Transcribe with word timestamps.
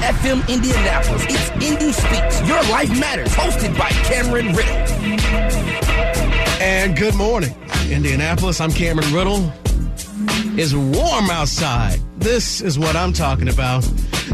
FM 0.00 0.48
Indianapolis. 0.48 1.24
It's 1.28 1.50
Indy 1.62 1.92
Speaks. 1.92 2.48
Your 2.48 2.62
life 2.70 2.90
matters. 2.98 3.28
Hosted 3.34 3.76
by 3.78 3.90
Cameron 4.08 4.54
Riddle. 4.54 4.76
And 6.62 6.96
good 6.96 7.14
morning, 7.14 7.54
Indianapolis. 7.90 8.60
I'm 8.62 8.72
Cameron 8.72 9.12
Riddle. 9.12 9.52
It's 10.58 10.72
warm 10.72 11.30
outside. 11.30 12.00
This 12.16 12.62
is 12.62 12.78
what 12.78 12.96
I'm 12.96 13.12
talking 13.12 13.48
about. 13.48 13.86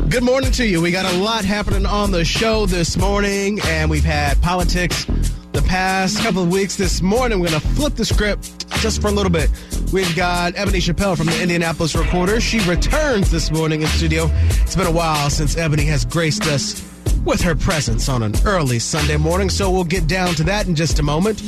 Good 0.09 0.23
morning 0.23 0.53
to 0.53 0.65
you. 0.65 0.81
We 0.81 0.93
got 0.93 1.13
a 1.13 1.17
lot 1.19 1.45
happening 1.45 1.85
on 1.85 2.13
the 2.13 2.25
show 2.25 2.67
this 2.67 2.97
morning, 2.97 3.59
and 3.65 3.91
we've 3.91 4.05
had 4.05 4.41
politics 4.43 5.05
the 5.53 5.63
past 5.63 6.23
couple 6.23 6.45
of 6.45 6.49
weeks. 6.49 6.77
This 6.77 7.03
morning, 7.03 7.41
we're 7.41 7.49
going 7.49 7.61
to 7.61 7.69
flip 7.69 7.97
the 7.97 8.05
script 8.05 8.69
just 8.79 9.03
for 9.03 9.09
a 9.09 9.13
little 9.13 9.33
bit. 9.33 9.51
We've 9.93 10.17
got 10.17 10.55
Ebony 10.57 10.81
Chappelle 10.81 11.17
from 11.17 11.27
the 11.27 11.41
Indianapolis 11.41 11.95
Recorder. 11.95 12.41
She 12.41 12.59
returns 12.69 13.31
this 13.31 13.53
morning 13.53 13.83
in 13.83 13.89
studio. 13.89 14.29
It's 14.63 14.75
been 14.75 14.87
a 14.87 14.93
while 14.93 15.31
since 15.31 15.57
Ebony 15.57 15.85
has 15.85 16.05
graced 16.05 16.45
us 16.47 16.83
with 17.25 17.41
her 17.41 17.55
presence 17.55 18.09
on 18.09 18.23
an 18.23 18.35
early 18.45 18.81
Sunday 18.81 19.17
morning, 19.17 19.49
so 19.49 19.71
we'll 19.71 19.85
get 19.85 20.07
down 20.09 20.35
to 20.35 20.45
that 20.45 20.67
in 20.67 20.75
just 20.75 20.99
a 20.99 21.03
moment. 21.03 21.41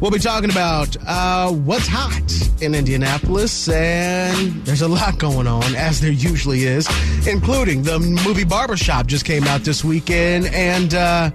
We'll 0.00 0.10
be 0.10 0.18
talking 0.18 0.50
about 0.50 0.96
uh, 1.06 1.52
what's 1.52 1.86
hot 1.86 2.22
in 2.60 2.74
Indianapolis, 2.74 3.68
and 3.68 4.52
there's 4.66 4.82
a 4.82 4.88
lot 4.88 5.18
going 5.18 5.46
on, 5.46 5.62
as 5.76 6.00
there 6.00 6.12
usually 6.12 6.64
is, 6.64 6.88
including 7.26 7.84
the 7.84 8.00
movie 8.00 8.44
Barbershop 8.44 9.06
just 9.06 9.24
came 9.24 9.44
out 9.44 9.60
this 9.60 9.84
weekend, 9.84 10.46
and 10.46 10.92
uh, 10.92 11.30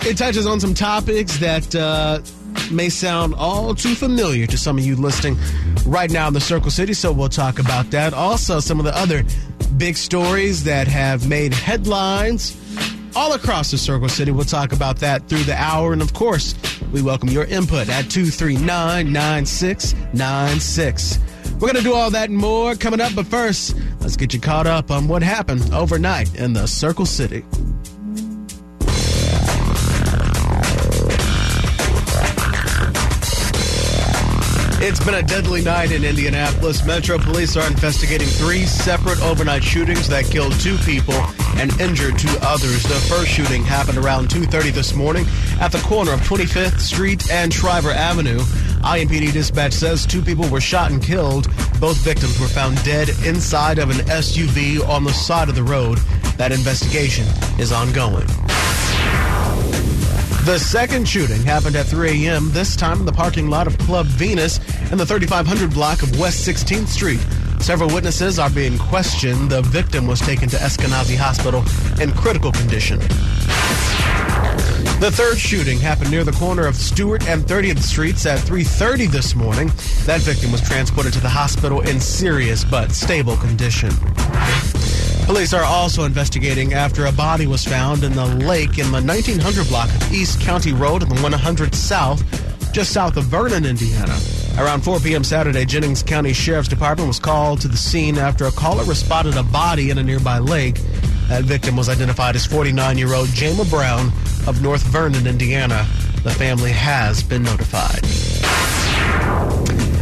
it 0.00 0.18
touches 0.18 0.46
on 0.46 0.58
some 0.58 0.74
topics 0.74 1.38
that 1.38 1.74
uh, 1.74 2.20
may 2.70 2.88
sound 2.88 3.34
all 3.34 3.74
too 3.74 3.94
familiar 3.94 4.46
to 4.46 4.58
some 4.58 4.78
of 4.78 4.84
you 4.84 4.96
listening 4.96 5.36
right 5.86 6.10
now 6.10 6.28
in 6.28 6.34
the 6.34 6.40
Circle 6.40 6.70
City, 6.70 6.94
so 6.94 7.12
we'll 7.12 7.28
talk 7.28 7.58
about 7.58 7.90
that. 7.90 8.14
Also, 8.14 8.60
some 8.60 8.78
of 8.78 8.84
the 8.84 8.96
other 8.96 9.24
big 9.76 9.96
stories 9.96 10.64
that 10.64 10.88
have 10.88 11.28
made 11.28 11.52
headlines 11.52 12.60
all 13.16 13.32
across 13.32 13.70
the 13.70 13.78
Circle 13.78 14.08
City. 14.08 14.32
We'll 14.32 14.44
talk 14.44 14.72
about 14.72 14.98
that 14.98 15.28
through 15.28 15.44
the 15.44 15.54
hour. 15.54 15.92
And 15.92 16.02
of 16.02 16.14
course, 16.14 16.54
we 16.92 17.02
welcome 17.02 17.28
your 17.28 17.44
input 17.44 17.88
at 17.88 18.10
239 18.10 19.12
9696. 19.12 21.20
We're 21.54 21.60
going 21.60 21.76
to 21.76 21.82
do 21.82 21.94
all 21.94 22.10
that 22.10 22.30
and 22.30 22.38
more 22.38 22.74
coming 22.74 23.00
up. 23.00 23.14
But 23.14 23.26
first, 23.26 23.76
let's 24.00 24.16
get 24.16 24.34
you 24.34 24.40
caught 24.40 24.66
up 24.66 24.90
on 24.90 25.08
what 25.08 25.22
happened 25.22 25.72
overnight 25.72 26.34
in 26.34 26.52
the 26.52 26.66
Circle 26.66 27.06
City. 27.06 27.44
It's 34.86 35.02
been 35.02 35.14
a 35.14 35.22
deadly 35.22 35.62
night 35.62 35.92
in 35.92 36.04
Indianapolis. 36.04 36.84
Metro 36.84 37.16
police 37.16 37.56
are 37.56 37.66
investigating 37.66 38.26
three 38.28 38.66
separate 38.66 39.18
overnight 39.22 39.64
shootings 39.64 40.06
that 40.08 40.26
killed 40.26 40.52
two 40.60 40.76
people 40.76 41.14
and 41.56 41.72
injured 41.80 42.18
two 42.18 42.36
others. 42.42 42.82
The 42.82 43.00
first 43.08 43.28
shooting 43.28 43.64
happened 43.64 43.96
around 43.96 44.28
2:30 44.28 44.68
this 44.68 44.94
morning 44.94 45.26
at 45.58 45.72
the 45.72 45.78
corner 45.78 46.12
of 46.12 46.20
25th 46.20 46.80
Street 46.80 47.30
and 47.30 47.50
Shriver 47.50 47.92
Avenue. 47.92 48.40
IMPD 48.82 49.32
dispatch 49.32 49.72
says 49.72 50.04
two 50.04 50.20
people 50.20 50.46
were 50.50 50.60
shot 50.60 50.90
and 50.90 51.02
killed. 51.02 51.48
Both 51.80 52.04
victims 52.04 52.38
were 52.38 52.46
found 52.46 52.76
dead 52.84 53.08
inside 53.24 53.78
of 53.78 53.88
an 53.88 54.06
SUV 54.10 54.86
on 54.86 55.02
the 55.02 55.14
side 55.14 55.48
of 55.48 55.54
the 55.54 55.62
road. 55.62 55.98
That 56.36 56.52
investigation 56.52 57.24
is 57.58 57.72
ongoing. 57.72 58.26
The 60.44 60.58
second 60.58 61.08
shooting 61.08 61.42
happened 61.42 61.74
at 61.74 61.86
3 61.86 62.26
a.m., 62.26 62.50
this 62.52 62.76
time 62.76 63.00
in 63.00 63.06
the 63.06 63.12
parking 63.12 63.48
lot 63.48 63.66
of 63.66 63.78
Club 63.78 64.04
Venus 64.04 64.58
in 64.92 64.98
the 64.98 65.06
3500 65.06 65.72
block 65.72 66.02
of 66.02 66.20
West 66.20 66.46
16th 66.46 66.86
Street. 66.88 67.18
Several 67.60 67.88
witnesses 67.88 68.38
are 68.38 68.50
being 68.50 68.76
questioned. 68.76 69.50
The 69.50 69.62
victim 69.62 70.06
was 70.06 70.20
taken 70.20 70.50
to 70.50 70.56
Eskenazi 70.56 71.16
Hospital 71.16 71.64
in 71.98 72.12
critical 72.12 72.52
condition. 72.52 72.98
The 75.00 75.10
third 75.10 75.38
shooting 75.38 75.78
happened 75.78 76.10
near 76.10 76.24
the 76.24 76.32
corner 76.32 76.66
of 76.66 76.76
Stewart 76.76 77.26
and 77.26 77.42
30th 77.44 77.82
Streets 77.82 78.26
at 78.26 78.38
3:30 78.40 79.06
this 79.06 79.34
morning. 79.34 79.68
That 80.04 80.20
victim 80.20 80.52
was 80.52 80.60
transported 80.60 81.14
to 81.14 81.20
the 81.20 81.30
hospital 81.30 81.80
in 81.80 82.00
serious 82.00 82.64
but 82.64 82.92
stable 82.92 83.38
condition. 83.38 83.92
Police 85.26 85.54
are 85.54 85.64
also 85.64 86.04
investigating 86.04 86.74
after 86.74 87.06
a 87.06 87.12
body 87.12 87.46
was 87.46 87.64
found 87.64 88.04
in 88.04 88.12
the 88.12 88.26
lake 88.26 88.78
in 88.78 88.92
the 88.92 89.00
1900 89.00 89.66
block 89.68 89.88
of 89.88 90.12
East 90.12 90.38
County 90.38 90.74
Road 90.74 91.02
in 91.02 91.08
the 91.08 91.20
100 91.22 91.74
South, 91.74 92.22
just 92.72 92.92
south 92.92 93.16
of 93.16 93.24
Vernon, 93.24 93.64
Indiana. 93.64 94.18
Around 94.58 94.84
4 94.84 95.00
p.m. 95.00 95.24
Saturday, 95.24 95.64
Jennings 95.64 96.02
County 96.02 96.34
Sheriff's 96.34 96.68
Department 96.68 97.08
was 97.08 97.18
called 97.18 97.62
to 97.62 97.68
the 97.68 97.76
scene 97.76 98.18
after 98.18 98.44
a 98.44 98.52
caller 98.52 98.84
respotted 98.84 99.36
a 99.38 99.42
body 99.42 99.88
in 99.88 99.96
a 99.96 100.02
nearby 100.02 100.38
lake. 100.38 100.76
That 101.28 101.44
victim 101.44 101.74
was 101.74 101.88
identified 101.88 102.36
as 102.36 102.44
49 102.44 102.98
year 102.98 103.14
old 103.14 103.28
Jama 103.28 103.64
Brown 103.64 104.12
of 104.46 104.60
North 104.62 104.82
Vernon, 104.82 105.26
Indiana. 105.26 105.86
The 106.22 106.32
family 106.32 106.70
has 106.70 107.22
been 107.22 107.42
notified. 107.42 108.04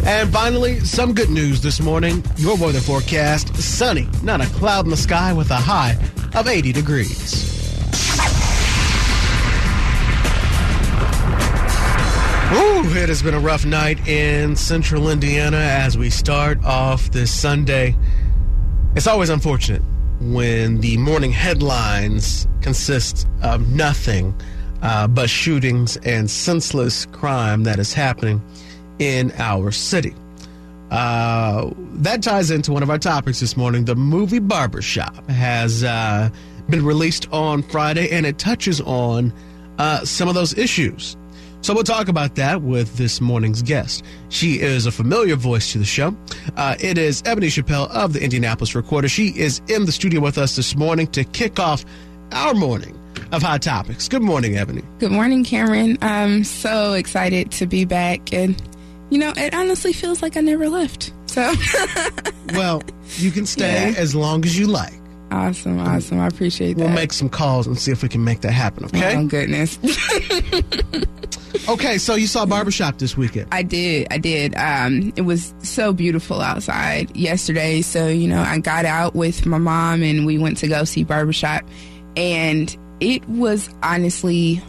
And 0.05 0.33
finally, 0.33 0.81
some 0.81 1.15
good 1.15 1.31
news 1.31 1.61
this 1.61 1.81
morning. 1.81 2.25
Your 2.37 2.57
weather 2.57 2.81
forecast 2.81 3.55
sunny, 3.55 4.09
not 4.25 4.41
a 4.41 4.47
cloud 4.47 4.85
in 4.85 4.91
the 4.91 4.97
sky 4.97 5.33
with 5.33 5.49
a 5.51 5.57
high 5.57 5.97
of 6.35 6.49
80 6.49 6.73
degrees. 6.73 7.49
Ooh, 12.53 12.85
it 12.97 13.09
has 13.09 13.23
been 13.23 13.35
a 13.35 13.39
rough 13.39 13.65
night 13.65 14.07
in 14.09 14.57
central 14.57 15.09
Indiana 15.09 15.57
as 15.57 15.97
we 15.97 16.11
start 16.11 16.63
off 16.65 17.13
this 17.13 17.33
Sunday. 17.33 17.97
It's 18.97 19.07
always 19.07 19.31
unfortunate 19.31 19.83
when 20.21 20.81
the 20.81 20.97
morning 20.97 21.31
headlines 21.31 22.49
consist 22.61 23.29
of 23.41 23.69
nothing 23.69 24.35
uh, 24.83 25.07
but 25.07 25.31
shootings 25.31 25.97
and 25.99 26.29
senseless 26.29 27.07
crime 27.07 27.63
that 27.63 27.79
is 27.79 27.95
happening 27.95 28.43
in 29.03 29.33
our 29.33 29.73
city. 29.73 30.15
Uh, 30.93 31.71
that 31.95 32.23
ties 32.23 32.51
into 32.51 32.71
one 32.71 32.83
of 32.83 32.91
our 32.91 32.99
topics 32.99 33.41
this 33.41 33.57
morning. 33.57 33.85
The 33.85 33.97
movie 33.97 34.39
Barbershop 34.39 35.29
has 35.29 35.83
uh, 35.83 36.31
been 36.69 36.85
released 36.85 37.27
on 37.33 37.63
Friday, 37.65 38.11
and 38.11 38.25
it 38.25 38.39
touches 38.39 38.81
on 38.83 39.33
uh, 39.79 40.05
some 40.05 40.29
of 40.29 40.35
those 40.35 40.57
issues. 40.57 41.17
So 41.63 41.75
we'll 41.75 41.85
talk 41.85 42.09
about 42.09 42.35
that 42.37 42.63
with 42.63 42.97
this 42.97 43.21
morning's 43.21 43.63
guest. 43.63 44.05
She 44.29 44.61
is 44.61 44.87
a 44.87 44.93
familiar 44.93 45.35
voice 45.35 45.73
to 45.73 45.79
the 45.79 45.85
show. 45.85 46.17
Uh, 46.57 46.77
it 46.79 46.99
is 46.99 47.23
Ebony 47.25 47.49
Chappelle 47.49 47.89
of 47.91 48.13
the 48.13 48.23
Indianapolis 48.23 48.75
Recorder. 48.75 49.09
She 49.09 49.29
is 49.29 49.61
in 49.69 49.87
the 49.87 49.93
studio 49.93 50.21
with 50.21 50.39
us 50.39 50.57
this 50.57 50.77
morning 50.77 51.07
to 51.09 51.25
kick 51.25 51.59
off 51.59 51.85
our 52.33 52.55
morning 52.55 52.99
of 53.31 53.43
Hot 53.43 53.63
Topics. 53.63 54.09
Good 54.09 54.23
morning, 54.23 54.59
Ebony. 54.59 54.83
Good 54.99 55.13
morning, 55.13 55.43
Cameron. 55.45 55.99
I'm 56.03 56.45
so 56.45 56.93
excited 56.93 57.51
to 57.53 57.67
be 57.67 57.85
back 57.85 58.33
and 58.33 58.61
you 59.13 59.19
know, 59.19 59.31
it 59.37 59.53
honestly 59.53 59.93
feels 59.93 60.23
like 60.23 60.39
I 60.39 60.41
never 60.41 60.71
left. 60.71 61.13
So, 61.27 61.53
well, 62.55 62.83
you 63.17 63.31
can 63.31 63.45
stay 63.45 63.91
yeah. 63.91 63.99
as 63.99 64.15
long 64.15 64.43
as 64.47 64.59
you 64.59 64.67
like. 64.67 64.95
Awesome, 65.31 65.79
awesome. 65.81 66.19
I 66.19 66.29
appreciate 66.29 66.79
that. 66.79 66.85
We'll 66.85 66.95
make 66.95 67.13
some 67.13 67.29
calls 67.29 67.67
and 67.67 67.79
see 67.79 67.93
if 67.93 68.03
we 68.03 68.09
can 68.09 68.25
make 68.25 68.41
that 68.41 68.53
happen, 68.53 68.87
okay? 68.87 69.15
Oh, 69.15 69.27
goodness. 69.27 69.79
okay, 71.69 71.99
so 71.99 72.15
you 72.15 72.27
saw 72.27 72.47
Barbershop 72.47 72.97
this 72.99 73.15
weekend. 73.15 73.49
I 73.53 73.63
did. 73.63 74.07
I 74.11 74.17
did. 74.17 74.55
Um, 74.57 75.13
it 75.15 75.23
was 75.23 75.55
so 75.59 75.93
beautiful 75.93 76.41
outside 76.41 77.15
yesterday. 77.15 77.83
So, 77.83 78.09
you 78.09 78.29
know, 78.29 78.41
I 78.41 78.61
got 78.61 78.87
out 78.87 79.15
with 79.15 79.45
my 79.45 79.59
mom 79.59 80.03
and 80.03 80.25
we 80.25 80.39
went 80.39 80.57
to 80.59 80.69
go 80.69 80.85
see 80.85 81.05
Barbershop. 81.05 81.65
And 82.17 82.75
it 83.01 83.27
was 83.29 83.69
honestly 83.83 84.63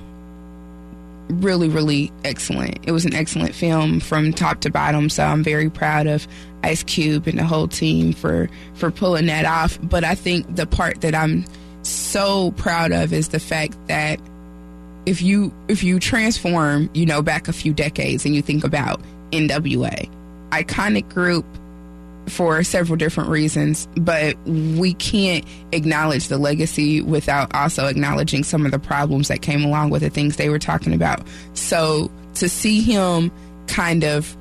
really, 1.41 1.69
really 1.69 2.11
excellent. 2.23 2.79
It 2.87 2.91
was 2.91 3.05
an 3.05 3.13
excellent 3.13 3.55
film 3.55 3.99
from 3.99 4.33
top 4.33 4.61
to 4.61 4.69
bottom. 4.69 5.09
So 5.09 5.23
I'm 5.23 5.43
very 5.43 5.69
proud 5.69 6.07
of 6.07 6.27
Ice 6.63 6.83
Cube 6.83 7.27
and 7.27 7.37
the 7.37 7.43
whole 7.43 7.67
team 7.67 8.13
for 8.13 8.49
for 8.75 8.91
pulling 8.91 9.25
that 9.27 9.45
off. 9.45 9.77
But 9.81 10.03
I 10.03 10.15
think 10.15 10.55
the 10.55 10.65
part 10.65 11.01
that 11.01 11.15
I'm 11.15 11.45
so 11.83 12.51
proud 12.51 12.91
of 12.91 13.13
is 13.13 13.29
the 13.29 13.39
fact 13.39 13.75
that 13.87 14.19
if 15.05 15.21
you 15.21 15.53
if 15.67 15.83
you 15.83 15.99
transform, 15.99 16.89
you 16.93 17.05
know, 17.05 17.21
back 17.21 17.47
a 17.47 17.53
few 17.53 17.73
decades 17.73 18.25
and 18.25 18.35
you 18.35 18.41
think 18.41 18.63
about 18.63 19.01
NWA, 19.31 20.09
iconic 20.51 21.09
group 21.09 21.45
for 22.27 22.63
several 22.63 22.97
different 22.97 23.29
reasons, 23.29 23.87
but 23.95 24.37
we 24.45 24.93
can't 24.93 25.45
acknowledge 25.71 26.27
the 26.27 26.37
legacy 26.37 27.01
without 27.01 27.53
also 27.53 27.87
acknowledging 27.87 28.43
some 28.43 28.65
of 28.65 28.71
the 28.71 28.79
problems 28.79 29.27
that 29.27 29.41
came 29.41 29.63
along 29.63 29.89
with 29.89 30.01
the 30.01 30.09
things 30.09 30.37
they 30.37 30.49
were 30.49 30.59
talking 30.59 30.93
about. 30.93 31.25
So 31.53 32.11
to 32.35 32.49
see 32.49 32.81
him 32.81 33.31
kind 33.67 34.03
of 34.03 34.35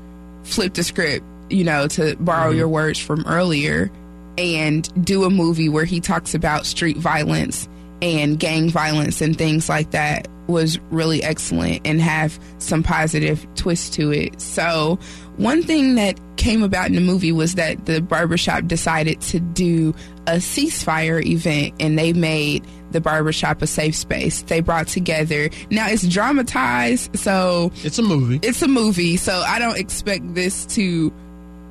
flip 0.44 0.75
the 0.75 0.84
script, 0.84 1.25
you 1.50 1.64
know, 1.64 1.87
to 1.88 2.17
borrow 2.17 2.50
mm-hmm. 2.50 2.58
your 2.58 2.69
words 2.69 2.99
from 2.99 3.25
earlier 3.26 3.90
and 4.38 5.05
do 5.05 5.25
a 5.25 5.31
movie 5.31 5.69
where 5.69 5.84
he 5.84 6.00
talks 6.00 6.34
about 6.34 6.64
street 6.67 6.96
violence 6.96 7.69
and 8.02 8.38
gang 8.38 8.69
violence 8.69 9.20
and 9.22 9.38
things 9.38 9.69
like 9.69 9.93
that 9.93 10.28
was 10.49 10.78
really 10.90 11.22
excellent 11.22 11.81
and 11.87 12.00
have 12.00 12.38
some 12.58 12.82
positive 12.82 13.46
twist 13.54 13.94
to 13.94 14.10
it. 14.10 14.38
So, 14.40 14.99
one 15.37 15.62
thing 15.62 15.94
that 15.94 16.19
came 16.37 16.62
about 16.64 16.88
in 16.88 16.94
the 16.96 17.00
movie 17.00 17.31
was 17.32 17.54
that 17.54 17.87
the 17.87 18.02
barbershop 18.02 18.66
decided 18.66 19.20
to 19.22 19.38
do 19.40 19.94
a 20.26 20.32
ceasefire 20.37 21.25
event 21.25 21.75
and 21.81 21.96
they 21.99 22.12
made 22.12 22.66
the 22.90 23.00
barbershop 23.00 23.62
a 23.62 23.66
safe 23.66 23.94
space. 23.94 24.43
They 24.43 24.60
brought 24.60 24.88
together, 24.88 25.48
now 25.70 25.88
it's 25.88 26.06
dramatized, 26.06 27.16
so 27.16 27.70
It's 27.84 27.98
a 27.98 28.02
movie. 28.02 28.40
it's 28.43 28.60
a 28.62 28.69
movie, 28.69 29.16
so 29.16 29.32
I 29.46 29.58
don't 29.60 29.78
expect 29.78 30.34
this 30.34 30.66
to 30.66 31.12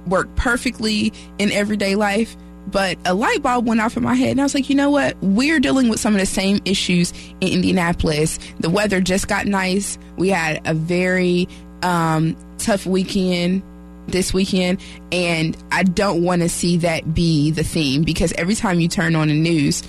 work 0.08 0.34
perfectly 0.36 1.14
in 1.38 1.52
everyday 1.52 1.96
life. 1.96 2.36
But 2.68 2.98
a 3.06 3.14
light 3.14 3.42
bulb 3.42 3.68
went 3.68 3.82
off 3.82 3.98
in 3.98 4.04
my 4.04 4.14
head, 4.14 4.32
and 4.32 4.40
I 4.40 4.44
was 4.44 4.54
like, 4.54 4.70
you 4.70 4.76
know 4.76 4.90
what? 4.90 5.18
We're 5.22 5.60
dealing 5.60 5.90
with 5.90 6.00
some 6.00 6.14
of 6.14 6.20
the 6.20 6.26
same 6.26 6.60
issues 6.66 7.12
in 7.42 7.50
Indianapolis. 7.50 8.40
The 8.60 8.70
weather 8.70 9.02
just 9.02 9.28
got 9.28 9.46
nice. 9.46 9.98
We 10.18 10.30
had 10.30 10.62
a 10.66 10.74
very 10.74 11.48
um, 11.82 12.36
tough 12.58 12.86
weekend 12.86 13.64
this 14.08 14.34
weekend, 14.34 14.80
and 15.12 15.58
I 15.72 15.84
don't 15.84 16.24
want 16.24 16.42
to 16.42 16.50
see 16.50 16.78
that 16.78 17.14
be 17.14 17.52
the 17.52 17.64
theme 17.64 18.04
because 18.04 18.32
every 18.34 18.56
time 18.56 18.80
you 18.80 18.88
turn 18.88 19.16
on 19.16 19.28
the 19.28 19.34
news, 19.34 19.84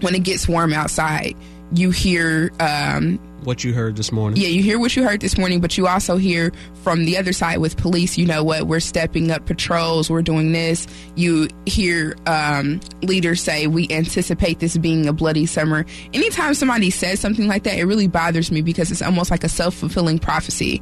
when 0.00 0.14
it 0.14 0.22
gets 0.22 0.48
warm 0.48 0.72
outside, 0.72 1.36
you 1.72 1.90
hear 1.90 2.50
um, 2.60 3.18
what 3.44 3.64
you 3.64 3.72
heard 3.72 3.96
this 3.96 4.12
morning. 4.12 4.40
yeah, 4.40 4.48
you 4.48 4.62
hear 4.62 4.78
what 4.78 4.94
you 4.96 5.04
heard 5.04 5.20
this 5.20 5.36
morning, 5.38 5.60
but 5.60 5.76
you 5.76 5.86
also 5.86 6.16
hear 6.16 6.52
from 6.82 7.04
the 7.04 7.16
other 7.16 7.32
side 7.32 7.58
with 7.58 7.76
police, 7.76 8.16
you 8.18 8.26
know 8.26 8.42
what, 8.44 8.66
we're 8.66 8.80
stepping 8.80 9.30
up 9.30 9.46
patrols, 9.46 10.10
we're 10.10 10.22
doing 10.22 10.52
this. 10.52 10.86
You 11.16 11.48
hear 11.66 12.16
um, 12.26 12.80
leaders 13.02 13.42
say, 13.42 13.66
we 13.66 13.88
anticipate 13.90 14.60
this 14.60 14.76
being 14.76 15.06
a 15.06 15.12
bloody 15.12 15.46
summer. 15.46 15.84
Anytime 16.12 16.54
somebody 16.54 16.90
says 16.90 17.20
something 17.20 17.46
like 17.46 17.64
that, 17.64 17.78
it 17.78 17.84
really 17.84 18.08
bothers 18.08 18.50
me 18.50 18.62
because 18.62 18.90
it's 18.90 19.02
almost 19.02 19.30
like 19.30 19.44
a 19.44 19.48
self 19.48 19.74
fulfilling 19.74 20.18
prophecy. 20.18 20.80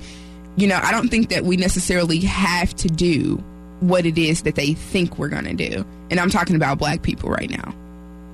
You 0.57 0.67
know, 0.67 0.81
I 0.83 0.91
don't 0.91 1.09
think 1.09 1.29
that 1.31 1.45
we 1.45 1.57
necessarily 1.57 2.21
have 2.21 2.75
to 2.77 2.89
do 2.89 3.43
what 3.81 4.07
it 4.07 4.19
is 4.19 4.43
that 4.43 4.57
they 4.57 4.75
think 4.75 5.19
we're 5.19 5.29
going 5.29 5.45
to 5.45 5.55
do. 5.55 5.85
And 6.11 6.19
I'm 6.19 6.31
talking 6.31 6.57
about 6.57 6.79
black 6.79 7.03
people 7.03 7.31
right 7.31 7.49
now. 7.49 7.75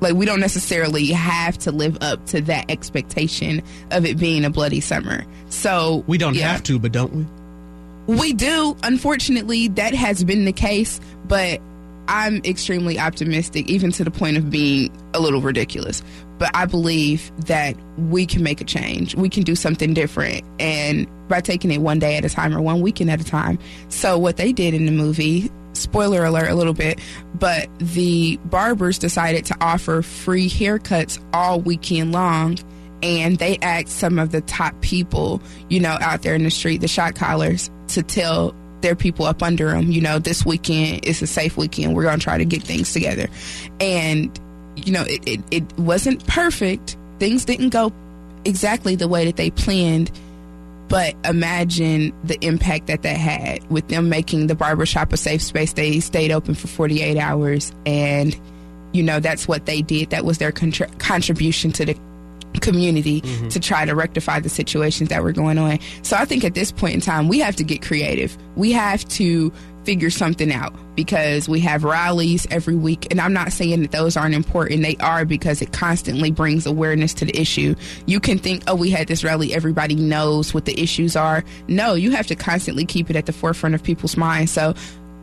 Like 0.05 0.17
we 0.17 0.27
don't 0.27 0.41
necessarily 0.41 1.07
have 1.07 1.57
to 1.61 1.73
live 1.73 1.97
up 2.03 2.27
to 2.27 2.43
that 2.43 2.71
expectation 2.71 3.63
of 3.91 4.05
it 4.05 4.19
being 4.19 4.45
a 4.45 4.51
bloody 4.51 4.81
summer. 4.81 5.25
So 5.49 6.05
We 6.07 6.19
don't 6.19 6.35
yeah. 6.35 6.53
have 6.53 6.63
to, 6.65 6.79
but 6.79 6.93
don't 6.93 7.11
we? 8.07 8.15
We 8.15 8.33
do. 8.35 8.77
Unfortunately, 8.83 9.69
that 9.69 9.95
has 9.95 10.23
been 10.23 10.45
the 10.45 10.53
case, 10.53 11.01
but 11.27 11.59
I'm 12.07 12.43
extremely 12.45 12.99
optimistic, 12.99 13.67
even 13.71 13.93
to 13.93 14.05
the 14.05 14.11
point 14.11 14.37
of 14.37 14.51
being 14.51 14.93
a 15.15 15.21
little 15.21 15.41
ridiculous. 15.41 16.03
But 16.37 16.51
I 16.53 16.67
believe 16.67 17.33
that 17.47 17.75
we 17.97 18.27
can 18.27 18.43
make 18.43 18.61
a 18.61 18.65
change. 18.65 19.15
We 19.15 19.31
can 19.31 19.43
do 19.43 19.55
something 19.55 19.95
different. 19.95 20.45
And 20.61 21.09
by 21.29 21.41
taking 21.41 21.71
it 21.71 21.79
one 21.79 21.99
day 21.99 22.19
at 22.19 22.27
a 22.27 22.29
time 22.29 22.55
or 22.55 22.61
one 22.61 22.83
weekend 22.83 23.11
at 23.11 23.23
a 23.23 23.25
time. 23.25 23.59
So, 23.89 24.19
what 24.19 24.37
they 24.37 24.53
did 24.53 24.75
in 24.75 24.85
the 24.85 24.93
movie, 24.93 25.51
spoiler 25.75 26.25
alert 26.25 26.49
a 26.49 26.55
little 26.55 26.75
bit, 26.75 27.01
but 27.35 27.69
the 27.79 28.39
barbers 28.45 28.99
decided 28.99 29.45
to 29.47 29.57
offer 29.61 30.03
free 30.03 30.49
haircuts 30.49 31.23
all 31.33 31.61
weekend 31.61 32.13
long. 32.13 32.59
And 33.03 33.37
they 33.39 33.59
asked 33.59 33.91
some 33.91 34.19
of 34.19 34.31
the 34.33 34.41
top 34.41 34.81
people, 34.81 35.43
you 35.69 35.79
know, 35.79 35.99
out 36.01 36.23
there 36.23 36.35
in 36.35 36.43
the 36.43 36.51
street, 36.51 36.81
the 36.81 36.89
shot 36.89 37.15
callers, 37.15 37.71
to 37.89 38.03
tell 38.03 38.55
their 38.81 38.95
people 38.95 39.25
up 39.25 39.43
under 39.43 39.71
them, 39.71 39.91
you 39.91 40.01
know, 40.01 40.19
this 40.19 40.45
weekend 40.45 41.05
is 41.07 41.21
a 41.23 41.27
safe 41.27 41.57
weekend. 41.57 41.95
We're 41.95 42.03
going 42.03 42.19
to 42.19 42.23
try 42.23 42.39
to 42.39 42.45
get 42.45 42.63
things 42.63 42.93
together. 42.93 43.29
And, 43.81 44.39
you 44.77 44.93
know, 44.93 45.05
it, 45.07 45.27
it, 45.27 45.41
it 45.51 45.79
wasn't 45.79 46.27
perfect. 46.27 46.97
Things 47.19 47.45
didn't 47.45 47.71
go 47.71 47.93
exactly 48.45 48.95
the 48.95 49.09
way 49.09 49.25
that 49.25 49.37
they 49.37 49.51
planned. 49.51 50.11
But 50.89 51.15
imagine 51.25 52.13
the 52.25 52.39
impact 52.45 52.87
that 52.89 53.03
that 53.03 53.17
had 53.17 53.69
with 53.71 53.89
them 53.89 54.09
making 54.09 54.49
the 54.49 54.55
barbershop 54.55 55.13
a 55.13 55.17
safe 55.17 55.43
space. 55.43 55.73
They 55.73 56.01
stayed 56.01 56.31
open 56.31 56.55
for 56.55 56.69
48 56.69 57.17
hours. 57.17 57.73
And, 57.87 58.39
you 58.93 59.03
know, 59.03 59.19
that's 59.19 59.49
what 59.49 59.67
they 59.67 59.83
did. 59.83 60.11
That 60.11 60.25
was 60.25 60.39
their 60.39 60.53
contra- 60.53 60.91
contribution 60.97 61.73
to 61.73 61.85
the 61.87 61.99
community 62.61 63.21
mm-hmm. 63.21 63.49
to 63.49 63.61
try 63.61 63.85
to 63.85 63.95
rectify 63.95 64.41
the 64.41 64.49
situations 64.49 65.09
that 65.09 65.23
were 65.23 65.33
going 65.33 65.59
on. 65.59 65.79
So 66.03 66.17
I 66.17 66.25
think 66.25 66.45
at 66.45 66.55
this 66.55 66.71
point 66.71 66.95
in 66.95 67.01
time, 67.01 67.29
we 67.29 67.39
have 67.41 67.57
to 67.57 67.65
get 67.65 67.83
creative. 67.83 68.37
We 68.57 68.73
have 68.73 69.07
to 69.09 69.53
figure 69.85 70.11
something 70.11 70.53
out 70.53 70.75
because 70.95 71.49
we 71.49 71.61
have 71.61 71.85
rallies 71.85 72.47
every 72.51 72.75
week. 72.75 73.07
And 73.11 73.21
I'm 73.21 73.33
not 73.33 73.53
saying 73.53 73.83
that 73.83 73.93
those 73.93 74.17
aren't 74.17 74.35
important. 74.35 74.83
They 74.83 74.97
are 74.97 75.25
because 75.25 75.63
it 75.63 75.73
constantly 75.73 76.31
brings 76.31 76.67
awareness 76.67 77.15
to 77.15 77.25
the 77.25 77.39
issue. 77.39 77.75
You 78.07 78.21
can 78.21 78.39
think, 78.39 78.65
oh, 78.67 78.75
we 78.75 78.91
had 78.91 79.09
this 79.09 79.25
rally, 79.25 79.55
everybody 79.55 79.95
knows 79.95 80.55
what 80.55 80.65
the 80.65 80.81
issues 80.81 81.17
are. 81.17 81.45
No, 81.69 81.95
you 81.95 82.11
have 82.13 82.27
to 82.29 82.37
constantly 82.37 82.85
keep 82.85 83.11
it 83.11 83.17
at 83.17 83.27
the 83.27 83.33
forefront 83.33 83.75
of 83.75 83.83
people's 83.83 84.17
minds. 84.17 84.53
So 84.53 84.75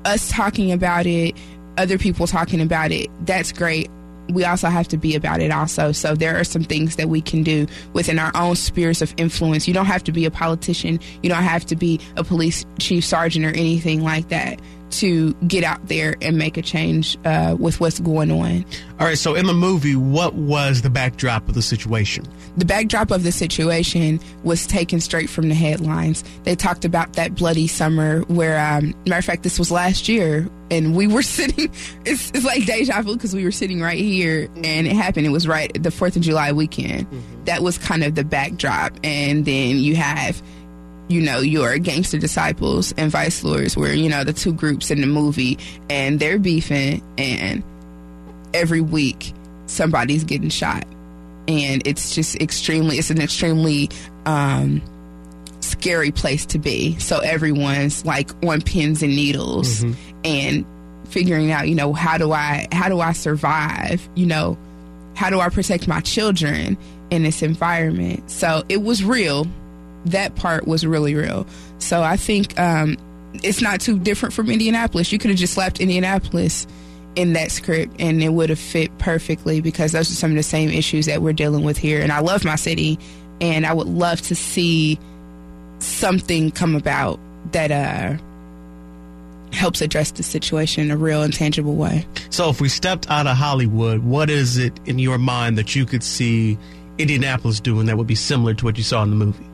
us 0.06 0.30
talking 0.30 0.72
about 0.72 1.06
it, 1.06 1.36
other 1.78 1.98
people 1.98 2.28
talking 2.28 2.62
about 2.62 2.92
it, 2.92 3.10
that's 3.26 3.52
great 3.52 3.90
we 4.30 4.46
also 4.46 4.70
have 4.70 4.88
to 4.90 4.98
be 4.98 5.16
about 5.16 5.42
it 5.42 5.52
also. 5.52 5.92
So 5.92 6.16
there 6.16 6.40
are 6.40 6.44
some 6.44 6.64
things 6.64 6.96
that 6.96 7.10
we 7.10 7.22
can 7.22 7.44
do 7.44 7.68
within 7.94 8.20
our 8.20 8.32
own 8.36 8.56
spheres 8.56 9.02
of 9.02 9.14
influence. 9.18 9.68
You 9.68 9.74
don't 9.74 9.86
have 9.86 10.04
to 10.06 10.12
be 10.12 10.26
a 10.26 10.32
politician. 10.32 11.00
You 11.24 11.30
don't 11.30 11.44
have 11.44 11.66
to 11.66 11.76
be 11.76 12.00
a 12.16 12.24
police 12.24 12.66
chief 12.80 13.04
sergeant 13.04 13.46
or 13.46 13.50
anything 13.50 14.04
like 14.04 14.30
that 14.30 14.60
to 14.92 15.34
get 15.48 15.64
out 15.64 15.88
there 15.88 16.16
and 16.22 16.38
make 16.38 16.58
a 16.58 16.62
change 16.62 17.18
uh, 17.26 17.56
with 17.60 17.80
what's 17.80 18.00
going 18.00 18.32
on. 18.32 18.66
All 19.00 19.08
right, 19.08 19.18
so 19.18 19.36
in 19.36 19.46
the 19.46 19.54
movie, 19.54 19.96
what 19.96 20.36
was 20.36 20.82
the 20.82 20.90
backdrop 20.90 21.48
of 21.48 21.56
the 21.56 21.62
situation? 21.62 22.26
The 22.58 22.66
backdrop 22.66 23.12
of 23.12 23.24
the 23.24 23.32
situation 23.32 24.20
was 24.44 24.68
taken 24.68 25.00
straight 25.00 25.30
from 25.30 25.50
the 25.50 25.56
headlines. 25.56 26.24
They 26.44 26.56
talked 26.56 26.86
about 26.86 27.14
that 27.14 27.36
bloody 27.36 27.68
summer 27.68 28.22
where, 28.24 28.60
um, 28.60 28.94
matter 29.06 29.20
of 29.20 29.26
fact, 29.26 29.44
this 29.44 29.58
was 29.58 29.72
last 29.72 30.10
year, 30.10 30.50
and 30.70 30.96
we 30.96 31.08
were 31.08 31.22
sitting. 31.24 31.72
It's, 32.06 32.32
it's 32.32 32.46
like 32.46 32.66
deja 32.66 33.02
vu 33.02 33.14
because 33.14 33.34
we 33.34 33.44
were 33.44 33.52
sitting 33.52 33.82
right 33.82 34.00
here, 34.00 34.50
and 34.64 34.88
it 34.88 34.94
happened. 34.94 35.26
It 35.26 35.30
was 35.30 35.48
right 35.48 35.72
the 35.82 35.92
Fourth 35.92 36.16
of 36.16 36.22
July 36.22 36.52
weekend. 36.52 37.08
That 37.46 37.62
was 37.62 37.78
kind 37.78 38.04
of 38.04 38.16
the 38.16 38.24
backdrop, 38.24 38.94
and 39.04 39.46
then 39.46 39.78
you 39.78 39.96
have 39.96 40.42
you 41.12 41.22
know, 41.22 41.40
your 41.40 41.78
gangster 41.78 42.18
disciples 42.18 42.94
and 42.98 43.12
vice 43.12 43.44
lords 43.44 43.76
were, 43.76 43.92
you 43.92 44.10
know, 44.10 44.24
the 44.24 44.34
two 44.34 44.54
groups 44.54 44.90
in 44.90 45.02
the 45.02 45.08
movie 45.08 45.60
and 45.90 46.20
they're 46.20 46.40
beefing 46.40 47.04
and 47.18 47.64
every 48.54 48.82
week 48.82 49.34
somebody's 49.66 50.24
getting 50.24 50.50
shot. 50.50 50.86
And 51.48 51.86
it's 51.86 52.16
just 52.16 52.36
extremely 52.38 52.98
it's 52.98 53.10
an 53.10 53.22
extremely 53.22 53.90
um 54.26 54.82
scary 55.60 56.12
place 56.12 56.46
to 56.48 56.60
be. 56.60 56.98
So 57.00 57.20
everyone's 57.20 58.06
like 58.06 58.32
on 58.44 58.62
pins 58.62 59.04
and 59.04 59.16
needles 59.16 59.84
and 60.24 60.66
figuring 61.06 61.52
out, 61.52 61.68
you 61.68 61.76
know, 61.76 61.94
how 61.94 62.18
do 62.18 62.32
I 62.32 62.68
how 62.72 62.90
do 62.90 63.00
I 63.00 63.12
survive, 63.12 64.08
you 64.16 64.26
know, 64.26 64.58
how 65.16 65.30
do 65.30 65.40
I 65.40 65.50
protect 65.50 65.88
my 65.88 66.00
children 66.00 66.78
in 67.10 67.24
this 67.24 67.42
environment? 67.42 68.30
So 68.32 68.64
it 68.70 68.82
was 68.82 69.04
real 69.04 69.46
that 70.06 70.36
part 70.36 70.68
was 70.68 70.86
really 70.86 71.16
real. 71.16 71.46
So 71.80 72.02
I 72.02 72.18
think 72.18 72.60
um, 72.60 72.98
it's 73.44 73.62
not 73.62 73.82
too 73.82 74.00
different 74.00 74.34
from 74.34 74.50
Indianapolis. 74.50 75.12
You 75.12 75.20
could 75.20 75.30
have 75.32 75.40
just 75.40 75.54
slapped 75.54 75.80
Indianapolis 75.80 76.68
in 77.16 77.34
that 77.34 77.52
script 77.52 77.94
and 78.00 78.24
it 78.24 78.30
would 78.30 78.50
have 78.50 78.60
fit 78.60 78.96
perfectly 78.98 79.62
because 79.62 79.92
those 79.92 80.10
are 80.10 80.16
some 80.16 80.32
of 80.32 80.38
the 80.38 80.44
same 80.44 80.70
issues 80.70 81.06
that 81.08 81.22
we're 81.22 81.34
dealing 81.34 81.64
with 81.64 81.78
here. 81.78 82.02
And 82.02 82.12
I 82.12 82.20
love 82.20 82.46
my 82.46 82.56
city 82.56 82.98
and 83.42 83.66
I 83.66 83.74
would 83.74 83.88
love 83.88 84.22
to 84.24 84.36
see 84.36 84.98
something 85.80 86.52
come 86.52 86.76
about 86.76 87.20
that 87.52 87.72
uh, 87.72 88.18
helps 89.54 89.82
address 89.82 90.12
the 90.12 90.24
situation 90.24 90.86
in 90.86 90.92
a 90.92 90.98
real 90.98 91.24
and 91.24 91.34
tangible 91.34 91.76
way. 91.76 92.06
So 92.30 92.50
if 92.50 92.62
we 92.62 92.70
stepped 92.70 93.10
out 93.10 93.28
of 93.28 93.36
Hollywood, 93.36 94.04
what 94.04 94.30
is 94.30 94.58
it 94.58 94.80
in 94.86 95.00
your 95.00 95.18
mind 95.18 95.58
that 95.58 95.76
you 95.76 95.86
could 95.86 96.04
see 96.04 96.58
Indianapolis 96.98 97.60
doing 97.60 97.88
that 97.88 97.98
would 97.98 98.08
be 98.08 98.16
similar 98.16 98.54
to 98.54 98.66
what 98.66 98.78
you 98.78 98.84
saw 98.84 99.04
in 99.04 99.10
the 99.10 99.16
movie? 99.16 99.46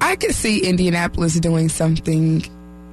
I 0.00 0.16
could 0.16 0.34
see 0.34 0.66
Indianapolis 0.66 1.38
doing 1.40 1.68
something 1.68 2.44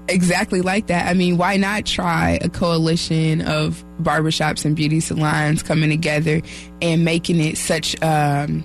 exactly 0.08 0.62
like 0.62 0.88
that. 0.88 1.08
I 1.08 1.14
mean, 1.14 1.38
why 1.38 1.58
not 1.58 1.86
try 1.86 2.40
a 2.42 2.50
coalition 2.50 3.42
of 3.42 3.84
barbershops 4.02 4.66
and 4.66 4.76
beauty 4.76 5.00
salons 5.00 5.64
coming 5.64 5.90
together 5.90 6.42
and 6.82 7.06
making 7.06 7.40
it 7.40 7.58
such 7.58 8.02
um 8.02 8.64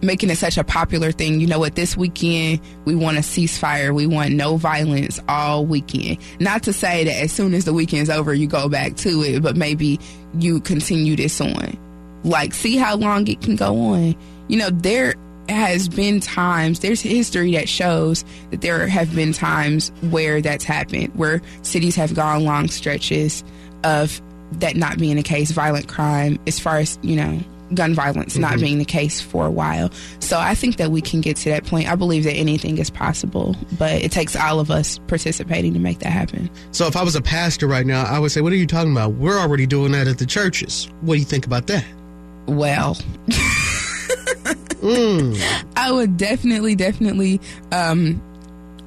making 0.00 0.30
it 0.30 0.36
such 0.36 0.56
a 0.56 0.64
popular 0.64 1.10
thing. 1.10 1.40
You 1.40 1.48
know 1.48 1.58
what, 1.58 1.74
this 1.74 1.96
weekend 1.96 2.60
we 2.84 2.94
want 2.94 3.18
a 3.18 3.20
ceasefire. 3.20 3.92
We 3.92 4.06
want 4.06 4.32
no 4.32 4.56
violence 4.56 5.20
all 5.28 5.66
weekend. 5.66 6.18
Not 6.40 6.62
to 6.64 6.72
say 6.72 7.04
that 7.04 7.22
as 7.22 7.32
soon 7.32 7.52
as 7.54 7.64
the 7.64 7.72
weekend's 7.72 8.10
over 8.10 8.32
you 8.32 8.46
go 8.46 8.68
back 8.68 8.96
to 8.98 9.22
it, 9.22 9.42
but 9.42 9.56
maybe 9.56 9.98
you 10.38 10.60
continue 10.60 11.16
this 11.16 11.40
on. 11.40 11.76
Like 12.24 12.54
see 12.54 12.76
how 12.76 12.96
long 12.96 13.26
it 13.28 13.40
can 13.40 13.56
go 13.56 13.76
on. 13.76 14.14
You 14.48 14.58
know, 14.58 14.70
there 14.70 15.14
has 15.48 15.88
been 15.88 16.20
times, 16.20 16.80
there's 16.80 17.00
history 17.00 17.52
that 17.52 17.68
shows 17.68 18.24
that 18.50 18.60
there 18.60 18.86
have 18.86 19.14
been 19.14 19.32
times 19.32 19.90
where 20.10 20.40
that's 20.40 20.64
happened, 20.64 21.14
where 21.14 21.42
cities 21.62 21.96
have 21.96 22.14
gone 22.14 22.44
long 22.44 22.68
stretches 22.68 23.44
of 23.84 24.20
that 24.52 24.76
not 24.76 24.98
being 24.98 25.16
the 25.16 25.22
case, 25.22 25.50
violent 25.50 25.88
crime, 25.88 26.38
as 26.46 26.58
far 26.58 26.78
as, 26.78 26.98
you 27.02 27.16
know, 27.16 27.40
gun 27.74 27.94
violence 27.94 28.32
mm-hmm. 28.32 28.42
not 28.42 28.58
being 28.58 28.78
the 28.78 28.84
case 28.84 29.20
for 29.20 29.46
a 29.46 29.50
while. 29.50 29.90
So 30.20 30.38
I 30.38 30.54
think 30.54 30.76
that 30.76 30.90
we 30.90 31.00
can 31.00 31.20
get 31.20 31.36
to 31.38 31.50
that 31.50 31.64
point. 31.64 31.88
I 31.88 31.94
believe 31.94 32.24
that 32.24 32.34
anything 32.34 32.78
is 32.78 32.90
possible, 32.90 33.56
but 33.78 34.02
it 34.02 34.12
takes 34.12 34.34
all 34.36 34.60
of 34.60 34.70
us 34.70 34.98
participating 35.06 35.74
to 35.74 35.78
make 35.78 35.98
that 36.00 36.10
happen. 36.10 36.50
So 36.72 36.86
if 36.86 36.96
I 36.96 37.02
was 37.02 37.14
a 37.14 37.22
pastor 37.22 37.66
right 37.66 37.86
now, 37.86 38.04
I 38.04 38.18
would 38.18 38.30
say, 38.30 38.40
What 38.40 38.52
are 38.52 38.56
you 38.56 38.66
talking 38.66 38.92
about? 38.92 39.12
We're 39.14 39.38
already 39.38 39.66
doing 39.66 39.92
that 39.92 40.08
at 40.08 40.18
the 40.18 40.26
churches. 40.26 40.88
What 41.02 41.14
do 41.14 41.20
you 41.20 41.26
think 41.26 41.46
about 41.46 41.66
that? 41.68 41.84
Well, 42.46 42.96
mm. 44.80 45.64
I 45.76 45.92
would 45.92 46.16
definitely, 46.16 46.74
definitely 46.74 47.40
um, 47.72 48.22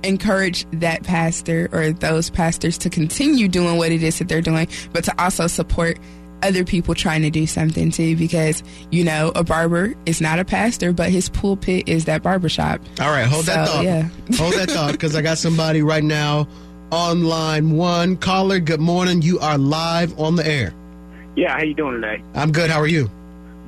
encourage 0.04 0.66
that 0.74 1.04
pastor 1.04 1.70
or 1.72 1.92
those 1.92 2.30
pastors 2.30 2.78
to 2.80 2.90
continue 2.90 3.48
doing 3.48 3.78
what 3.78 3.92
it 3.92 4.04
is 4.04 4.20
that 4.20 4.28
they're 4.28 4.42
doing, 4.42 4.68
but 4.94 5.04
to 5.06 5.22
also 5.24 5.48
support 5.48 5.98
other 6.44 6.64
people 6.64 6.96
trying 6.96 7.22
to 7.22 7.30
do 7.30 7.46
something 7.46 7.92
too 7.92 8.16
because 8.16 8.64
you 8.90 9.04
know 9.04 9.32
a 9.36 9.44
barber 9.44 9.94
is 10.08 10.20
not 10.22 10.40
a 10.40 10.46
pastor 10.46 10.92
but 10.92 11.12
his 11.12 11.30
pulpit 11.30 11.88
is 11.88 12.06
that 12.06 12.24
barbershop 12.24 12.82
all 13.00 13.12
right 13.12 13.28
hold 13.28 13.46
so, 13.46 13.52
that 13.54 13.68
thought. 13.68 13.84
yeah. 13.84 14.10
Hold 14.38 14.56
that 14.56 14.72
thought 14.72 14.92
because 14.94 15.16
i 15.16 15.22
got 15.22 15.38
somebody 15.38 15.84
right 15.84 16.04
now 16.04 16.48
on 16.92 17.24
line 17.24 17.72
one 17.72 18.18
caller 18.18 18.60
good 18.60 18.82
morning. 18.82 19.22
You 19.22 19.40
are 19.40 19.58
live 19.58 20.20
on 20.20 20.36
the 20.36 20.48
air. 20.48 20.74
Yeah 21.36 21.56
how 21.56 21.64
you 21.64 21.74
doing 21.76 22.02
today? 22.02 22.24
I'm 22.34 22.52
good. 22.52 22.70
How 22.70 22.80
are 22.80 22.88
you 22.88 23.10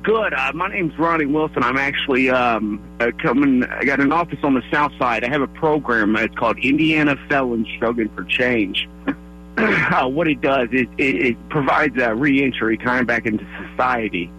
Good. 0.04 0.34
Uh, 0.34 0.52
my 0.54 0.68
name's 0.68 0.96
Ronnie 0.98 1.24
Wilson. 1.24 1.62
I'm 1.62 1.78
actually 1.78 2.28
um, 2.28 2.78
uh, 3.00 3.10
coming. 3.22 3.64
I 3.64 3.84
got 3.84 4.00
an 4.00 4.12
office 4.12 4.38
on 4.42 4.52
the 4.52 4.60
South 4.70 4.92
Side. 4.98 5.24
I 5.24 5.30
have 5.30 5.40
a 5.40 5.46
program. 5.46 6.14
It's 6.16 6.34
called 6.34 6.58
Indiana 6.58 7.16
Felons 7.26 7.66
Struggling 7.76 8.10
for 8.10 8.22
Change. 8.24 8.86
uh, 9.56 10.06
what 10.06 10.28
it 10.28 10.42
does 10.42 10.68
is 10.72 10.86
it, 10.98 11.14
it 11.16 11.48
provides 11.48 11.96
a 11.96 12.14
reentry 12.14 12.76
kind 12.76 13.00
of 13.00 13.06
back 13.06 13.24
into 13.24 13.46
society. 13.70 14.30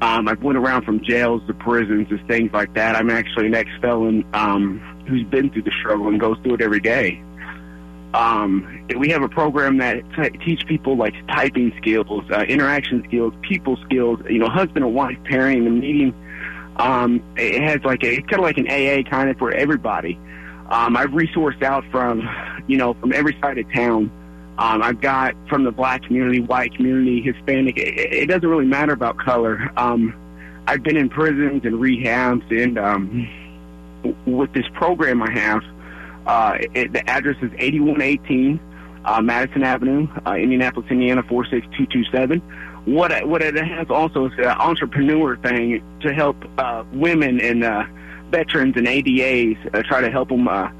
Um, 0.00 0.28
I've 0.28 0.42
went 0.42 0.56
around 0.56 0.86
from 0.86 1.04
jails 1.04 1.42
to 1.46 1.52
prisons 1.52 2.08
to 2.08 2.16
things 2.26 2.50
like 2.54 2.72
that. 2.72 2.96
I'm 2.96 3.10
actually 3.10 3.48
an 3.48 3.54
ex-felon 3.54 4.24
um, 4.32 4.80
who's 5.06 5.24
been 5.24 5.50
through 5.50 5.64
the 5.64 5.72
struggle 5.78 6.08
and 6.08 6.18
goes 6.18 6.38
through 6.42 6.54
it 6.54 6.62
every 6.62 6.80
day. 6.80 7.22
Um, 8.14 8.86
we 8.98 9.08
have 9.08 9.22
a 9.22 9.28
program 9.28 9.78
that 9.78 10.02
t- 10.14 10.38
teach 10.44 10.66
people 10.66 10.96
like 10.96 11.14
typing 11.28 11.72
skills, 11.78 12.24
uh, 12.30 12.42
interaction 12.42 13.02
skills, 13.08 13.32
people 13.42 13.78
skills. 13.84 14.20
You 14.28 14.38
know, 14.38 14.48
husband 14.48 14.84
and 14.84 14.94
wife 14.94 15.18
pairing 15.24 15.66
and 15.66 15.80
meeting. 15.80 16.14
Um, 16.76 17.22
it 17.36 17.62
has 17.62 17.82
like 17.84 18.02
a 18.02 18.14
it's 18.14 18.26
kind 18.28 18.40
of 18.40 18.44
like 18.44 18.58
an 18.58 18.66
AA 18.66 19.08
kind 19.08 19.30
of 19.30 19.38
for 19.38 19.52
everybody. 19.52 20.18
Um, 20.70 20.96
I've 20.96 21.10
resourced 21.10 21.62
out 21.62 21.84
from 21.90 22.28
you 22.66 22.76
know 22.76 22.94
from 22.94 23.12
every 23.12 23.38
side 23.40 23.58
of 23.58 23.72
town. 23.72 24.10
Um, 24.58 24.82
I've 24.82 25.00
got 25.00 25.34
from 25.48 25.64
the 25.64 25.72
black 25.72 26.02
community, 26.02 26.40
white 26.40 26.74
community, 26.74 27.22
Hispanic. 27.22 27.78
It, 27.78 28.12
it 28.12 28.26
doesn't 28.26 28.48
really 28.48 28.66
matter 28.66 28.92
about 28.92 29.18
color. 29.18 29.70
Um, 29.78 30.14
I've 30.66 30.82
been 30.82 30.96
in 30.96 31.08
prisons 31.08 31.64
and 31.64 31.74
rehabs, 31.76 32.62
and 32.62 32.78
um, 32.78 33.28
with 34.26 34.52
this 34.52 34.66
program 34.74 35.22
I 35.22 35.30
have 35.30 35.62
uh, 36.26 36.58
it, 36.74 36.92
the 36.92 37.08
address 37.08 37.36
is 37.42 37.50
8118 37.58 38.60
uh, 39.04 39.20
Madison 39.20 39.62
Avenue, 39.62 40.08
uh, 40.26 40.34
Indianapolis, 40.34 40.90
Indiana 40.90 41.22
46227. 41.22 42.40
What 42.84 43.12
it, 43.12 43.26
what 43.26 43.42
it 43.42 43.56
has 43.56 43.88
also 43.90 44.26
is 44.26 44.32
an 44.38 44.46
entrepreneur 44.46 45.36
thing 45.36 45.82
to 46.00 46.12
help 46.12 46.36
uh, 46.58 46.84
women 46.92 47.40
and 47.40 47.64
uh, 47.64 47.84
veterans 48.30 48.76
and 48.76 48.86
ADAs 48.86 49.74
uh, 49.74 49.82
try 49.82 50.00
to 50.00 50.10
help 50.10 50.28
them, 50.28 50.48
uh, 50.48 50.70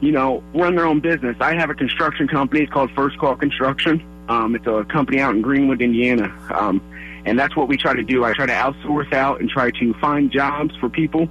you 0.00 0.12
know, 0.12 0.42
run 0.54 0.76
their 0.76 0.86
own 0.86 1.00
business. 1.00 1.36
I 1.40 1.54
have 1.54 1.70
a 1.70 1.74
construction 1.74 2.28
company. 2.28 2.62
It's 2.62 2.72
called 2.72 2.90
First 2.92 3.18
Call 3.18 3.36
Construction. 3.36 4.06
Um, 4.28 4.54
it's 4.54 4.66
a 4.66 4.84
company 4.84 5.20
out 5.20 5.34
in 5.34 5.42
Greenwood, 5.42 5.82
Indiana. 5.82 6.34
Um, 6.54 6.80
and 7.24 7.38
that's 7.38 7.54
what 7.54 7.68
we 7.68 7.76
try 7.76 7.94
to 7.94 8.02
do. 8.02 8.24
I 8.24 8.32
try 8.32 8.46
to 8.46 8.52
outsource 8.52 9.12
out 9.12 9.40
and 9.40 9.48
try 9.48 9.70
to 9.70 9.94
find 9.94 10.30
jobs 10.30 10.74
for 10.76 10.88
people 10.88 11.28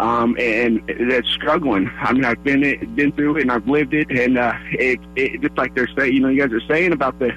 um, 0.00 0.34
and 0.38 0.82
that's 1.10 1.28
struggling. 1.28 1.90
I 2.00 2.12
mean, 2.14 2.24
I've 2.24 2.42
been 2.42 2.64
it, 2.64 2.96
been 2.96 3.12
through 3.12 3.36
it 3.36 3.42
and 3.42 3.52
I've 3.52 3.68
lived 3.68 3.92
it, 3.92 4.10
and 4.10 4.38
uh, 4.38 4.54
it, 4.72 4.98
it 5.14 5.42
just 5.42 5.56
like 5.58 5.74
they're 5.74 5.88
saying, 5.96 6.14
you 6.14 6.20
know, 6.20 6.28
you 6.28 6.40
guys 6.40 6.52
are 6.52 6.66
saying 6.66 6.92
about 6.92 7.18
the 7.18 7.28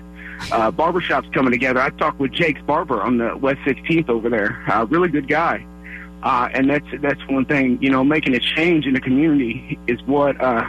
uh, 0.52 0.72
barbershops 0.72 1.32
coming 1.34 1.52
together. 1.52 1.82
I 1.82 1.90
talked 1.90 2.20
with 2.20 2.32
Jake's 2.32 2.62
Barber 2.62 3.02
on 3.02 3.18
the 3.18 3.36
West 3.36 3.60
16th 3.66 4.08
over 4.10 4.30
there. 4.30 4.64
Uh, 4.72 4.86
really 4.86 5.10
good 5.10 5.28
guy. 5.28 5.66
Uh, 6.24 6.48
and 6.54 6.70
that's 6.70 6.86
that's 7.02 7.20
one 7.28 7.44
thing, 7.44 7.78
you 7.82 7.90
know, 7.90 8.02
making 8.02 8.34
a 8.34 8.40
change 8.40 8.86
in 8.86 8.94
the 8.94 9.02
community 9.02 9.78
is 9.88 10.02
what 10.04 10.40
uh, 10.42 10.66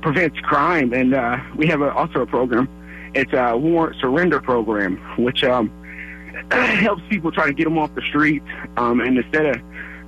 prevents 0.00 0.40
crime. 0.40 0.94
And 0.94 1.12
uh, 1.12 1.38
we 1.56 1.66
have 1.66 1.82
a, 1.82 1.92
also 1.92 2.22
a 2.22 2.26
program. 2.26 2.70
It's 3.14 3.34
a 3.34 3.54
warrant 3.54 4.00
surrender 4.00 4.40
program, 4.40 4.96
which 5.18 5.44
um, 5.44 5.70
helps 6.50 7.02
people 7.10 7.30
try 7.30 7.46
to 7.46 7.52
get 7.52 7.64
them 7.64 7.76
off 7.76 7.94
the 7.94 8.02
streets. 8.08 8.48
Um, 8.78 9.02
and 9.02 9.18
instead 9.18 9.44
of 9.44 9.62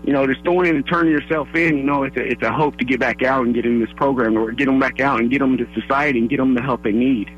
you 0.07 0.13
know, 0.13 0.27
just 0.27 0.43
going 0.45 0.69
in 0.69 0.77
and 0.77 0.87
turning 0.87 1.11
yourself 1.11 1.49
in, 1.55 1.79
you 1.79 1.83
know, 1.83 2.05
it's 2.05 2.17
a, 2.17 2.25
it's 2.25 2.43
a 2.43 2.53
hope 2.53 2.79
to 2.79 2.85
get 2.85 3.01
back 3.01 3.25
out 3.25 3.45
and 3.45 3.53
get 3.53 3.67
in 3.67 3.81
this 3.81 3.91
program 3.97 4.39
or 4.39 4.53
get 4.53 4.67
them 4.67 4.79
back 4.79 5.01
out 5.01 5.19
and 5.19 5.33
get 5.33 5.41
them 5.41 5.59
to 5.59 5.67
society 5.75 6.21
and 6.21 6.31
get 6.31 6.37
them 6.37 6.55
the 6.55 6.63
help 6.63 6.85
they 6.85 6.93
need. 6.93 7.29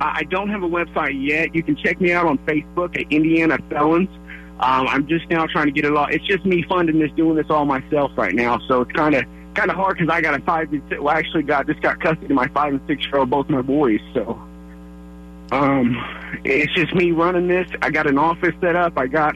I 0.00 0.24
don't 0.24 0.50
have 0.50 0.64
a 0.64 0.68
website 0.68 1.14
yet. 1.14 1.54
You 1.54 1.62
can 1.62 1.76
check 1.76 2.00
me 2.00 2.10
out 2.12 2.26
on 2.26 2.38
Facebook 2.38 3.00
at 3.00 3.06
Indiana 3.12 3.56
Felons. 3.70 4.08
Um, 4.58 4.88
I'm 4.88 5.06
just 5.06 5.30
now 5.30 5.46
trying 5.46 5.66
to 5.66 5.72
get 5.72 5.84
it 5.84 5.96
all. 5.96 6.08
It's 6.10 6.26
just 6.26 6.44
me 6.44 6.64
funding 6.68 6.98
this, 6.98 7.12
doing 7.12 7.36
this 7.36 7.46
all 7.48 7.66
myself 7.66 8.10
right 8.16 8.34
now. 8.34 8.58
So 8.66 8.80
it's 8.80 8.90
kind 8.90 9.14
of– 9.14 9.24
kind 9.58 9.70
of 9.70 9.76
hard 9.76 9.98
because 9.98 10.12
I 10.12 10.20
got 10.20 10.40
a 10.40 10.44
five 10.44 10.72
and 10.72 10.82
six. 10.88 11.00
Well, 11.00 11.14
actually 11.14 11.42
got 11.42 11.66
just 11.66 11.80
got 11.80 12.00
custody 12.00 12.26
of 12.26 12.30
my 12.32 12.46
five 12.48 12.74
and 12.74 12.80
six 12.86 13.04
year 13.04 13.18
old, 13.18 13.30
both 13.30 13.48
my 13.48 13.62
boys. 13.62 14.00
So, 14.14 14.40
um, 15.50 15.96
it's 16.44 16.72
just 16.74 16.94
me 16.94 17.10
running 17.10 17.48
this. 17.48 17.68
I 17.82 17.90
got 17.90 18.06
an 18.06 18.18
office 18.18 18.54
set 18.60 18.76
up. 18.76 18.96
I 18.96 19.08
got, 19.08 19.34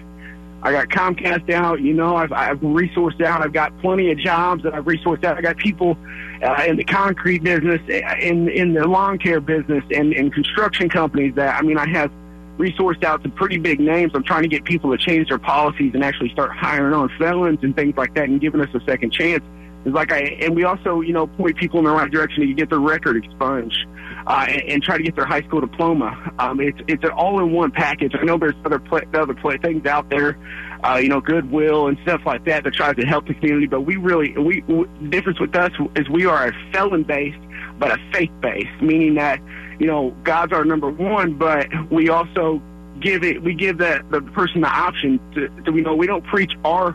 I 0.62 0.70
got 0.70 0.88
Comcast 0.88 1.50
out. 1.50 1.80
You 1.80 1.92
know, 1.94 2.14
I've 2.14 2.32
I've 2.32 2.60
resourced 2.60 3.20
out. 3.20 3.42
I've 3.42 3.52
got 3.52 3.76
plenty 3.80 4.12
of 4.12 4.18
jobs 4.18 4.62
that 4.62 4.74
I've 4.74 4.84
resourced 4.84 5.24
out. 5.24 5.36
I 5.36 5.40
got 5.40 5.56
people 5.56 5.96
uh, 6.42 6.64
in 6.68 6.76
the 6.76 6.84
concrete 6.84 7.42
business, 7.42 7.80
in 8.20 8.48
in 8.48 8.74
the 8.74 8.86
lawn 8.86 9.18
care 9.18 9.40
business, 9.40 9.82
and 9.90 10.12
in 10.12 10.30
construction 10.30 10.88
companies. 10.88 11.34
That 11.34 11.56
I 11.58 11.62
mean, 11.62 11.78
I 11.78 11.88
have 11.88 12.12
resourced 12.58 13.02
out 13.02 13.22
some 13.22 13.32
pretty 13.32 13.58
big 13.58 13.80
names. 13.80 14.12
I'm 14.14 14.22
trying 14.22 14.42
to 14.42 14.48
get 14.48 14.64
people 14.64 14.96
to 14.96 14.98
change 15.04 15.30
their 15.30 15.38
policies 15.38 15.94
and 15.94 16.04
actually 16.04 16.30
start 16.30 16.52
hiring 16.52 16.94
on 16.94 17.10
felons 17.18 17.58
and 17.62 17.74
things 17.74 17.96
like 17.96 18.14
that, 18.14 18.28
and 18.28 18.40
giving 18.40 18.60
us 18.60 18.72
a 18.72 18.80
second 18.84 19.12
chance 19.12 19.42
it's 19.84 19.94
like 19.94 20.12
I, 20.12 20.20
and 20.40 20.54
we 20.54 20.64
also, 20.64 21.00
you 21.00 21.12
know, 21.12 21.26
point 21.26 21.56
people 21.56 21.78
in 21.80 21.84
the 21.84 21.90
right 21.90 22.10
direction 22.10 22.46
to 22.46 22.54
get 22.54 22.70
their 22.70 22.78
record 22.78 23.16
expunged, 23.16 23.86
uh, 24.26 24.46
and, 24.48 24.62
and 24.62 24.82
try 24.82 24.96
to 24.96 25.02
get 25.02 25.16
their 25.16 25.26
high 25.26 25.42
school 25.42 25.60
diploma. 25.60 26.32
Um, 26.38 26.60
it's 26.60 26.78
it's 26.86 27.02
an 27.04 27.10
all-in-one 27.10 27.72
package. 27.72 28.14
I 28.18 28.24
know 28.24 28.38
there's 28.38 28.54
other 28.64 28.78
play, 28.78 29.02
other 29.14 29.34
play, 29.34 29.58
things 29.58 29.86
out 29.86 30.08
there, 30.08 30.38
uh, 30.84 30.96
you 31.02 31.08
know, 31.08 31.20
Goodwill 31.20 31.88
and 31.88 31.98
stuff 32.02 32.20
like 32.24 32.44
that 32.44 32.64
that 32.64 32.74
tries 32.74 32.96
to 32.96 33.06
help 33.06 33.26
the 33.26 33.34
community. 33.34 33.66
But 33.66 33.82
we 33.82 33.96
really, 33.96 34.36
we, 34.38 34.60
the 34.60 35.08
difference 35.08 35.40
with 35.40 35.54
us 35.56 35.72
is 35.96 36.08
we 36.08 36.26
are 36.26 36.48
a 36.48 36.72
felon-based, 36.72 37.40
but 37.78 37.90
a 37.90 37.98
faith-based, 38.12 38.82
meaning 38.82 39.14
that 39.14 39.40
you 39.80 39.86
know 39.86 40.14
God's 40.22 40.52
our 40.52 40.64
number 40.64 40.90
one, 40.90 41.34
but 41.34 41.66
we 41.90 42.08
also 42.08 42.62
give 43.00 43.24
it, 43.24 43.42
we 43.42 43.54
give 43.54 43.78
that 43.78 44.08
the 44.10 44.20
person 44.20 44.60
the 44.60 44.68
option 44.68 45.18
to, 45.34 45.48
to 45.64 45.74
you 45.74 45.82
know, 45.82 45.94
we 45.94 46.06
don't 46.06 46.24
preach 46.24 46.52
our 46.64 46.94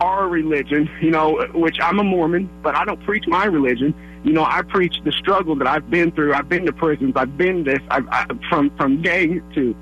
our 0.00 0.28
religion, 0.28 0.88
you 1.00 1.10
know, 1.10 1.46
which 1.54 1.78
I'm 1.80 1.98
a 1.98 2.04
Mormon, 2.04 2.48
but 2.62 2.74
I 2.74 2.84
don't 2.84 3.02
preach 3.04 3.26
my 3.26 3.44
religion. 3.44 3.94
You 4.24 4.32
know, 4.32 4.44
I 4.44 4.62
preach 4.62 4.96
the 5.04 5.12
struggle 5.12 5.54
that 5.56 5.66
I've 5.66 5.90
been 5.90 6.10
through. 6.12 6.34
I've 6.34 6.48
been 6.48 6.66
to 6.66 6.72
prisons. 6.72 7.14
I've 7.16 7.36
been 7.36 7.64
this. 7.64 7.80
I've 7.90 8.08
I, 8.08 8.26
from 8.48 8.70
from 8.76 9.02
gang 9.02 9.42
to 9.54 9.76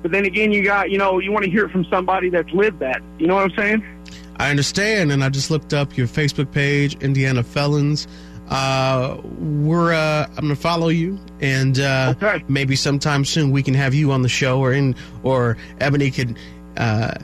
But 0.00 0.12
then 0.12 0.24
again, 0.26 0.52
you 0.52 0.62
got, 0.62 0.92
you 0.92 0.96
know, 0.96 1.18
you 1.18 1.32
want 1.32 1.44
to 1.44 1.50
hear 1.50 1.64
it 1.64 1.72
from 1.72 1.84
somebody 1.86 2.30
that's 2.30 2.50
lived 2.52 2.78
that. 2.78 3.02
You 3.18 3.26
know 3.26 3.34
what 3.34 3.50
I'm 3.50 3.56
saying? 3.56 3.97
I 4.38 4.50
understand, 4.50 5.10
and 5.12 5.24
I 5.24 5.28
just 5.30 5.50
looked 5.50 5.74
up 5.74 5.96
your 5.96 6.06
Facebook 6.06 6.52
page, 6.52 6.96
Indiana 7.02 7.42
Felons. 7.42 8.06
Uh, 8.48 9.18
we're 9.40 9.92
uh, 9.92 10.26
I'm 10.28 10.34
gonna 10.36 10.56
follow 10.56 10.88
you, 10.88 11.18
and 11.40 11.78
uh, 11.78 12.14
Okay. 12.16 12.42
maybe 12.48 12.76
sometime 12.76 13.24
soon 13.24 13.50
we 13.50 13.62
can 13.62 13.74
have 13.74 13.94
you 13.94 14.10
on 14.12 14.22
the 14.22 14.28
show, 14.28 14.58
or 14.60 14.72
in 14.72 14.94
or 15.22 15.56
Ebony 15.80 16.10
could 16.10 16.38
uh, 16.76 17.14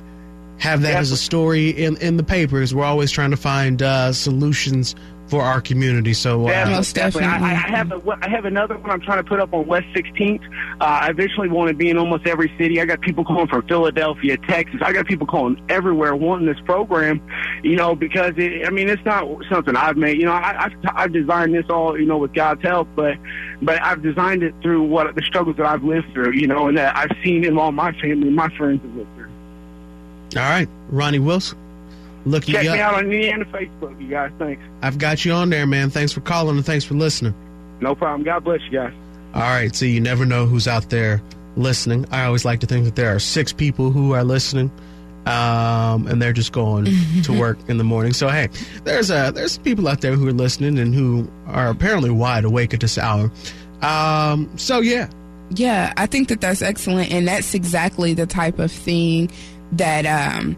have 0.59 0.83
that 0.83 0.91
Yeah. 0.93 0.99
as 0.99 1.13
a 1.13 1.17
story 1.17 1.71
in 1.71 1.97
in 1.99 2.17
the 2.19 2.25
papers. 2.25 2.75
We're 2.75 2.85
always 2.85 3.11
trying 3.11 3.31
to 3.31 3.37
find 3.39 3.81
uh, 3.81 4.13
solutions 4.13 4.95
for 5.27 5.43
our 5.43 5.61
community. 5.61 6.13
So 6.13 6.49
uh, 6.49 6.67
Most 6.67 6.95
definitely. 6.95 7.29
I, 7.29 7.53
I 7.53 7.55
have 7.55 7.93
a, 7.93 8.19
I 8.23 8.29
have 8.29 8.45
another 8.45 8.77
one 8.77 8.91
I'm 8.91 9.01
trying 9.01 9.23
to 9.23 9.29
put 9.29 9.41
up 9.41 9.53
on 9.55 9.67
West 9.67 9.87
16th. 9.95 10.45
Uh, 10.81 10.85
I 10.85 11.11
eventually 11.11 11.49
want 11.49 11.69
to 11.69 11.75
be 11.75 11.91
in 11.91 11.97
almost 11.97 12.27
every 12.27 12.53
city. 12.59 12.81
I 12.81 12.85
got 12.85 13.01
people 13.01 13.25
calling 13.25 13.49
from 13.49 13.67
Philadelphia, 13.67 14.37
Texas. 14.37 14.81
I 14.83 14.93
got 14.93 15.07
people 15.07 15.27
calling 15.27 15.61
everywhere 15.69 16.15
wanting 16.15 16.47
this 16.47 16.61
program. 16.65 17.23
You 17.63 17.77
know, 17.77 17.95
because 17.95 18.33
it, 18.37 18.67
I 18.67 18.71
mean, 18.71 18.89
it's 18.89 19.05
not 19.05 19.27
something 19.51 19.77
I've 19.77 19.97
made. 19.97 20.19
You 20.19 20.27
know, 20.27 20.33
I, 20.33 20.65
I've, 20.65 20.73
I've 20.95 21.13
designed 21.13 21.55
this 21.55 21.65
all 21.71 21.99
you 21.99 22.07
know 22.07 22.19
with 22.19 22.35
God's 22.35 22.63
help, 22.63 22.89
but 22.95 23.17
but 23.63 23.83
I've 23.83 24.03
designed 24.03 24.43
it 24.43 24.55
through 24.63 24.83
what 24.83 25.15
the 25.15 25.23
struggles 25.23 25.57
that 25.57 25.67
I've 25.67 25.85
lived 25.85 26.13
through. 26.13 26.33
You 26.33 26.47
know, 26.47 26.69
and 26.69 26.77
that 26.77 26.97
I've 26.97 27.17
seen 27.25 27.45
in 27.45 27.57
all 27.59 27.73
my 27.73 27.93
family, 28.01 28.31
my 28.31 28.55
friends 28.57 28.83
have 28.83 28.95
lived 28.95 29.15
through. 29.17 29.31
all 30.37 30.49
right, 30.51 30.69
Ronnie 30.91 31.19
Wilson, 31.19 31.59
look 32.25 32.47
you 32.49 32.55
Check 32.55 32.63
me 32.65 32.69
up. 32.71 32.79
out 32.79 32.95
on 32.95 33.05
Indiana 33.05 33.45
Facebook, 33.47 34.01
you 34.01 34.09
guys. 34.09 34.31
Thanks. 34.39 34.63
I've 34.83 34.99
got 34.99 35.25
you 35.25 35.33
on 35.33 35.51
there, 35.51 35.67
man. 35.67 35.91
Thanks 35.91 36.13
for 36.13 36.21
calling 36.21 36.57
and 36.57 36.65
thanks 36.65 36.85
for 36.85 36.95
listening. 36.95 37.35
No 37.81 37.95
problem. 37.95 38.23
God 38.25 38.45
bless 38.45 38.61
you 38.71 38.79
guys. 38.79 38.93
All 39.35 39.41
right, 39.43 39.75
so 39.75 39.85
you 39.85 40.01
never 40.01 40.25
know 40.25 40.47
who's 40.47 40.69
out 40.69 40.91
there 40.91 41.21
listening. 41.57 42.07
I 42.11 42.25
always 42.25 42.45
like 42.45 42.61
to 42.61 42.67
think 42.67 42.85
that 42.85 42.95
there 42.97 43.15
are 43.15 43.19
six 43.19 43.53
people 43.53 43.91
who 43.91 44.13
are 44.13 44.23
listening, 44.25 44.71
um, 45.27 46.07
and 46.07 46.21
they're 46.23 46.33
just 46.33 46.53
going 46.53 46.87
to 47.25 47.33
work 47.39 47.59
in 47.69 47.79
the 47.79 47.85
morning. 47.85 48.13
So 48.13 48.29
hey, 48.29 48.49
there's 48.85 49.11
uh 49.11 49.31
there's 49.33 49.59
people 49.59 49.89
out 49.89 50.01
there 50.03 50.13
who 50.13 50.29
are 50.29 50.33
listening 50.33 50.79
and 50.79 50.95
who 50.95 51.29
are 51.47 51.69
apparently 51.71 52.11
wide 52.11 52.45
awake 52.45 52.75
at 52.75 52.81
this 52.81 52.97
hour. 52.99 53.31
Um, 53.83 54.51
so 54.57 54.81
yeah, 54.81 55.09
Yeah, 55.51 55.93
I 55.97 56.07
think 56.07 56.29
that 56.29 56.41
that's 56.41 56.63
excellent, 56.63 57.11
and 57.11 57.27
that's 57.27 57.55
exactly 57.55 58.15
the 58.15 58.27
type 58.27 58.59
of 58.59 58.71
thing 58.71 59.31
that 59.73 60.07
um, 60.07 60.57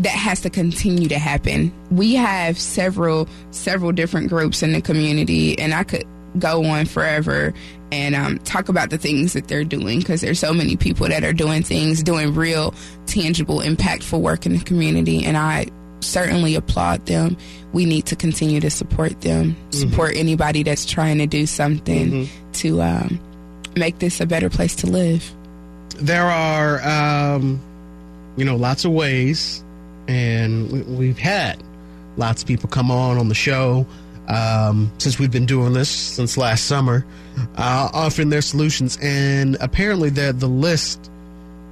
that 0.00 0.10
has 0.12 0.40
to 0.42 0.50
continue 0.50 1.08
to 1.08 1.18
happen. 1.18 1.72
We 1.90 2.14
have 2.14 2.58
several 2.58 3.28
several 3.50 3.92
different 3.92 4.28
groups 4.28 4.62
in 4.62 4.72
the 4.72 4.80
community, 4.80 5.58
and 5.58 5.72
I 5.74 5.84
could 5.84 6.04
go 6.38 6.64
on 6.64 6.86
forever 6.86 7.52
and 7.92 8.14
um, 8.14 8.38
talk 8.40 8.68
about 8.68 8.90
the 8.90 8.98
things 8.98 9.32
that 9.32 9.48
they're 9.48 9.64
doing 9.64 9.98
because 9.98 10.20
there's 10.20 10.38
so 10.38 10.52
many 10.52 10.76
people 10.76 11.08
that 11.08 11.24
are 11.24 11.32
doing 11.32 11.62
things, 11.62 12.02
doing 12.04 12.34
real, 12.34 12.72
tangible, 13.06 13.60
impactful 13.60 14.20
work 14.20 14.46
in 14.46 14.52
the 14.52 14.64
community, 14.64 15.24
and 15.24 15.36
I 15.36 15.66
certainly 16.00 16.54
applaud 16.54 17.04
them. 17.06 17.36
We 17.72 17.84
need 17.84 18.06
to 18.06 18.16
continue 18.16 18.60
to 18.60 18.70
support 18.70 19.20
them, 19.20 19.56
support 19.70 20.16
anybody 20.16 20.62
that's 20.62 20.86
trying 20.86 21.18
to 21.18 21.26
do 21.26 21.46
something 21.46 22.28
to 22.54 22.80
um, 22.82 23.20
make 23.76 23.98
this 23.98 24.20
a 24.20 24.26
better 24.26 24.48
place 24.50 24.74
to 24.76 24.86
live. 24.86 25.30
there 25.98 26.24
are 26.24 26.80
um, 26.82 27.60
you 28.36 28.44
know 28.44 28.56
lots 28.56 28.84
of 28.84 28.92
ways, 28.92 29.62
and 30.10 30.70
we, 30.72 30.82
we've 30.82 31.18
had 31.18 31.62
lots 32.16 32.42
of 32.42 32.48
people 32.48 32.68
come 32.68 32.90
on 32.90 33.16
on 33.16 33.28
the 33.28 33.34
show 33.34 33.86
um, 34.28 34.90
since 34.98 35.18
we've 35.18 35.30
been 35.30 35.46
doing 35.46 35.72
this 35.72 35.88
since 35.88 36.36
last 36.36 36.66
summer, 36.66 37.04
uh, 37.56 37.88
offering 37.92 38.28
their 38.28 38.42
solutions, 38.42 38.98
and 39.02 39.56
apparently 39.60 40.10
the 40.10 40.32
the 40.32 40.46
list, 40.48 41.10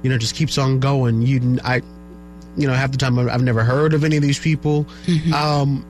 you 0.03 0.09
know, 0.09 0.17
just 0.17 0.35
keeps 0.35 0.57
on 0.57 0.79
going. 0.79 1.21
You, 1.21 1.59
I, 1.63 1.81
you 2.57 2.67
know, 2.67 2.73
half 2.73 2.91
the 2.91 2.97
time 2.97 3.17
I've 3.19 3.29
I've 3.29 3.43
never 3.43 3.63
heard 3.63 3.93
of 3.93 4.03
any 4.03 4.17
of 4.17 4.23
these 4.23 4.39
people. 4.39 4.85
Um, 5.33 5.85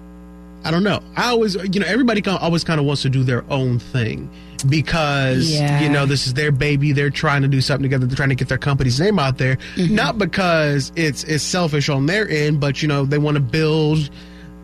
I 0.63 0.71
don't 0.71 0.83
know. 0.83 1.01
I 1.15 1.29
always, 1.29 1.55
you 1.55 1.79
know, 1.79 1.85
everybody 1.87 2.21
always 2.27 2.63
kind 2.63 2.79
of 2.79 2.85
wants 2.85 3.01
to 3.03 3.09
do 3.09 3.23
their 3.23 3.43
own 3.51 3.79
thing 3.79 4.29
because 4.67 5.49
Yeah. 5.51 5.81
you 5.81 5.89
know 5.89 6.05
this 6.05 6.27
is 6.27 6.33
their 6.33 6.51
baby. 6.51 6.91
They're 6.91 7.09
trying 7.09 7.41
to 7.43 7.47
do 7.47 7.61
something 7.61 7.83
together. 7.83 8.05
They're 8.05 8.17
trying 8.17 8.29
to 8.29 8.35
get 8.35 8.49
their 8.49 8.57
company's 8.57 8.99
name 8.99 9.19
out 9.19 9.37
there, 9.37 9.55
mm-hmm. 9.75 9.95
not 9.95 10.17
because 10.17 10.91
it's 10.95 11.23
it's 11.23 11.43
selfish 11.43 11.87
on 11.89 12.05
their 12.07 12.27
end, 12.29 12.59
but 12.59 12.81
you 12.81 12.87
know 12.87 13.05
they 13.05 13.17
want 13.17 13.35
to 13.35 13.41
build 13.41 14.09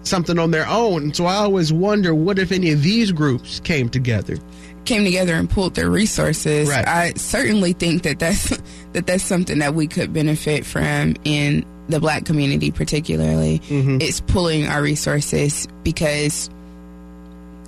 something 0.03 0.37
on 0.37 0.51
their 0.51 0.67
own. 0.67 1.13
So 1.13 1.25
I 1.25 1.35
always 1.35 1.71
wonder, 1.73 2.13
what 2.13 2.37
if 2.39 2.51
any 2.51 2.71
of 2.71 2.83
these 2.83 3.11
groups 3.11 3.59
came 3.61 3.89
together? 3.89 4.37
Came 4.85 5.03
together 5.03 5.33
and 5.33 5.49
pulled 5.49 5.75
their 5.75 5.89
resources. 5.89 6.69
Right. 6.69 6.87
I 6.87 7.13
certainly 7.13 7.73
think 7.73 8.03
that 8.03 8.19
that's 8.19 8.49
that 8.93 9.07
that's 9.07 9.23
something 9.23 9.59
that 9.59 9.73
we 9.75 9.87
could 9.87 10.13
benefit 10.13 10.65
from 10.65 11.15
in 11.23 11.65
the 11.89 11.99
black 11.99 12.25
community, 12.25 12.71
particularly. 12.71 13.59
Mm-hmm. 13.59 13.97
It's 14.01 14.21
pulling 14.21 14.67
our 14.67 14.81
resources 14.81 15.67
because 15.83 16.49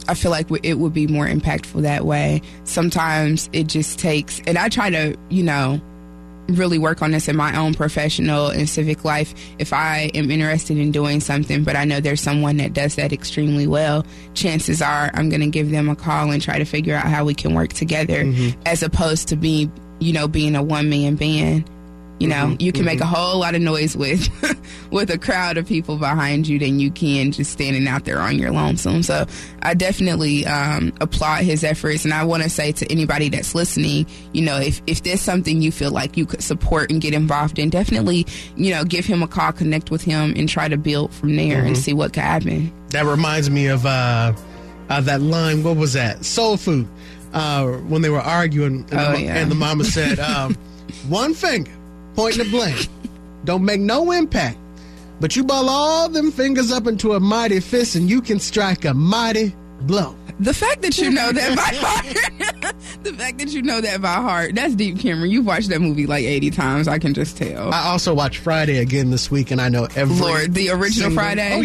I 0.07 0.13
feel 0.13 0.31
like 0.31 0.47
it 0.63 0.75
would 0.75 0.93
be 0.93 1.07
more 1.07 1.27
impactful 1.27 1.81
that 1.81 2.05
way. 2.05 2.41
Sometimes 2.63 3.49
it 3.53 3.67
just 3.67 3.99
takes, 3.99 4.41
and 4.47 4.57
I 4.57 4.69
try 4.69 4.89
to, 4.89 5.17
you 5.29 5.43
know, 5.43 5.81
really 6.49 6.77
work 6.77 7.01
on 7.01 7.11
this 7.11 7.27
in 7.27 7.35
my 7.35 7.57
own 7.57 7.73
professional 7.73 8.47
and 8.47 8.69
civic 8.69 9.03
life 9.03 9.33
if 9.59 9.73
I 9.73 10.11
am 10.13 10.31
interested 10.31 10.77
in 10.77 10.91
doing 10.91 11.19
something, 11.19 11.63
but 11.63 11.75
I 11.75 11.83
know 11.83 11.99
there's 11.99 12.21
someone 12.21 12.57
that 12.57 12.73
does 12.73 12.95
that 12.95 13.11
extremely 13.11 13.67
well, 13.67 14.05
chances 14.33 14.81
are 14.81 15.11
I'm 15.13 15.29
going 15.29 15.41
to 15.41 15.49
give 15.49 15.71
them 15.71 15.89
a 15.89 15.95
call 15.95 16.31
and 16.31 16.41
try 16.41 16.57
to 16.57 16.65
figure 16.65 16.95
out 16.95 17.05
how 17.05 17.25
we 17.25 17.33
can 17.33 17.53
work 17.53 17.73
together 17.73 18.23
mm-hmm. 18.23 18.59
as 18.65 18.81
opposed 18.81 19.27
to 19.29 19.35
being, 19.35 19.71
you 19.99 20.13
know, 20.13 20.27
being 20.27 20.55
a 20.55 20.63
one 20.63 20.89
man 20.89 21.15
band. 21.15 21.69
You 22.19 22.27
know, 22.27 22.55
you 22.59 22.71
can 22.71 22.83
make 22.83 22.99
a 22.99 23.05
whole 23.05 23.39
lot 23.39 23.53
of 23.53 23.61
noise 23.61 23.95
with 23.95 24.27
with 24.91 25.11
a 25.11 25.19
crowd 25.19 25.57
of 25.57 25.67
people 25.67 25.97
behind 25.97 26.47
you 26.47 26.57
than 26.57 26.79
you 26.79 26.89
can 26.89 27.31
just 27.31 27.51
standing 27.51 27.87
out 27.87 28.05
there 28.05 28.19
on 28.19 28.39
your 28.39 28.49
lonesome. 28.51 29.03
So 29.03 29.27
I 29.61 29.75
definitely 29.75 30.43
um, 30.47 30.93
applaud 30.99 31.43
his 31.43 31.63
efforts, 31.63 32.05
and 32.05 32.13
I 32.13 32.23
want 32.23 32.41
to 32.41 32.49
say 32.49 32.71
to 32.71 32.91
anybody 32.91 33.29
that's 33.29 33.53
listening, 33.53 34.07
you 34.33 34.41
know, 34.41 34.57
if 34.57 34.81
if 34.87 35.03
there's 35.03 35.21
something 35.21 35.61
you 35.61 35.71
feel 35.71 35.91
like 35.91 36.17
you 36.17 36.25
could 36.25 36.41
support 36.41 36.89
and 36.91 36.99
get 36.99 37.13
involved 37.13 37.59
in, 37.59 37.69
definitely, 37.69 38.25
you 38.55 38.71
know, 38.71 38.83
give 38.83 39.05
him 39.05 39.21
a 39.21 39.27
call, 39.27 39.51
connect 39.51 39.91
with 39.91 40.01
him, 40.01 40.33
and 40.35 40.49
try 40.49 40.67
to 40.67 40.77
build 40.77 41.13
from 41.13 41.35
there 41.35 41.63
and 41.63 41.77
see 41.77 41.93
what 41.93 42.13
could 42.13 42.23
happen. 42.23 42.73
That 42.89 43.05
reminds 43.05 43.51
me 43.51 43.67
of 43.67 43.85
uh, 43.85 44.33
uh, 44.89 45.01
that 45.01 45.21
line. 45.21 45.61
What 45.63 45.77
was 45.77 45.93
that? 45.93 46.25
Soul 46.25 46.57
Food. 46.57 46.87
Uh, 47.33 47.67
when 47.89 48.01
they 48.01 48.09
were 48.09 48.21
arguing, 48.21 48.87
and, 48.89 48.93
Oh, 48.93 49.11
the, 49.11 49.21
yeah. 49.21 49.35
and 49.35 49.51
the 49.51 49.55
mama 49.55 49.83
said, 49.83 50.17
um, 50.31 50.55
"One 51.09 51.35
finger 51.35 51.71
pointing 52.17 52.43
the 52.43 52.49
blame, 52.49 52.77
don't 53.45 53.63
make 53.63 53.79
no 53.79 54.11
impact, 54.11 54.57
but 55.21 55.35
you 55.37 55.43
ball 55.45 55.69
all 55.69 56.09
them 56.09 56.31
fingers 56.31 56.71
up 56.71 56.85
into 56.87 57.13
a 57.13 57.19
mighty 57.19 57.61
fist, 57.61 57.95
and 57.95 58.09
you 58.09 58.21
can 58.21 58.39
strike 58.39 58.83
a 58.83 58.93
mighty 58.93 59.55
blow." 59.81 60.15
The 60.39 60.53
fact 60.53 60.83
that 60.83 60.97
you 60.99 61.09
know 61.09 61.31
that 61.31 61.55
by 61.55 61.75
heart, 61.75 62.75
the 63.03 63.13
fact 63.13 63.39
that 63.39 63.49
you 63.49 63.61
know 63.63 63.81
that 63.81 64.01
by 64.01 64.13
heart, 64.13 64.53
that's 64.53 64.75
deep, 64.75 64.99
Cameron. 64.99 65.31
You've 65.31 65.47
watched 65.47 65.69
that 65.69 65.79
movie 65.81 66.05
like 66.05 66.25
80 66.25 66.51
times. 66.51 66.87
I 66.87 66.99
can 66.99 67.15
just 67.15 67.37
tell. 67.37 67.73
I 67.73 67.87
also 67.87 68.13
watched 68.13 68.37
Friday 68.39 68.77
again 68.77 69.09
this 69.09 69.31
week, 69.31 69.49
and 69.49 69.59
I 69.59 69.69
know 69.69 69.87
every 69.95 70.15
Lord, 70.15 70.53
the 70.53 70.69
original 70.69 71.09
single- 71.09 71.15
Friday? 71.23 71.53
Oh 71.53 71.61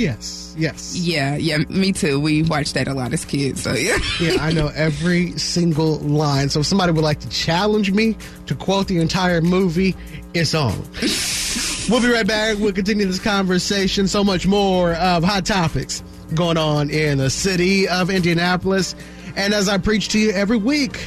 yes, 0.56 0.94
yes. 0.94 0.96
yeah, 0.96 1.36
yeah, 1.36 1.58
me 1.68 1.92
too. 1.92 2.20
We 2.20 2.42
watched 2.42 2.74
that 2.74 2.88
a 2.88 2.94
lot 2.94 3.12
as 3.12 3.24
kids, 3.24 3.62
so 3.62 3.74
yeah. 3.74 3.98
Yeah, 4.20 4.36
I 4.40 4.52
know 4.52 4.68
every 4.68 5.32
single 5.38 5.98
line. 5.98 6.48
So 6.48 6.60
if 6.60 6.66
somebody 6.66 6.92
would 6.92 7.04
like 7.04 7.20
to 7.20 7.28
challenge 7.28 7.90
me 7.90 8.16
to 8.46 8.54
quote 8.54 8.88
the 8.88 8.98
entire 8.98 9.40
movie, 9.40 9.96
it's 10.34 10.54
on. 10.54 10.76
we'll 11.88 12.02
be 12.02 12.12
right 12.12 12.26
back. 12.26 12.58
We'll 12.58 12.72
continue 12.72 13.06
this 13.06 13.18
conversation. 13.18 14.08
So 14.08 14.22
much 14.22 14.46
more 14.46 14.94
of 14.94 15.24
hot 15.24 15.44
topics 15.44 16.02
going 16.34 16.56
on 16.56 16.90
in 16.90 17.18
the 17.18 17.30
city 17.30 17.88
of 17.88 18.10
Indianapolis. 18.10 18.94
And 19.36 19.54
as 19.54 19.68
I 19.68 19.78
preach 19.78 20.08
to 20.10 20.18
you 20.18 20.30
every 20.30 20.56
week, 20.56 21.06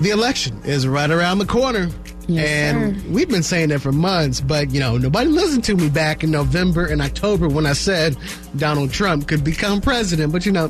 the 0.00 0.10
election 0.10 0.60
is 0.64 0.86
right 0.86 1.10
around 1.10 1.38
the 1.38 1.46
corner. 1.46 1.88
Yes, 2.30 2.48
and 2.48 3.00
sir. 3.00 3.08
we've 3.10 3.28
been 3.28 3.42
saying 3.42 3.70
that 3.70 3.80
for 3.80 3.92
months, 3.92 4.40
but 4.40 4.70
you 4.70 4.80
know, 4.80 4.96
nobody 4.96 5.28
listened 5.28 5.64
to 5.64 5.74
me 5.76 5.88
back 5.88 6.22
in 6.24 6.30
November 6.30 6.86
and 6.86 7.00
October 7.02 7.48
when 7.48 7.66
I 7.66 7.72
said 7.72 8.16
Donald 8.56 8.92
Trump 8.92 9.28
could 9.28 9.44
become 9.44 9.80
president. 9.80 10.32
But 10.32 10.46
you 10.46 10.52
know, 10.52 10.68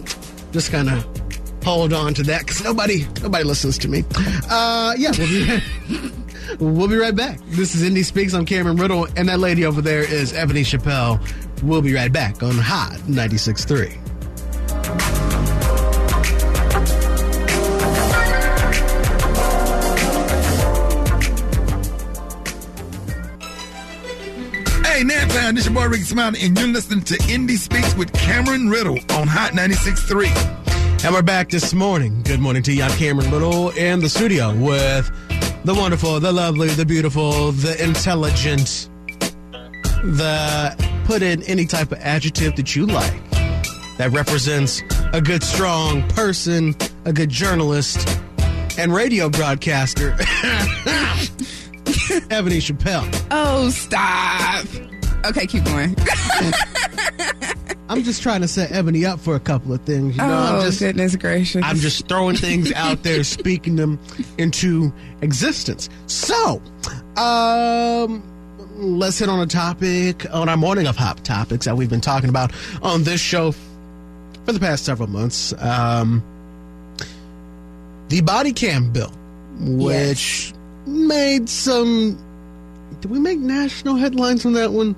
just 0.52 0.70
kind 0.70 0.88
of 0.88 1.06
hold 1.64 1.92
on 1.92 2.14
to 2.14 2.22
that 2.24 2.40
because 2.40 2.62
nobody 2.64 3.06
nobody 3.22 3.44
listens 3.44 3.78
to 3.78 3.88
me. 3.88 4.04
Uh, 4.48 4.94
yeah, 4.96 5.12
we'll 5.18 5.28
be, 5.28 6.12
we'll 6.60 6.88
be 6.88 6.96
right 6.96 7.14
back. 7.14 7.40
This 7.46 7.74
is 7.74 7.82
Indy 7.82 8.02
Speaks. 8.02 8.34
I'm 8.34 8.46
Cameron 8.46 8.76
Riddle, 8.76 9.06
and 9.16 9.28
that 9.28 9.38
lady 9.40 9.64
over 9.64 9.80
there 9.80 10.00
is 10.00 10.32
Ebony 10.32 10.62
Chappelle. 10.62 11.20
We'll 11.62 11.82
be 11.82 11.94
right 11.94 12.12
back 12.12 12.42
on 12.42 12.56
Hot 12.56 12.96
96.3. 13.00 14.09
Hey, 25.50 25.54
Naptown, 25.54 25.56
this 25.56 25.66
your 25.66 25.74
boy 25.74 25.88
Rickey 25.88 26.04
Smiley, 26.04 26.42
and 26.42 26.56
you're 26.56 26.68
listening 26.68 27.02
to 27.02 27.18
Indy 27.28 27.56
Speaks 27.56 27.96
with 27.96 28.12
Cameron 28.12 28.68
Riddle 28.68 29.00
on 29.14 29.26
Hot 29.26 29.50
96.3. 29.50 31.04
And 31.04 31.12
we're 31.12 31.22
back 31.22 31.48
this 31.48 31.74
morning. 31.74 32.22
Good 32.22 32.38
morning 32.38 32.62
to 32.62 32.72
you. 32.72 32.84
I'm 32.84 32.92
Cameron 32.92 33.32
Riddle 33.32 33.70
in 33.70 33.98
the 33.98 34.08
studio 34.08 34.54
with 34.54 35.10
the 35.64 35.74
wonderful, 35.74 36.20
the 36.20 36.30
lovely, 36.30 36.68
the 36.68 36.86
beautiful, 36.86 37.50
the 37.50 37.82
intelligent, 37.82 38.88
the 40.04 41.02
put 41.04 41.20
in 41.20 41.42
any 41.42 41.66
type 41.66 41.90
of 41.90 41.98
adjective 41.98 42.54
that 42.54 42.76
you 42.76 42.86
like 42.86 43.30
that 43.98 44.10
represents 44.12 44.82
a 45.12 45.20
good, 45.20 45.42
strong 45.42 46.06
person, 46.10 46.76
a 47.06 47.12
good 47.12 47.28
journalist, 47.28 48.08
and 48.78 48.94
radio 48.94 49.28
broadcaster, 49.28 50.10
Ebony 52.30 52.60
Chappelle. 52.60 53.26
Oh, 53.32 53.68
stop. 53.70 54.64
Okay, 55.24 55.46
keep 55.46 55.64
going. 55.64 55.94
I'm 57.90 58.04
just 58.04 58.22
trying 58.22 58.40
to 58.42 58.48
set 58.48 58.70
Ebony 58.70 59.04
up 59.04 59.18
for 59.18 59.34
a 59.34 59.40
couple 59.40 59.72
of 59.72 59.80
things. 59.82 60.16
You 60.16 60.22
know, 60.22 60.28
oh, 60.28 60.56
I'm 60.58 60.62
just 60.62 60.78
goodness 60.78 61.16
gracious. 61.16 61.62
I'm 61.64 61.76
just 61.76 62.06
throwing 62.08 62.36
things 62.36 62.72
out 62.76 63.02
there, 63.02 63.24
speaking 63.24 63.74
them 63.76 63.98
into 64.38 64.92
existence. 65.22 65.88
So, 66.06 66.62
um, 67.16 68.22
let's 68.76 69.18
hit 69.18 69.28
on 69.28 69.40
a 69.40 69.46
topic 69.46 70.24
on 70.32 70.48
our 70.48 70.56
morning 70.56 70.86
of 70.86 70.96
hot 70.96 71.24
topics 71.24 71.64
that 71.66 71.76
we've 71.76 71.90
been 71.90 72.00
talking 72.00 72.28
about 72.30 72.52
on 72.80 73.02
this 73.02 73.20
show 73.20 73.52
for 74.44 74.52
the 74.52 74.60
past 74.60 74.84
several 74.84 75.08
months. 75.08 75.52
Um, 75.58 76.22
the 78.08 78.20
body 78.20 78.52
cam 78.52 78.92
bill, 78.92 79.12
which 79.58 80.54
made 80.86 81.48
some. 81.48 82.18
Did 83.00 83.10
we 83.10 83.18
make 83.18 83.38
national 83.38 83.96
headlines 83.96 84.46
on 84.46 84.52
that 84.52 84.72
one? 84.72 84.94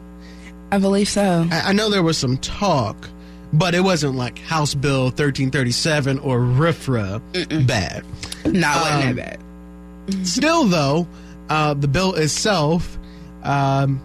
I 0.72 0.78
believe 0.78 1.08
so. 1.08 1.46
I, 1.50 1.61
I 1.68 1.72
know 1.72 1.90
there 1.90 2.02
was 2.02 2.16
some 2.18 2.38
talk, 2.38 3.08
but 3.52 3.74
it 3.74 3.80
wasn't 3.80 4.16
like 4.16 4.38
House 4.38 4.74
Bill 4.74 5.04
1337 5.04 6.18
or 6.20 6.38
RFRA 6.40 7.66
bad. 7.66 8.04
No, 8.46 8.50
it 8.50 8.80
wasn't 8.80 9.04
Um, 9.11 9.16
that 9.16 9.38
bad. 10.18 10.26
Still, 10.26 10.64
though, 10.64 11.06
uh, 11.48 11.74
the 11.74 11.87
bill 11.88 12.14
itself 12.14 12.98
um, 13.44 14.00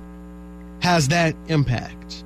has 0.82 1.08
that 1.08 1.36
impact. 1.48 2.24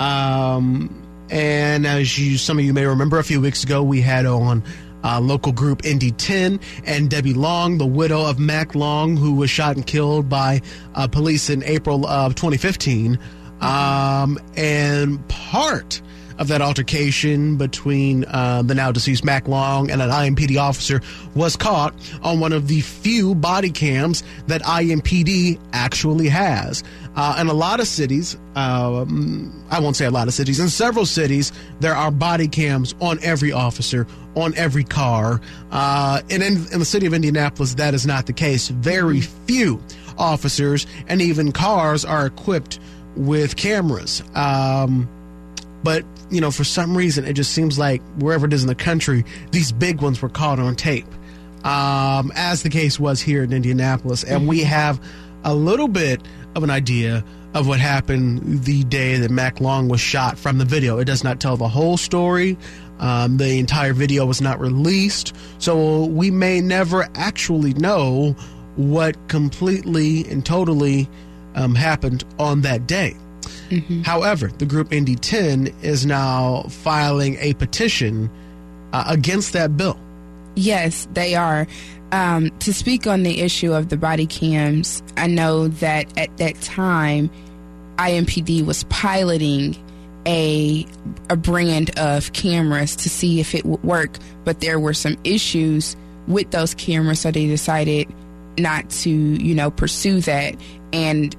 Um, 0.00 1.06
and 1.30 1.86
as 1.86 2.18
you, 2.18 2.38
some 2.38 2.58
of 2.58 2.64
you 2.64 2.72
may 2.72 2.86
remember, 2.86 3.18
a 3.18 3.24
few 3.24 3.40
weeks 3.40 3.62
ago 3.62 3.82
we 3.82 4.00
had 4.00 4.26
on 4.26 4.62
uh, 5.04 5.20
local 5.20 5.52
group 5.52 5.84
Indy 5.84 6.10
10 6.12 6.58
and 6.84 7.10
Debbie 7.10 7.34
Long, 7.34 7.78
the 7.78 7.86
widow 7.86 8.24
of 8.24 8.38
Mac 8.38 8.74
Long, 8.74 9.16
who 9.16 9.34
was 9.34 9.50
shot 9.50 9.76
and 9.76 9.86
killed 9.86 10.28
by 10.28 10.62
uh, 10.94 11.06
police 11.08 11.50
in 11.50 11.62
April 11.64 12.06
of 12.06 12.34
2015. 12.34 13.18
Um, 13.62 14.38
and 14.56 15.26
part 15.28 16.02
of 16.38 16.48
that 16.48 16.60
altercation 16.60 17.56
between 17.56 18.24
uh, 18.24 18.62
the 18.62 18.74
now 18.74 18.90
deceased 18.90 19.24
Mac 19.24 19.46
Long 19.46 19.90
and 19.90 20.02
an 20.02 20.10
IMPD 20.10 20.60
officer 20.60 21.00
was 21.34 21.56
caught 21.56 21.94
on 22.22 22.40
one 22.40 22.52
of 22.52 22.68
the 22.68 22.80
few 22.80 23.34
body 23.34 23.70
cams 23.70 24.24
that 24.48 24.62
IMPD 24.62 25.60
actually 25.72 26.28
has. 26.28 26.82
Uh, 27.14 27.36
a 27.38 27.44
lot 27.52 27.78
of 27.78 27.86
cities, 27.86 28.36
um, 28.56 29.64
I 29.70 29.78
won't 29.78 29.96
say 29.96 30.06
a 30.06 30.10
lot 30.10 30.26
of 30.26 30.34
cities, 30.34 30.58
in 30.58 30.70
several 30.70 31.04
cities, 31.04 31.52
there 31.80 31.94
are 31.94 32.10
body 32.10 32.48
cams 32.48 32.94
on 33.00 33.18
every 33.22 33.52
officer, 33.52 34.06
on 34.34 34.54
every 34.56 34.84
car. 34.84 35.40
Uh, 35.70 36.22
and 36.30 36.42
in, 36.42 36.66
in 36.72 36.78
the 36.78 36.84
city 36.84 37.06
of 37.06 37.12
Indianapolis, 37.12 37.74
that 37.74 37.92
is 37.92 38.06
not 38.06 38.26
the 38.26 38.32
case. 38.32 38.68
Very 38.68 39.20
few 39.20 39.80
officers 40.18 40.86
and 41.06 41.20
even 41.20 41.52
cars 41.52 42.04
are 42.04 42.26
equipped 42.26 42.78
with 43.16 43.56
cameras. 43.56 44.22
Um, 44.34 45.08
but 45.82 46.04
you 46.30 46.40
know, 46.40 46.50
for 46.50 46.64
some 46.64 46.96
reason, 46.96 47.24
it 47.24 47.34
just 47.34 47.52
seems 47.52 47.78
like 47.78 48.00
wherever 48.18 48.46
it 48.46 48.52
is 48.52 48.62
in 48.62 48.68
the 48.68 48.74
country, 48.74 49.24
these 49.50 49.72
big 49.72 50.00
ones 50.00 50.22
were 50.22 50.28
caught 50.28 50.58
on 50.58 50.76
tape, 50.76 51.06
um, 51.64 52.32
as 52.34 52.62
the 52.62 52.70
case 52.70 52.98
was 52.98 53.20
here 53.20 53.42
in 53.42 53.52
Indianapolis, 53.52 54.24
and 54.24 54.48
we 54.48 54.60
have 54.60 55.00
a 55.44 55.54
little 55.54 55.88
bit 55.88 56.22
of 56.54 56.62
an 56.62 56.70
idea 56.70 57.24
of 57.54 57.68
what 57.68 57.80
happened 57.80 58.64
the 58.64 58.82
day 58.84 59.16
that 59.18 59.30
Mac 59.30 59.60
Long 59.60 59.88
was 59.88 60.00
shot 60.00 60.38
from 60.38 60.58
the 60.58 60.64
video. 60.64 60.98
It 60.98 61.04
does 61.04 61.22
not 61.22 61.40
tell 61.40 61.56
the 61.56 61.68
whole 61.68 61.96
story. 61.96 62.56
Um, 62.98 63.36
the 63.36 63.58
entire 63.58 63.92
video 63.92 64.24
was 64.24 64.40
not 64.40 64.60
released, 64.60 65.34
so 65.58 66.06
we 66.06 66.30
may 66.30 66.60
never 66.60 67.08
actually 67.14 67.74
know 67.74 68.34
what 68.76 69.16
completely 69.28 70.24
and 70.30 70.46
totally 70.46 71.08
um, 71.54 71.74
happened 71.74 72.24
on 72.38 72.62
that 72.62 72.86
day. 72.86 73.16
However, 74.04 74.48
the 74.48 74.66
group 74.66 74.92
Indy 74.92 75.16
10 75.16 75.68
is 75.82 76.04
now 76.04 76.64
filing 76.68 77.36
a 77.40 77.54
petition 77.54 78.30
uh, 78.92 79.04
against 79.06 79.52
that 79.54 79.76
bill. 79.76 79.98
Yes, 80.54 81.08
they 81.12 81.34
are. 81.34 81.66
Um, 82.12 82.50
to 82.58 82.74
speak 82.74 83.06
on 83.06 83.22
the 83.22 83.40
issue 83.40 83.72
of 83.72 83.88
the 83.88 83.96
body 83.96 84.26
cams, 84.26 85.02
I 85.16 85.26
know 85.26 85.68
that 85.68 86.18
at 86.18 86.36
that 86.36 86.60
time, 86.60 87.30
IMPD 87.96 88.64
was 88.64 88.84
piloting 88.84 89.76
a 90.26 90.86
a 91.30 91.36
brand 91.36 91.98
of 91.98 92.32
cameras 92.32 92.94
to 92.96 93.08
see 93.08 93.40
if 93.40 93.54
it 93.54 93.64
would 93.64 93.82
work, 93.82 94.18
but 94.44 94.60
there 94.60 94.78
were 94.78 94.94
some 94.94 95.16
issues 95.24 95.96
with 96.28 96.50
those 96.50 96.74
cameras, 96.74 97.20
so 97.20 97.30
they 97.30 97.46
decided 97.46 98.12
not 98.58 98.88
to, 98.90 99.10
you 99.10 99.54
know, 99.54 99.70
pursue 99.70 100.20
that. 100.20 100.54
And 100.92 101.34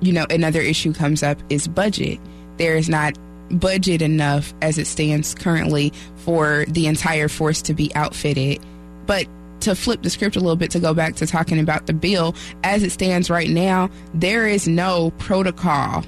you 0.00 0.12
know, 0.12 0.26
another 0.30 0.60
issue 0.60 0.92
comes 0.92 1.22
up 1.22 1.38
is 1.48 1.68
budget. 1.68 2.18
There 2.56 2.76
is 2.76 2.88
not 2.88 3.16
budget 3.50 4.02
enough 4.02 4.54
as 4.62 4.78
it 4.78 4.86
stands 4.86 5.34
currently 5.34 5.92
for 6.16 6.64
the 6.68 6.86
entire 6.86 7.28
force 7.28 7.62
to 7.62 7.74
be 7.74 7.94
outfitted. 7.94 8.60
But 9.06 9.26
to 9.60 9.74
flip 9.74 10.02
the 10.02 10.10
script 10.10 10.36
a 10.36 10.40
little 10.40 10.56
bit 10.56 10.70
to 10.72 10.80
go 10.80 10.94
back 10.94 11.16
to 11.16 11.26
talking 11.26 11.58
about 11.58 11.86
the 11.86 11.92
bill, 11.92 12.34
as 12.64 12.82
it 12.82 12.92
stands 12.92 13.28
right 13.28 13.50
now, 13.50 13.90
there 14.14 14.46
is 14.46 14.66
no 14.66 15.10
protocol, 15.18 16.04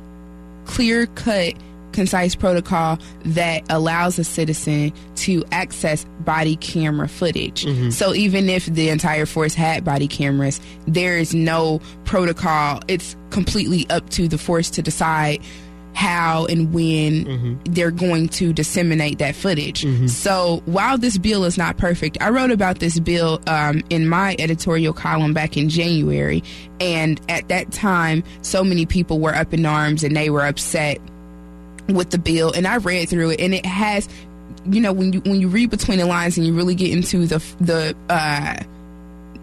clear 0.64 1.06
cut, 1.06 1.54
concise 1.92 2.34
protocol 2.34 2.98
that 3.24 3.62
allows 3.70 4.18
a 4.18 4.24
citizen 4.24 4.92
to 5.16 5.44
access 5.52 6.04
body 6.20 6.56
camera 6.56 7.08
footage. 7.08 7.64
Mm-hmm. 7.64 7.90
So 7.90 8.14
even 8.14 8.48
if 8.48 8.66
the 8.66 8.88
entire 8.88 9.26
force 9.26 9.54
had 9.54 9.84
body 9.84 10.08
cameras, 10.08 10.60
there 10.86 11.18
is 11.18 11.34
no 11.34 11.80
protocol. 12.04 12.80
It's 12.88 13.16
completely 13.30 13.86
up 13.90 14.10
to 14.10 14.28
the 14.28 14.38
force 14.38 14.70
to 14.70 14.82
decide 14.82 15.40
how 15.94 16.46
and 16.46 16.72
when 16.72 17.24
mm-hmm. 17.24 17.72
they're 17.72 17.90
going 17.90 18.28
to 18.28 18.52
disseminate 18.52 19.18
that 19.18 19.34
footage. 19.34 19.82
Mm-hmm. 19.82 20.06
So 20.06 20.62
while 20.64 20.98
this 20.98 21.18
bill 21.18 21.44
is 21.44 21.58
not 21.58 21.76
perfect, 21.76 22.18
I 22.20 22.30
wrote 22.30 22.50
about 22.50 22.78
this 22.78 22.98
bill 22.98 23.40
um, 23.46 23.82
in 23.90 24.08
my 24.08 24.36
editorial 24.38 24.92
column 24.92 25.34
back 25.34 25.56
in 25.56 25.68
January. 25.68 26.42
And 26.80 27.20
at 27.28 27.48
that 27.48 27.70
time, 27.72 28.24
so 28.42 28.64
many 28.64 28.86
people 28.86 29.20
were 29.20 29.34
up 29.34 29.52
in 29.52 29.66
arms 29.66 30.02
and 30.02 30.16
they 30.16 30.30
were 30.30 30.46
upset 30.46 30.98
with 31.88 32.10
the 32.10 32.18
bill. 32.18 32.52
And 32.52 32.66
I 32.66 32.76
read 32.76 33.08
through 33.08 33.30
it, 33.30 33.40
and 33.40 33.54
it 33.54 33.66
has, 33.66 34.08
you 34.66 34.80
know, 34.80 34.92
when 34.92 35.12
you 35.12 35.20
when 35.20 35.40
you 35.40 35.48
read 35.48 35.70
between 35.70 35.98
the 35.98 36.06
lines 36.06 36.36
and 36.36 36.46
you 36.46 36.54
really 36.54 36.74
get 36.74 36.90
into 36.90 37.26
the 37.26 37.42
the 37.60 37.96
uh, 38.08 38.62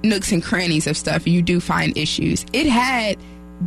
nooks 0.03 0.31
and 0.31 0.43
crannies 0.43 0.87
of 0.87 0.97
stuff, 0.97 1.27
you 1.27 1.41
do 1.41 1.59
find 1.59 1.97
issues. 1.97 2.45
It 2.53 2.67
had 2.67 3.17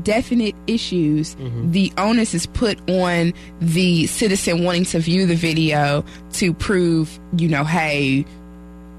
definite 0.02 0.54
issues. 0.66 1.34
The 1.70 1.92
onus 1.98 2.32
is 2.34 2.46
put 2.46 2.78
on 2.88 3.34
the 3.60 4.06
citizen 4.06 4.64
wanting 4.64 4.84
to 4.86 4.98
view 5.00 5.26
the 5.26 5.34
video 5.34 6.04
to 6.34 6.54
prove, 6.54 7.20
you 7.36 7.48
know, 7.48 7.64
hey, 7.64 8.24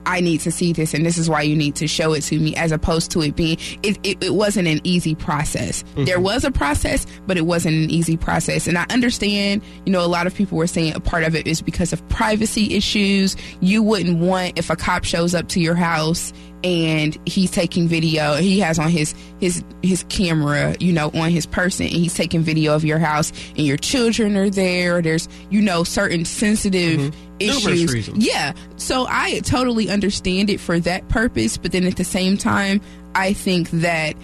I 0.05 0.19
need 0.19 0.39
to 0.41 0.51
see 0.51 0.73
this 0.73 0.93
and 0.93 1.05
this 1.05 1.17
is 1.17 1.29
why 1.29 1.41
you 1.41 1.55
need 1.55 1.75
to 1.75 1.87
show 1.87 2.13
it 2.13 2.21
to 2.21 2.39
me 2.39 2.55
as 2.55 2.71
opposed 2.71 3.11
to 3.11 3.21
it 3.21 3.35
being 3.35 3.57
it, 3.83 3.97
it, 4.03 4.23
it 4.23 4.33
wasn't 4.33 4.67
an 4.67 4.81
easy 4.83 5.15
process. 5.15 5.83
Mm-hmm. 5.83 6.05
There 6.05 6.19
was 6.19 6.43
a 6.43 6.51
process, 6.51 7.05
but 7.27 7.37
it 7.37 7.45
wasn't 7.45 7.75
an 7.75 7.89
easy 7.89 8.17
process. 8.17 8.67
And 8.67 8.77
I 8.77 8.85
understand, 8.89 9.61
you 9.85 9.91
know, 9.91 10.03
a 10.03 10.07
lot 10.07 10.27
of 10.27 10.35
people 10.35 10.57
were 10.57 10.67
saying 10.67 10.93
a 10.93 10.99
part 10.99 11.23
of 11.23 11.35
it 11.35 11.47
is 11.47 11.61
because 11.61 11.93
of 11.93 12.07
privacy 12.09 12.75
issues. 12.75 13.35
You 13.61 13.83
wouldn't 13.83 14.19
want 14.19 14.57
if 14.57 14.69
a 14.69 14.75
cop 14.75 15.03
shows 15.03 15.33
up 15.35 15.47
to 15.49 15.59
your 15.59 15.75
house 15.75 16.33
and 16.63 17.17
he's 17.25 17.51
taking 17.51 17.87
video. 17.87 18.35
He 18.35 18.59
has 18.59 18.79
on 18.79 18.89
his 18.89 19.13
his 19.39 19.63
his 19.81 20.05
camera, 20.09 20.75
you 20.79 20.93
know, 20.93 21.11
on 21.13 21.29
his 21.29 21.45
person, 21.45 21.85
and 21.85 21.95
he's 21.95 22.13
taking 22.13 22.41
video 22.41 22.73
of 22.75 22.85
your 22.85 22.99
house, 22.99 23.31
and 23.57 23.65
your 23.67 23.77
children 23.77 24.37
are 24.37 24.49
there. 24.49 25.01
There's 25.01 25.27
you 25.49 25.61
know 25.61 25.83
certain 25.83 26.25
sensitive 26.25 26.99
Mm-hmm. 26.99 27.19
Issues. 27.39 27.91
reasons. 27.93 28.25
Yeah, 28.25 28.53
so 28.77 29.05
I 29.09 29.39
totally 29.39 29.89
understand 29.89 30.49
it 30.49 30.59
for 30.61 30.79
that 30.79 31.09
purpose, 31.09 31.57
but 31.57 31.73
then 31.73 31.83
at 31.85 31.97
the 31.97 32.03
same 32.05 32.37
time, 32.37 32.79
I 33.15 33.33
think 33.33 33.69
that 33.71 34.15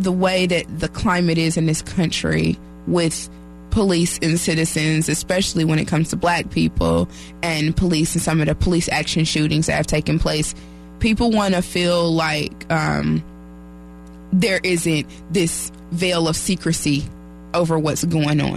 the 0.00 0.10
way 0.10 0.46
that 0.46 0.80
the 0.80 0.88
climate 0.88 1.38
is 1.38 1.56
in 1.56 1.66
this 1.66 1.80
country 1.82 2.58
with 2.88 3.28
police 3.70 4.18
and 4.20 4.40
citizens, 4.40 5.08
especially 5.08 5.64
when 5.64 5.78
it 5.78 5.86
comes 5.86 6.08
to 6.10 6.16
black 6.16 6.50
people 6.50 7.08
and 7.42 7.76
police 7.76 8.14
and 8.14 8.22
some 8.22 8.40
of 8.40 8.46
the 8.48 8.54
police 8.54 8.88
action 8.88 9.24
shootings 9.24 9.66
that 9.66 9.74
have 9.74 9.86
taken 9.86 10.18
place, 10.18 10.54
people 11.04 11.30
want 11.30 11.52
to 11.52 11.60
feel 11.60 12.10
like 12.10 12.72
um, 12.72 13.22
there 14.32 14.58
isn't 14.64 15.06
this 15.30 15.70
veil 15.90 16.26
of 16.26 16.34
secrecy 16.34 17.04
over 17.52 17.78
what's 17.78 18.06
going 18.06 18.40
on. 18.40 18.56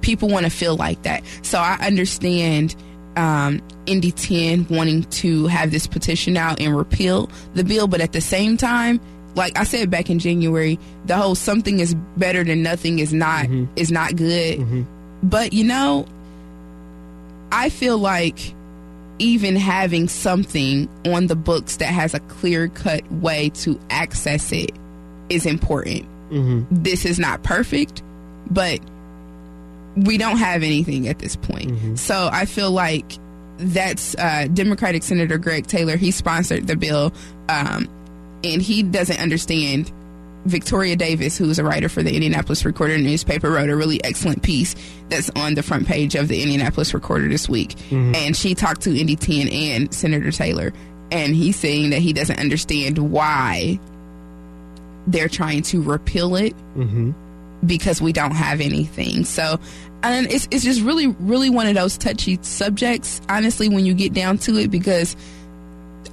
People 0.00 0.28
want 0.28 0.46
to 0.46 0.50
feel 0.50 0.76
like 0.76 1.02
that. 1.02 1.24
So 1.42 1.58
I 1.58 1.76
understand 1.84 2.76
um, 3.16 3.60
Indy 3.86 4.12
10 4.12 4.68
wanting 4.70 5.02
to 5.04 5.48
have 5.48 5.72
this 5.72 5.88
petition 5.88 6.36
out 6.36 6.60
and 6.60 6.76
repeal 6.76 7.28
the 7.54 7.64
bill, 7.64 7.88
but 7.88 8.00
at 8.00 8.12
the 8.12 8.20
same 8.20 8.56
time, 8.56 9.00
like 9.34 9.58
I 9.58 9.64
said 9.64 9.90
back 9.90 10.08
in 10.08 10.20
January, 10.20 10.78
the 11.06 11.16
whole 11.16 11.34
something 11.34 11.80
is 11.80 11.96
better 12.16 12.44
than 12.44 12.62
nothing 12.62 13.00
is 13.00 13.12
not 13.12 13.48
is 13.74 13.90
not 13.90 14.14
good. 14.14 14.86
But 15.24 15.52
you 15.52 15.64
know, 15.64 16.06
I 17.50 17.70
feel 17.70 17.98
like 17.98 18.54
even 19.18 19.56
having 19.56 20.08
something 20.08 20.88
on 21.06 21.26
the 21.26 21.36
books 21.36 21.76
that 21.78 21.86
has 21.86 22.14
a 22.14 22.20
clear 22.20 22.68
cut 22.68 23.10
way 23.12 23.50
to 23.50 23.78
access 23.90 24.52
it 24.52 24.70
is 25.28 25.44
important. 25.46 26.04
This 26.70 27.04
is 27.04 27.18
not 27.18 27.42
perfect, 27.42 28.02
but 28.50 28.80
we 29.96 30.18
don't 30.18 30.36
have 30.38 30.62
anything 30.62 31.08
at 31.08 31.18
this 31.18 31.36
point. 31.36 31.70
So 31.98 32.28
I 32.32 32.44
feel 32.44 32.70
like 32.70 33.12
that's 33.58 34.14
uh, 34.16 34.46
Democratic 34.52 35.02
Senator 35.02 35.38
Greg 35.38 35.66
Taylor. 35.66 35.96
He 35.96 36.10
sponsored 36.12 36.66
the 36.68 36.76
bill, 36.76 37.12
um, 37.48 37.88
and 38.44 38.62
he 38.62 38.82
doesn't 38.84 39.18
understand. 39.18 39.90
Victoria 40.48 40.96
Davis, 40.96 41.36
who's 41.36 41.58
a 41.58 41.64
writer 41.64 41.88
for 41.88 42.02
the 42.02 42.14
Indianapolis 42.14 42.64
Recorder 42.64 42.98
newspaper, 42.98 43.50
wrote 43.50 43.70
a 43.70 43.76
really 43.76 44.02
excellent 44.04 44.42
piece 44.42 44.74
that's 45.08 45.30
on 45.30 45.54
the 45.54 45.62
front 45.62 45.86
page 45.86 46.14
of 46.14 46.28
the 46.28 46.42
Indianapolis 46.42 46.94
Recorder 46.94 47.28
this 47.28 47.48
week. 47.48 47.70
Mm-hmm. 47.70 48.14
And 48.14 48.36
she 48.36 48.54
talked 48.54 48.82
to 48.82 48.98
Indy 48.98 49.16
10 49.16 49.48
and 49.48 49.94
Senator 49.94 50.30
Taylor, 50.30 50.72
and 51.10 51.34
he's 51.34 51.56
saying 51.56 51.90
that 51.90 52.00
he 52.00 52.12
doesn't 52.12 52.38
understand 52.38 52.98
why 52.98 53.78
they're 55.06 55.28
trying 55.28 55.62
to 55.62 55.82
repeal 55.82 56.36
it 56.36 56.54
mm-hmm. 56.76 57.12
because 57.66 58.00
we 58.00 58.12
don't 58.12 58.34
have 58.34 58.60
anything. 58.60 59.24
So, 59.24 59.58
and 60.02 60.30
it's 60.30 60.46
it's 60.50 60.64
just 60.64 60.80
really 60.82 61.08
really 61.08 61.50
one 61.50 61.66
of 61.66 61.74
those 61.74 61.98
touchy 61.98 62.38
subjects. 62.42 63.20
Honestly, 63.28 63.68
when 63.68 63.86
you 63.86 63.94
get 63.94 64.12
down 64.12 64.38
to 64.38 64.56
it, 64.58 64.70
because 64.70 65.16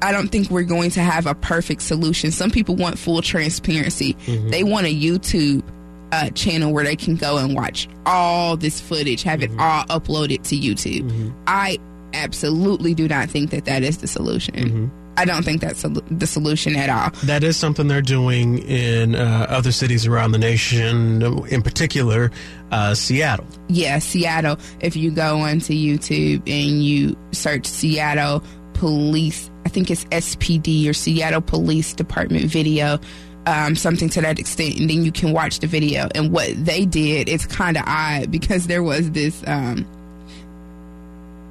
I 0.02 0.12
don't 0.12 0.28
think 0.30 0.50
we're 0.50 0.63
going 0.63 0.91
to 0.91 1.02
have 1.02 1.26
a 1.26 1.34
perfect 1.36 1.82
solution. 1.82 2.32
Some 2.32 2.52
people 2.52 2.76
want 2.76 3.00
full 3.00 3.21
transparency. 3.21 4.13
They 4.50 4.63
want 4.63 4.86
a 4.88 4.93
YouTube 4.93 5.63
uh, 6.12 6.30
channel 6.32 6.71
where 6.74 6.84
they 6.84 6.95
can 6.95 7.15
go 7.15 7.38
and 7.38 7.56
watch 7.56 7.88
all 8.06 8.56
this 8.58 8.80
footage, 8.80 9.24
have 9.24 9.41
it 9.41 9.52
all 9.58 9.84
uploaded 9.86 10.43
to 10.50 10.56
YouTube. 10.58 11.34
I 11.48 11.78
absolutely 12.13 12.93
do 12.93 13.08
not 13.08 13.30
think 13.30 13.50
that 13.52 13.65
that 13.65 13.84
is 13.84 13.98
the 14.00 14.08
solution. 14.08 14.91
I 15.17 15.24
don't 15.24 15.43
think 15.43 15.62
that's 15.62 15.82
the 15.84 16.28
solution 16.28 16.76
at 16.76 16.89
all. 16.89 17.10
That 17.26 17.41
is 17.43 17.56
something 17.56 17.88
they're 17.88 18.02
doing 18.02 18.58
in 18.60 19.15
uh, 19.15 19.45
other 19.50 19.71
cities 19.71 20.06
around 20.06 20.34
the 20.34 20.38
nation, 20.38 21.21
in 21.48 21.62
particular, 21.62 22.32
uh, 22.71 22.93
Seattle. 22.95 23.48
yeah, 23.69 24.00
Seattle. 24.00 24.58
If 24.82 24.98
you 24.98 25.12
go 25.12 25.39
onto 25.39 25.74
YouTube 25.74 26.39
and 26.48 26.84
you 26.84 27.15
search 27.32 27.65
Seattle 27.65 28.43
Police, 28.74 29.50
I 29.65 29.69
think 29.69 29.89
it's 29.91 30.06
SPD 30.06 30.88
or 30.88 30.93
Seattle 30.93 31.41
Police 31.41 31.93
Department 31.93 32.45
video, 32.45 32.99
um, 33.47 33.75
something 33.75 34.10
to 34.10 34.21
that 34.21 34.39
extent, 34.39 34.80
and 34.80 34.89
then 34.89 35.04
you 35.04 35.12
can 35.12 35.32
watch 35.34 35.60
the 35.60 35.67
video. 35.67 36.08
And 36.15 36.32
what 36.32 36.54
they 36.63 36.86
did 36.86 37.28
is 37.28 37.45
kind 37.45 37.78
of 37.78 37.84
odd 37.88 38.32
because 38.32 38.67
there 38.67 38.84
was 38.84 39.12
this 39.12 39.43
um, 39.47 39.86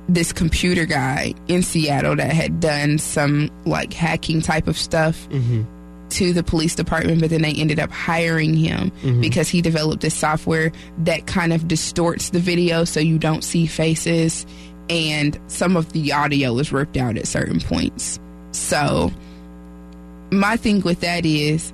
this 0.09 0.33
computer 0.33 0.85
guy 0.85 1.35
in 1.49 1.63
Seattle 1.63 2.17
that 2.17 2.31
had 2.33 2.61
done 2.61 2.99
some 2.99 3.51
like 3.65 3.93
hacking 3.93 4.41
type 4.43 4.69
of 4.69 4.77
stuff 4.79 5.27
to 6.11 6.33
the 6.33 6.43
police 6.45 6.75
department, 6.75 7.21
but 7.21 7.31
then 7.31 7.43
they 7.43 7.53
ended 7.55 7.81
up 7.81 7.91
hiring 7.91 8.55
him 8.55 8.93
because 9.21 9.49
he 9.49 9.61
developed 9.63 10.03
this 10.03 10.15
software 10.15 10.71
that 10.99 11.27
kind 11.27 11.53
of 11.53 11.67
distorts 11.67 12.31
the 12.31 12.39
video 12.39 12.85
so 12.85 13.01
you 13.01 13.19
don't 13.19 13.43
see 13.43 13.67
faces, 13.67 14.47
and 14.89 15.39
some 15.47 15.77
of 15.77 15.93
the 15.93 16.13
audio 16.13 16.59
is 16.59 16.73
ripped 16.73 16.97
out 16.97 17.17
at 17.17 17.27
certain 17.27 17.61
points. 17.61 18.19
So, 18.53 19.11
my 20.31 20.57
thing 20.57 20.81
with 20.81 21.01
that 21.01 21.25
is 21.25 21.73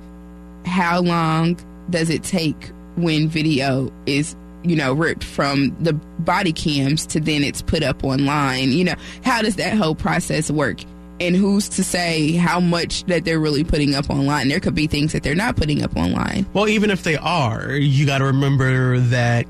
how 0.65 1.01
long 1.01 1.59
does 1.89 2.09
it 2.09 2.23
take 2.23 2.71
when 2.95 3.27
video 3.27 3.91
is 4.05 4.35
you 4.63 4.75
know 4.75 4.93
ripped 4.93 5.23
from 5.23 5.75
the 5.79 5.93
body 5.93 6.53
cams 6.53 7.05
to 7.07 7.19
then 7.19 7.43
it's 7.43 7.61
put 7.61 7.83
up 7.83 8.03
online? 8.03 8.71
You 8.71 8.85
know 8.85 8.95
how 9.23 9.41
does 9.41 9.55
that 9.57 9.75
whole 9.77 9.95
process 9.95 10.49
work? 10.49 10.79
And 11.19 11.35
who's 11.35 11.69
to 11.69 11.83
say 11.83 12.31
how 12.31 12.59
much 12.59 13.03
that 13.03 13.25
they're 13.25 13.39
really 13.39 13.63
putting 13.63 13.93
up 13.93 14.09
online? 14.09 14.47
There 14.47 14.59
could 14.59 14.73
be 14.73 14.87
things 14.87 15.13
that 15.13 15.21
they're 15.21 15.35
not 15.35 15.55
putting 15.55 15.83
up 15.83 15.95
online. 15.95 16.47
Well, 16.53 16.67
even 16.67 16.89
if 16.89 17.03
they 17.03 17.15
are, 17.15 17.73
you 17.73 18.07
got 18.07 18.19
to 18.19 18.25
remember 18.25 18.99
that 18.99 19.45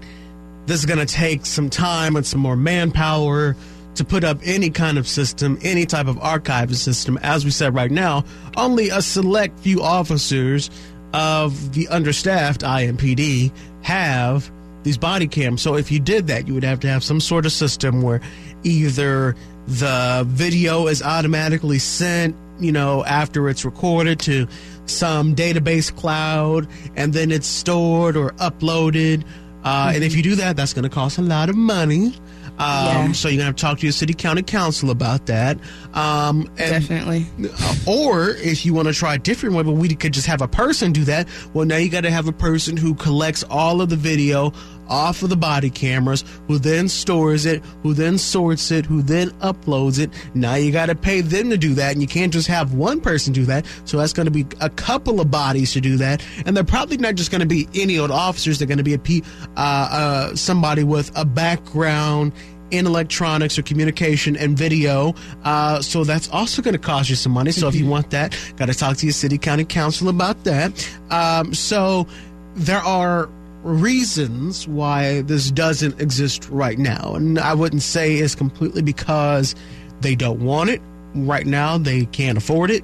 this 0.72 0.80
is 0.80 0.86
going 0.86 1.06
to 1.06 1.14
take 1.14 1.46
some 1.46 1.70
time 1.70 2.16
and 2.16 2.26
some 2.26 2.40
more 2.40 2.56
manpower 2.56 3.58
to 3.94 4.06
put 4.06 4.24
up 4.24 4.40
any 4.46 4.70
kind 4.70 4.98
of 4.98 5.06
system, 5.06 5.60
any 5.64 5.86
type 5.86 6.08
of 6.08 6.18
archive 6.20 6.74
system. 6.78 7.18
As 7.24 7.44
we 7.44 7.52
said 7.52 7.76
right 7.76 7.92
now, 7.92 8.24
only 8.56 8.88
a 8.88 9.02
select 9.02 9.60
few 9.60 9.84
officers 9.84 10.70
of 11.14 11.74
the 11.74 11.90
understaffed 11.90 12.62
IMPD 12.62 13.52
have 13.82 14.50
these 14.84 14.98
body 14.98 15.28
cams. 15.28 15.62
So 15.62 15.76
if 15.76 15.92
you 15.92 16.00
did 16.00 16.28
that, 16.28 16.48
you 16.48 16.54
would 16.54 16.64
have 16.64 16.80
to 16.80 16.88
have 16.88 17.04
some 17.04 17.20
sort 17.20 17.46
of 17.46 17.52
system 17.52 18.02
where 18.02 18.22
either 18.64 19.36
the 19.68 20.24
video 20.26 20.88
is 20.88 21.04
automatically 21.04 21.80
sent, 21.80 22.34
you 22.62 22.72
know, 22.72 23.04
after 23.04 23.50
it's 23.50 23.66
recorded 23.66 24.22
to 24.22 24.48
some 24.86 25.36
database 25.36 25.94
cloud 25.94 26.66
and 26.96 27.12
then 27.12 27.30
it's 27.30 27.48
stored 27.48 28.16
or 28.16 28.32
uploaded. 28.36 29.26
Uh, 29.64 29.92
And 29.94 30.04
if 30.04 30.16
you 30.16 30.24
do 30.24 30.36
that, 30.36 30.56
that's 30.56 30.74
going 30.74 30.84
to 30.84 30.90
cost 30.90 31.18
a 31.18 31.22
lot 31.22 31.50
of 31.50 31.56
money. 31.56 32.14
Um, 32.58 33.08
Yeah. 33.08 33.12
So 33.14 33.28
you're 33.30 33.38
going 33.38 33.40
to 33.40 33.46
have 33.46 33.56
to 33.56 33.62
talk 33.62 33.80
to 33.80 33.86
your 33.86 33.94
city 33.94 34.14
county 34.14 34.44
council 34.44 34.90
about 34.92 35.26
that. 35.28 35.58
Um, 35.94 36.50
and 36.58 36.70
definitely 36.72 37.26
uh, 37.60 37.76
or 37.88 38.30
if 38.30 38.66
you 38.66 38.74
want 38.74 38.88
to 38.88 38.94
try 38.94 39.16
a 39.16 39.18
different 39.18 39.56
way, 39.56 39.64
but 39.64 39.72
we 39.74 39.90
could 39.96 40.14
just 40.14 40.28
have 40.28 40.42
a 40.42 40.48
person 40.48 40.92
do 40.92 41.04
that. 41.06 41.28
Well, 41.54 41.66
now 41.66 41.78
you 41.78 41.90
got 41.90 42.02
to 42.02 42.12
have 42.12 42.28
a 42.28 42.32
person 42.34 42.78
who 42.78 42.94
collects 42.96 43.44
all 43.50 43.82
of 43.82 43.90
the 43.90 43.96
video 43.96 44.52
off 44.88 45.24
of 45.24 45.30
the 45.30 45.36
body 45.36 45.70
cameras, 45.70 46.24
who 46.48 46.58
then 46.58 46.88
stores 46.88 47.46
it, 47.46 47.64
who 47.84 47.94
then 47.94 48.18
sorts 48.18 48.72
it, 48.72 48.86
who 48.86 49.02
then 49.02 49.30
uploads 49.40 50.00
it. 50.00 50.12
Now 50.34 50.56
you 50.56 50.72
got 50.72 50.88
to 50.88 50.96
pay 50.96 51.22
them 51.22 51.50
to 51.50 51.58
do 51.58 51.74
that, 51.76 51.94
and 51.94 52.02
you 52.02 52.08
can't 52.08 52.34
just 52.34 52.48
have 52.48 52.74
one 52.74 53.02
person 53.02 53.34
do 53.34 53.46
that. 53.46 53.66
So 53.86 53.98
that's 53.98 54.14
going 54.14 54.26
to 54.26 54.32
be 54.32 54.46
a 54.60 54.70
couple 54.70 55.20
of 55.22 55.32
bodies 55.32 55.74
to 55.74 55.82
do 55.82 55.98
that, 55.98 56.24
and 56.46 56.56
they're 56.56 56.64
probably 56.64 56.98
not 56.98 57.16
just 57.16 57.32
going 57.32 57.42
to 57.42 57.48
be 57.48 57.68
any 57.74 57.98
old 57.98 58.12
officers. 58.12 58.60
They're 58.60 58.68
going 58.68 58.78
to 58.78 58.84
be 58.84 58.94
a 58.94 59.00
pe- 59.00 59.22
uh, 59.56 59.60
uh, 59.92 60.36
somebody 60.36 60.84
with 60.84 61.12
a 61.16 61.26
background 61.26 62.34
in 62.72 62.88
electronics 62.88 63.60
or 63.60 63.64
communication 63.64 64.36
and 64.38 64.58
video. 64.58 65.14
Uh, 65.44 65.82
so 65.82 66.04
that's 66.04 66.30
also 66.30 66.62
going 66.62 66.74
to 66.74 66.80
cost 66.80 67.10
you 67.10 67.16
some 67.16 67.34
money. 67.34 67.52
So 67.52 67.68
if 67.68 67.76
you 67.76 67.86
want 67.86 68.10
that, 68.12 68.38
got 68.56 68.68
to 68.68 68.74
talk 68.74 68.98
to 68.98 69.06
your 69.06 69.14
city 69.14 69.38
county 69.38 69.66
council 69.66 70.08
about 70.08 70.44
that. 70.46 70.90
Um, 71.10 71.54
so 71.54 72.08
there 72.56 72.80
are 72.80 73.30
reasons 73.64 74.68
why 74.68 75.22
this 75.22 75.52
doesn't 75.52 76.00
exist 76.02 76.50
right 76.50 76.78
now. 76.80 77.14
And 77.16 77.40
I 77.40 77.54
wouldn't 77.54 77.82
say 77.82 78.16
it's 78.16 78.36
completely 78.36 78.82
because 78.82 79.56
they 80.02 80.16
don't 80.16 80.40
want 80.42 80.70
it. 80.70 80.82
Right 81.14 81.46
now, 81.46 81.78
they 81.78 82.06
can't 82.06 82.38
afford 82.38 82.72
it. 82.72 82.84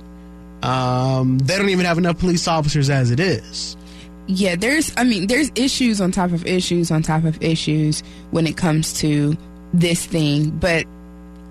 Um, 0.63 1.37
they 1.39 1.57
don't 1.57 1.69
even 1.69 1.85
have 1.85 1.97
enough 1.97 2.19
police 2.19 2.47
officers 2.47 2.89
as 2.89 3.11
it 3.11 3.19
is. 3.19 3.77
yeah 4.27 4.55
there's 4.55 4.91
i 4.97 5.03
mean 5.05 5.27
there's 5.27 5.49
issues 5.55 6.01
on 6.01 6.11
top 6.11 6.31
of 6.33 6.45
issues 6.45 6.91
on 6.91 7.01
top 7.01 7.23
of 7.23 7.41
issues 7.41 8.01
when 8.31 8.45
it 8.45 8.57
comes 8.57 8.91
to 8.99 9.37
this 9.73 10.05
thing 10.05 10.49
but 10.49 10.85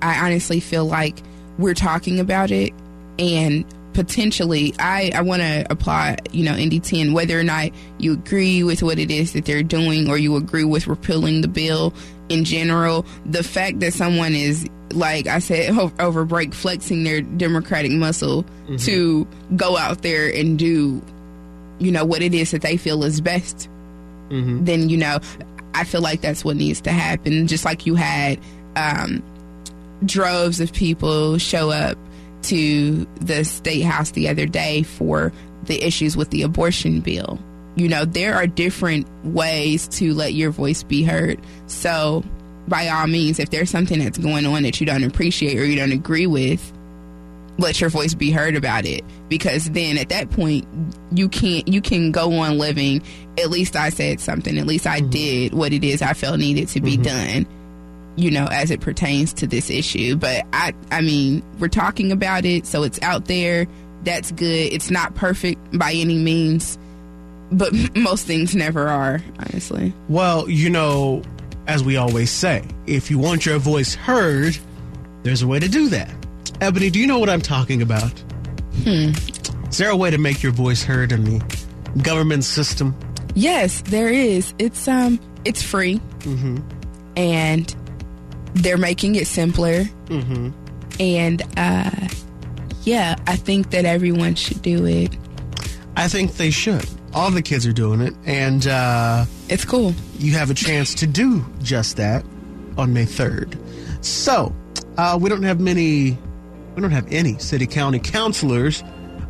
i 0.03 0.19
honestly 0.27 0.61
feel 0.61 0.85
like 0.85 1.17
we're 1.59 1.73
talking 1.73 2.21
about 2.21 2.51
it 2.51 2.75
and 3.19 3.65
potentially 3.97 4.75
i 4.79 5.11
i 5.15 5.23
want 5.23 5.41
to 5.41 5.67
apply 5.71 6.17
you 6.31 6.45
know 6.45 6.55
indy 6.55 6.79
10 6.79 7.15
whether 7.15 7.41
or 7.41 7.43
not 7.43 7.71
you 7.99 8.13
agree 8.13 8.63
with 8.63 8.83
what 8.83 8.99
it 8.99 9.11
is 9.11 9.33
that 9.33 9.47
they're 9.47 9.63
doing 9.63 10.09
or 10.11 10.19
you 10.19 10.37
agree 10.37 10.65
with 10.65 10.87
repealing 10.87 11.41
the 11.41 11.49
bill 11.49 11.95
in 12.29 12.45
general. 12.45 13.07
The 13.25 13.43
fact 13.43 13.81
that 13.81 13.93
someone 13.93 14.35
is 14.35 14.69
like 14.93 15.27
I 15.27 15.41
said, 15.41 15.77
over 15.99 16.25
break 16.25 16.55
flexing 16.55 17.05
their 17.05 17.21
democratic 17.21 17.93
muscle 17.93 18.45
to 18.79 19.27
go 19.57 19.77
out 19.77 20.03
there 20.03 20.29
and 20.33 20.59
do, 20.59 21.03
you 21.79 21.91
know, 21.91 22.05
what 22.05 22.23
it 22.23 22.35
is 22.35 22.53
that 22.53 22.63
they 22.63 22.77
feel 22.77 23.03
is 23.05 23.21
best, 23.21 23.69
then, 24.65 24.89
you 24.89 24.97
know, 24.97 25.19
I 25.75 25.85
feel 25.85 26.01
like 26.01 26.21
that's 26.21 26.45
what 26.45 26.57
needs 26.57 26.81
to 26.83 26.93
happen. 26.93 27.47
Just 27.47 27.65
like 27.65 27.85
you 27.85 27.95
had 27.97 28.39
um, 28.77 29.23
droves 30.05 30.61
of 30.61 30.73
people 30.73 31.37
show 31.39 31.71
up 31.71 31.99
to 32.49 33.07
the 33.21 33.45
state 33.45 33.83
house 33.83 34.13
the 34.13 34.29
other 34.29 34.47
day 34.47 34.83
for 34.83 35.33
the 35.65 35.83
issues 35.85 36.17
with 36.17 36.31
the 36.31 36.43
abortion 36.43 37.01
bill. 37.01 37.39
You 37.77 37.89
know, 37.89 38.05
there 38.05 38.35
are 38.35 38.47
different 38.47 39.07
ways 39.25 39.87
to 39.89 40.15
let 40.15 40.33
your 40.33 40.51
voice 40.51 40.83
be 40.83 41.03
heard. 41.03 41.41
So, 41.67 42.25
by 42.69 42.89
all 42.89 43.07
means, 43.07 43.39
if 43.39 43.51
there's 43.51 43.71
something 43.71 43.99
that's 43.99 44.19
going 44.19 44.47
on 44.47 44.63
that 44.63 44.81
you 44.81 44.87
don't 44.87 45.05
appreciate 45.05 45.59
or 45.59 45.65
you 45.65 45.77
don't 45.77 45.93
agree 45.93 46.27
with, 46.27 46.73
let 47.59 47.81
your 47.81 47.91
voice 47.91 48.15
be 48.15 48.31
heard 48.31 48.57
about 48.57 48.87
it. 48.87 49.05
Because 49.29 49.71
then 49.71 49.99
at 49.99 50.09
that 50.09 50.31
point 50.31 50.67
you 51.13 51.29
can't 51.29 51.69
you 51.69 51.81
can 51.81 52.13
go 52.13 52.33
on 52.39 52.59
living 52.59 53.03
at 53.39 53.51
least 53.51 53.77
i 53.77 53.89
said 53.89 54.21
something. 54.21 54.59
At 54.59 54.67
least 54.67 54.87
i 54.87 55.01
mm-hmm. 55.01 55.11
did 55.11 55.55
what 55.55 55.73
it 55.73 55.85
is 55.85 56.03
i 56.03 56.13
felt 56.13 56.39
needed 56.39 56.69
to 56.69 56.81
be 56.81 56.95
mm-hmm. 56.95 57.45
done 57.45 57.56
you 58.17 58.31
know 58.31 58.47
as 58.47 58.71
it 58.71 58.81
pertains 58.81 59.33
to 59.33 59.47
this 59.47 59.71
issue 59.71 60.17
but 60.17 60.45
i 60.53 60.73
i 60.91 61.01
mean 61.01 61.43
we're 61.59 61.69
talking 61.69 62.11
about 62.13 62.45
it 62.45 62.67
so 62.67 62.83
it's 62.83 63.01
out 63.03 63.27
there 63.27 63.67
that's 64.05 64.33
good 64.33 64.73
it's 64.73 64.91
not 64.91 65.15
perfect 65.15 65.61
by 65.79 65.93
any 65.93 66.17
means 66.17 66.79
but 67.53 67.73
most 67.97 68.27
things 68.27 68.55
never 68.55 68.89
are 68.89 69.23
honestly 69.39 69.93
Well, 70.09 70.49
you 70.49 70.71
know, 70.71 71.23
as 71.67 71.83
we 71.83 71.97
always 71.97 72.31
say, 72.31 72.65
if 72.87 73.11
you 73.11 73.19
want 73.19 73.47
your 73.47 73.59
voice 73.59 73.95
heard, 73.95 74.57
there's 75.23 75.43
a 75.43 75.47
way 75.47 75.59
to 75.59 75.69
do 75.69 75.89
that. 75.89 76.11
Ebony, 76.61 76.91
do 76.91 76.99
you 76.99 77.07
know 77.07 77.19
what 77.19 77.29
I'm 77.29 77.43
talking 77.43 77.83
about? 77.83 78.13
Hmm. 78.85 79.11
Is 79.69 79.79
there 79.79 79.91
a 79.91 79.97
way 79.97 80.11
to 80.11 80.19
make 80.19 80.43
your 80.43 80.53
voice 80.53 80.83
heard 80.83 81.13
in 81.13 81.25
the 81.25 81.57
government 82.03 82.45
system? 82.45 82.95
Yes, 83.35 83.83
there 83.83 84.09
is. 84.09 84.55
It's 84.59 84.89
um, 84.89 85.19
it's 85.45 85.63
free, 85.63 86.01
mm-hmm. 86.21 86.59
and 87.17 87.75
they're 88.63 88.79
making 88.79 89.15
it 89.17 89.27
simpler. 89.27 89.85
Mm-hmm. 90.07 90.51
And 91.01 91.43
uh, 91.57 92.09
yeah, 92.85 93.17
I 93.27 93.37
think 93.37 93.71
that 93.71 93.85
everyone 93.85 94.35
should 94.35 94.63
do 94.63 94.87
it. 94.87 95.17
I 95.97 96.09
think 96.09 96.35
they 96.37 96.51
should. 96.51 96.85
All 97.15 97.31
the 97.31 97.43
kids 97.43 97.67
are 97.67 97.73
doing 97.73 98.01
it, 98.03 98.13
and 98.27 98.67
uh, 98.67 99.25
It's 99.49 99.65
cool. 99.65 99.95
you 100.19 100.33
have 100.33 100.51
a 100.51 100.55
chance 100.55 100.95
to 100.97 101.07
do 101.07 101.45
just 101.63 101.97
that 101.97 102.25
on 102.77 102.93
May 102.93 103.07
3rd. 103.07 103.57
So, 104.05 104.55
uh, 104.99 105.19
we 105.21 105.31
don't 105.31 105.43
have 105.43 105.59
many, 105.59 106.19
we 106.75 106.83
don't 106.83 106.91
have 106.91 107.11
any 107.11 107.39
city 107.39 107.67
county 107.67 107.99
councilors 107.99 108.83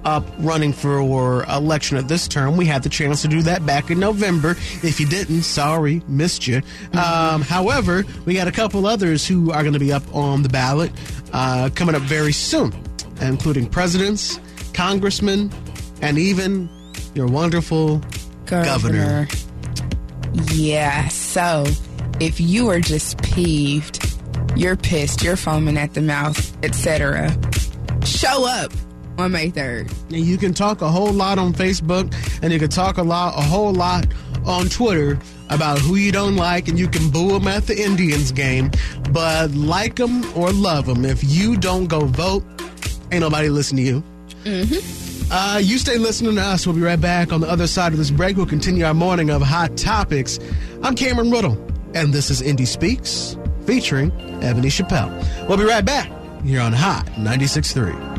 up 0.07 0.25
running 0.39 0.73
for 0.73 1.43
election 1.45 1.99
at 1.99 2.07
this 2.07 2.29
term. 2.29 2.57
We 2.57 2.65
had 2.65 2.85
the 2.85 2.89
chance 2.89 3.23
to 3.23 3.29
do 3.29 3.43
that 3.43 3.67
back 3.67 3.91
in 3.91 3.99
November. 3.99 4.51
If 4.83 5.01
you 5.01 5.07
didn't, 5.07 5.43
sorry, 5.43 6.01
missed 6.07 6.47
you. 6.47 6.63
Um, 6.93 7.43
however, 7.43 8.05
we 8.25 8.35
got 8.35 8.47
a 8.47 8.53
couple 8.53 8.87
others 8.87 9.27
who 9.27 9.51
are 9.51 9.63
going 9.63 9.73
to 9.73 9.81
be 9.81 9.93
up 9.93 10.05
on 10.15 10.43
the 10.43 10.49
ballot 10.49 10.93
uh, 11.33 11.71
coming 11.75 11.97
up 11.97 12.03
very 12.03 12.33
soon, 12.33 12.73
including 13.21 13.69
presidents, 13.69 14.39
congressmen, 14.73 15.53
and 16.01 16.19
even 16.19 16.69
your 17.15 17.27
wonderful 17.27 18.01
governor. 18.47 19.27
Yeah. 20.53 21.09
So, 21.09 21.65
if 22.21 22.41
you 22.41 22.69
are 22.71 22.79
just 22.79 23.21
peeved, 23.23 24.07
you're 24.55 24.77
pissed, 24.77 25.25
you're 25.25 25.37
foaming 25.37 25.77
at 25.77 25.95
the 25.95 26.03
mouth, 26.03 26.57
etc., 26.65 27.37
show 28.05 28.49
up 28.49 28.71
on 29.19 29.33
May 29.33 29.51
third. 29.51 29.91
And 30.11 30.19
you 30.25 30.37
can 30.37 30.55
talk 30.55 30.83
a 30.83 30.89
whole 30.89 31.13
lot 31.13 31.39
on 31.39 31.53
Facebook, 31.53 32.15
and 32.43 32.53
you 32.53 32.59
can 32.59 32.69
talk 32.69 32.99
a 32.99 33.03
lot, 33.03 33.39
a 33.39 33.43
whole 33.43 33.73
lot 33.73 34.07
on 34.45 34.69
Twitter 34.69 35.19
about 35.51 35.79
who 35.79 35.97
you 35.97 36.13
don't 36.13 36.37
like, 36.37 36.69
and 36.69 36.79
you 36.79 36.89
can 36.89 37.11
boo 37.11 37.31
them 37.31 37.49
at 37.49 37.67
the 37.67 37.81
Indians 37.81 38.33
game. 38.33 38.71
But 39.13 39.53
like 39.53 39.97
them 39.97 40.25
or 40.37 40.51
love 40.53 40.87
them, 40.87 41.05
if 41.05 41.23
you 41.25 41.57
don't 41.57 41.87
go 41.87 42.01
vote, 42.07 42.45
ain't 43.13 43.21
nobody 43.21 43.49
listen 43.49 43.77
to 43.77 43.83
you. 43.83 44.03
Uh, 45.29 45.59
you 45.63 45.79
stay 45.79 45.99
listening 45.99 46.37
to 46.37 46.41
us. 46.41 46.67
We'll 46.67 46.77
be 46.77 46.83
right 46.83 47.01
back 47.01 47.33
on 47.33 47.41
the 47.41 47.49
other 47.49 47.67
side 47.67 47.93
of 47.93 47.99
this 47.99 48.11
break. 48.11 48.37
We'll 48.37 48.47
continue 48.47 48.85
our 48.85 48.95
morning 48.95 49.31
of 49.31 49.43
hot 49.43 49.77
topics. 49.77 50.39
I'm 50.83 50.95
Cameron 50.95 51.31
Riddle, 51.33 51.55
and 51.95 52.13
this 52.13 52.31
is 52.31 52.41
Indy 52.43 52.65
Speaks 52.65 53.37
featuring 53.67 54.13
Ebony 54.43 54.69
Chappelle. 54.69 55.11
We'll 55.49 55.59
be 55.59 55.65
right 55.65 55.85
back 55.85 56.11
here 56.45 56.61
on 56.61 56.73
Hot 56.73 57.07
96.3. 57.17 58.16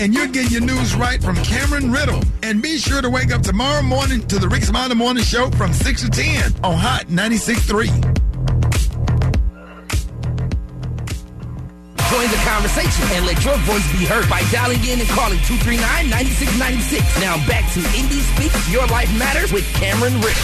and 0.00 0.14
you're 0.14 0.26
getting 0.28 0.50
your 0.50 0.62
news 0.62 0.94
right 0.94 1.22
from 1.22 1.36
Cameron 1.36 1.92
Riddle. 1.92 2.22
And 2.42 2.62
be 2.62 2.78
sure 2.78 3.02
to 3.02 3.10
wake 3.10 3.30
up 3.32 3.42
tomorrow 3.42 3.82
morning 3.82 4.26
to 4.28 4.38
the 4.38 4.48
Rickey 4.48 4.64
Smiley 4.64 4.94
Morning 4.94 5.22
Show 5.22 5.50
from 5.50 5.74
6 5.74 6.02
to 6.02 6.08
10 6.08 6.64
on 6.64 6.74
Hot 6.76 7.06
96.3. 7.08 7.86
Join 12.10 12.28
the 12.28 12.42
conversation 12.48 13.04
and 13.12 13.26
let 13.26 13.44
your 13.44 13.56
voice 13.58 13.92
be 13.92 14.06
heard 14.06 14.28
by 14.28 14.42
dialing 14.50 14.82
in 14.84 15.00
and 15.00 15.08
calling 15.10 15.38
239-9696. 15.40 17.20
Now 17.20 17.36
back 17.46 17.70
to 17.74 17.80
Indy 17.94 18.20
Speaks, 18.20 18.72
Your 18.72 18.86
Life 18.86 19.12
Matters 19.18 19.52
with 19.52 19.66
Cameron 19.74 20.14
Riddle. 20.14 20.34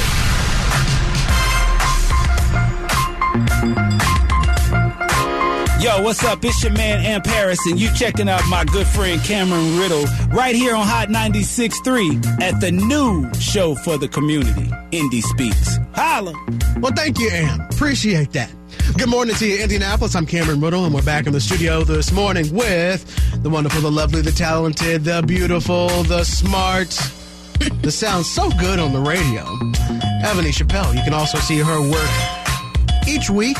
Yo, 5.86 6.02
what's 6.02 6.24
up? 6.24 6.44
It's 6.44 6.64
your 6.64 6.72
man 6.72 7.06
Amp 7.06 7.24
Harris, 7.26 7.64
and 7.66 7.78
you 7.78 7.88
checking 7.94 8.28
out 8.28 8.42
my 8.48 8.64
good 8.64 8.88
friend 8.88 9.22
Cameron 9.22 9.78
Riddle 9.78 10.02
right 10.30 10.56
here 10.56 10.74
on 10.74 10.84
Hot 10.84 11.10
96.3 11.10 12.42
at 12.42 12.60
the 12.60 12.72
new 12.72 13.32
show 13.34 13.76
for 13.76 13.96
the 13.96 14.08
community, 14.08 14.68
Indy 14.90 15.20
Speaks. 15.20 15.78
Holla! 15.94 16.34
Well, 16.80 16.90
thank 16.96 17.20
you, 17.20 17.30
Am. 17.30 17.60
Appreciate 17.70 18.32
that. 18.32 18.52
Good 18.98 19.08
morning 19.08 19.36
to 19.36 19.46
you, 19.46 19.62
Indianapolis. 19.62 20.16
I'm 20.16 20.26
Cameron 20.26 20.60
Riddle, 20.60 20.84
and 20.86 20.92
we're 20.92 21.02
back 21.02 21.28
in 21.28 21.32
the 21.32 21.40
studio 21.40 21.84
this 21.84 22.10
morning 22.10 22.52
with 22.52 23.04
the 23.44 23.48
wonderful, 23.48 23.80
the 23.80 23.92
lovely, 23.92 24.22
the 24.22 24.32
talented, 24.32 25.04
the 25.04 25.22
beautiful, 25.24 25.86
the 26.02 26.24
smart. 26.24 26.88
the 27.82 27.92
sounds 27.92 28.28
so 28.28 28.50
good 28.58 28.80
on 28.80 28.92
the 28.92 29.00
radio. 29.00 29.44
Ebony 30.28 30.50
Chappelle. 30.50 30.96
You 30.96 31.02
can 31.04 31.14
also 31.14 31.38
see 31.38 31.60
her 31.60 31.80
work 31.80 32.35
each 33.08 33.30
week 33.30 33.56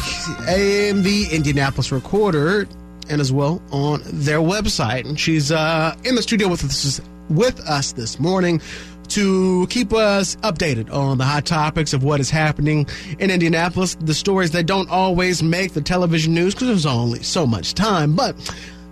in 0.48 1.02
the 1.02 1.28
Indianapolis 1.30 1.92
Recorder 1.92 2.66
and 3.08 3.20
as 3.20 3.32
well 3.32 3.62
on 3.70 4.02
their 4.04 4.38
website. 4.38 5.04
And 5.04 5.18
she's 5.18 5.52
uh, 5.52 5.94
in 6.04 6.14
the 6.14 6.22
studio 6.22 6.48
with 6.48 6.64
us, 6.64 7.00
with 7.28 7.60
us 7.60 7.92
this 7.92 8.18
morning 8.18 8.60
to 9.08 9.66
keep 9.68 9.92
us 9.92 10.36
updated 10.36 10.92
on 10.92 11.18
the 11.18 11.24
hot 11.24 11.46
topics 11.46 11.92
of 11.92 12.02
what 12.02 12.18
is 12.18 12.28
happening 12.28 12.86
in 13.18 13.30
Indianapolis, 13.30 13.94
the 14.00 14.14
stories 14.14 14.50
that 14.50 14.66
don't 14.66 14.90
always 14.90 15.42
make 15.42 15.74
the 15.74 15.80
television 15.80 16.34
news 16.34 16.54
because 16.54 16.68
there's 16.68 16.86
only 16.86 17.22
so 17.22 17.46
much 17.46 17.74
time. 17.74 18.16
But 18.16 18.34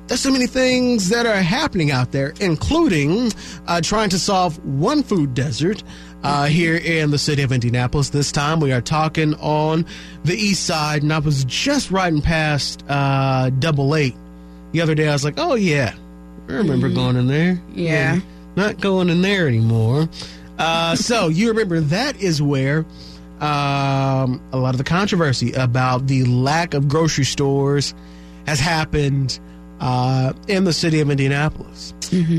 there's 0.06 0.20
so 0.20 0.30
many 0.30 0.46
things 0.46 1.08
that 1.08 1.26
are 1.26 1.36
happening 1.36 1.90
out 1.90 2.12
there, 2.12 2.34
including 2.40 3.32
uh, 3.66 3.80
trying 3.80 4.10
to 4.10 4.18
solve 4.18 4.62
one 4.64 5.02
food 5.02 5.34
desert 5.34 5.82
uh, 6.24 6.46
here 6.46 6.76
in 6.76 7.10
the 7.10 7.18
city 7.18 7.42
of 7.42 7.52
Indianapolis. 7.52 8.08
This 8.08 8.32
time 8.32 8.58
we 8.58 8.72
are 8.72 8.80
talking 8.80 9.34
on 9.34 9.86
the 10.24 10.34
east 10.34 10.64
side, 10.64 11.02
and 11.02 11.12
I 11.12 11.18
was 11.18 11.44
just 11.44 11.90
riding 11.90 12.22
past 12.22 12.82
uh, 12.88 13.50
Double 13.50 13.94
Eight 13.94 14.16
the 14.72 14.80
other 14.80 14.94
day. 14.94 15.06
I 15.06 15.12
was 15.12 15.24
like, 15.24 15.34
oh, 15.36 15.54
yeah, 15.54 15.94
I 16.48 16.52
remember 16.52 16.88
going 16.88 17.16
in 17.16 17.26
there. 17.26 17.60
Yeah. 17.72 18.20
Not 18.56 18.80
going 18.80 19.10
in 19.10 19.20
there 19.20 19.46
anymore. 19.46 20.08
Uh, 20.58 20.96
so 20.96 21.28
you 21.28 21.48
remember 21.48 21.80
that 21.80 22.16
is 22.20 22.40
where 22.40 22.86
um, 23.40 24.40
a 24.52 24.56
lot 24.56 24.74
of 24.74 24.78
the 24.78 24.84
controversy 24.84 25.52
about 25.52 26.06
the 26.06 26.24
lack 26.24 26.72
of 26.72 26.88
grocery 26.88 27.24
stores 27.24 27.94
has 28.46 28.60
happened 28.60 29.38
uh, 29.80 30.32
in 30.48 30.64
the 30.64 30.72
city 30.72 31.00
of 31.00 31.10
Indianapolis. 31.10 31.92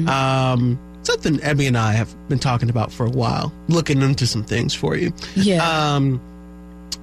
Um, 0.07 0.79
something 1.21 1.41
Ebby 1.41 1.67
and 1.67 1.77
I 1.77 1.93
have 1.93 2.15
been 2.29 2.39
talking 2.39 2.69
about 2.69 2.91
for 2.91 3.05
a 3.05 3.09
while, 3.09 3.53
looking 3.67 4.01
into 4.01 4.27
some 4.27 4.43
things 4.43 4.73
for 4.73 4.95
you. 4.95 5.13
Yeah. 5.35 5.63
Um, 5.63 6.21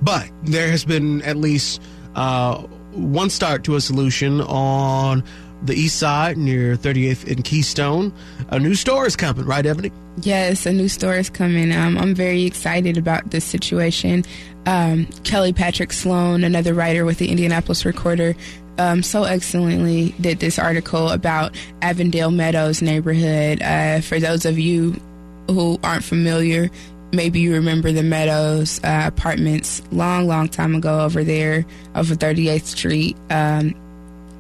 but 0.03 0.29
there 0.43 0.71
has 0.71 0.85
been 0.85 1.23
at 1.23 1.37
least 1.37 1.81
uh, 2.15 2.59
one 2.93 3.31
start 3.31 3.65
to 3.65 3.77
a 3.77 3.81
solution 3.81 4.41
on 4.43 5.23
the 5.63 5.75
east 5.75 5.99
side 5.99 6.37
near 6.37 6.77
38th 6.77 7.31
and 7.31 7.45
Keystone. 7.45 8.13
A 8.49 8.59
new 8.59 8.75
store 8.75 9.07
is 9.07 9.15
coming, 9.15 9.47
right, 9.47 9.65
Ebony? 9.65 9.93
Yes, 10.21 10.67
a 10.67 10.73
new 10.73 10.89
store 10.89 11.15
is 11.15 11.31
coming. 11.31 11.73
Um, 11.73 11.97
I'm 11.97 12.15
very 12.15 12.45
excited 12.45 12.99
about 12.99 13.31
this 13.31 13.45
situation. 13.45 14.25
Um, 14.67 15.07
Kelly 15.25 15.53
Patrick 15.53 15.93
Sloan, 15.93 16.45
another 16.45 16.75
writer 16.75 17.05
with 17.05 17.19
the 17.19 17.31
Indianapolis 17.31 17.85
Recorder, 17.85 18.35
um, 18.79 19.03
so 19.03 19.25
excellently 19.25 20.15
did 20.21 20.41
this 20.41 20.59
article 20.59 21.11
about 21.11 21.55
Avondale 21.83 22.31
Meadows 22.31 22.83
neighborhood. 22.83 23.63
Uh, 23.63 24.01
for 24.01 24.19
those 24.19 24.45
of 24.45 24.59
you 24.59 25.01
who 25.49 25.79
aren't 25.83 26.05
familiar, 26.05 26.71
maybe 27.13 27.41
you 27.41 27.53
remember 27.53 27.93
the 27.93 28.03
Meadows 28.03 28.81
uh, 28.83 29.05
apartments 29.07 29.83
long, 29.93 30.27
long 30.27 30.49
time 30.49 30.75
ago 30.75 31.01
over 31.05 31.23
there, 31.23 31.65
over 31.95 32.15
38th 32.15 32.65
Street, 32.65 33.17
um, 33.31 33.71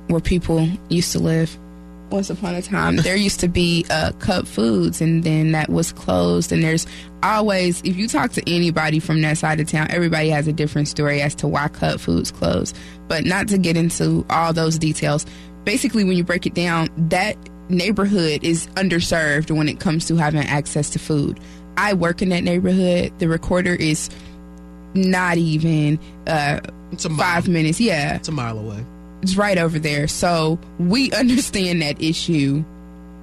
where 0.09 0.20
people 0.20 0.68
used 0.89 1.12
to 1.12 1.18
live. 1.18 1.57
Once 2.12 2.28
upon 2.30 2.54
a 2.54 2.60
time, 2.62 2.96
there 2.96 3.16
used 3.16 3.40
to 3.40 3.48
be 3.48 3.84
uh, 3.90 4.12
Cub 4.18 4.46
Foods, 4.46 5.00
and 5.00 5.24
then 5.24 5.52
that 5.52 5.70
was 5.70 5.92
closed. 5.92 6.52
And 6.52 6.62
there's 6.62 6.86
always, 7.22 7.80
if 7.82 7.96
you 7.96 8.06
talk 8.06 8.32
to 8.32 8.42
anybody 8.46 8.98
from 8.98 9.22
that 9.22 9.38
side 9.38 9.58
of 9.60 9.68
town, 9.68 9.86
everybody 9.90 10.28
has 10.28 10.46
a 10.46 10.52
different 10.52 10.88
story 10.88 11.22
as 11.22 11.34
to 11.36 11.48
why 11.48 11.68
Cub 11.68 11.98
Foods 12.00 12.30
closed. 12.30 12.76
But 13.08 13.24
not 13.24 13.48
to 13.48 13.58
get 13.58 13.76
into 13.78 14.26
all 14.30 14.52
those 14.52 14.78
details. 14.78 15.24
Basically, 15.64 16.04
when 16.04 16.16
you 16.16 16.22
break 16.24 16.44
it 16.46 16.54
down, 16.54 16.88
that 17.08 17.36
neighborhood 17.70 18.44
is 18.44 18.66
underserved 18.74 19.50
when 19.56 19.68
it 19.68 19.80
comes 19.80 20.06
to 20.08 20.16
having 20.16 20.42
access 20.42 20.90
to 20.90 20.98
food. 20.98 21.40
I 21.78 21.94
work 21.94 22.20
in 22.20 22.28
that 22.28 22.44
neighborhood. 22.44 23.18
The 23.20 23.28
recorder 23.28 23.74
is 23.74 24.10
not 24.94 25.38
even 25.38 25.98
uh, 26.26 26.60
It's 26.90 27.06
a 27.06 27.08
mile. 27.08 27.18
five 27.18 27.48
minutes. 27.48 27.80
Yeah, 27.80 28.16
It's 28.16 28.28
a 28.28 28.32
mile 28.32 28.58
away. 28.58 28.84
It's 29.22 29.36
right 29.36 29.58
over 29.58 29.78
there. 29.78 30.08
So 30.08 30.58
we 30.78 31.12
understand 31.12 31.82
that 31.82 32.00
issue 32.02 32.64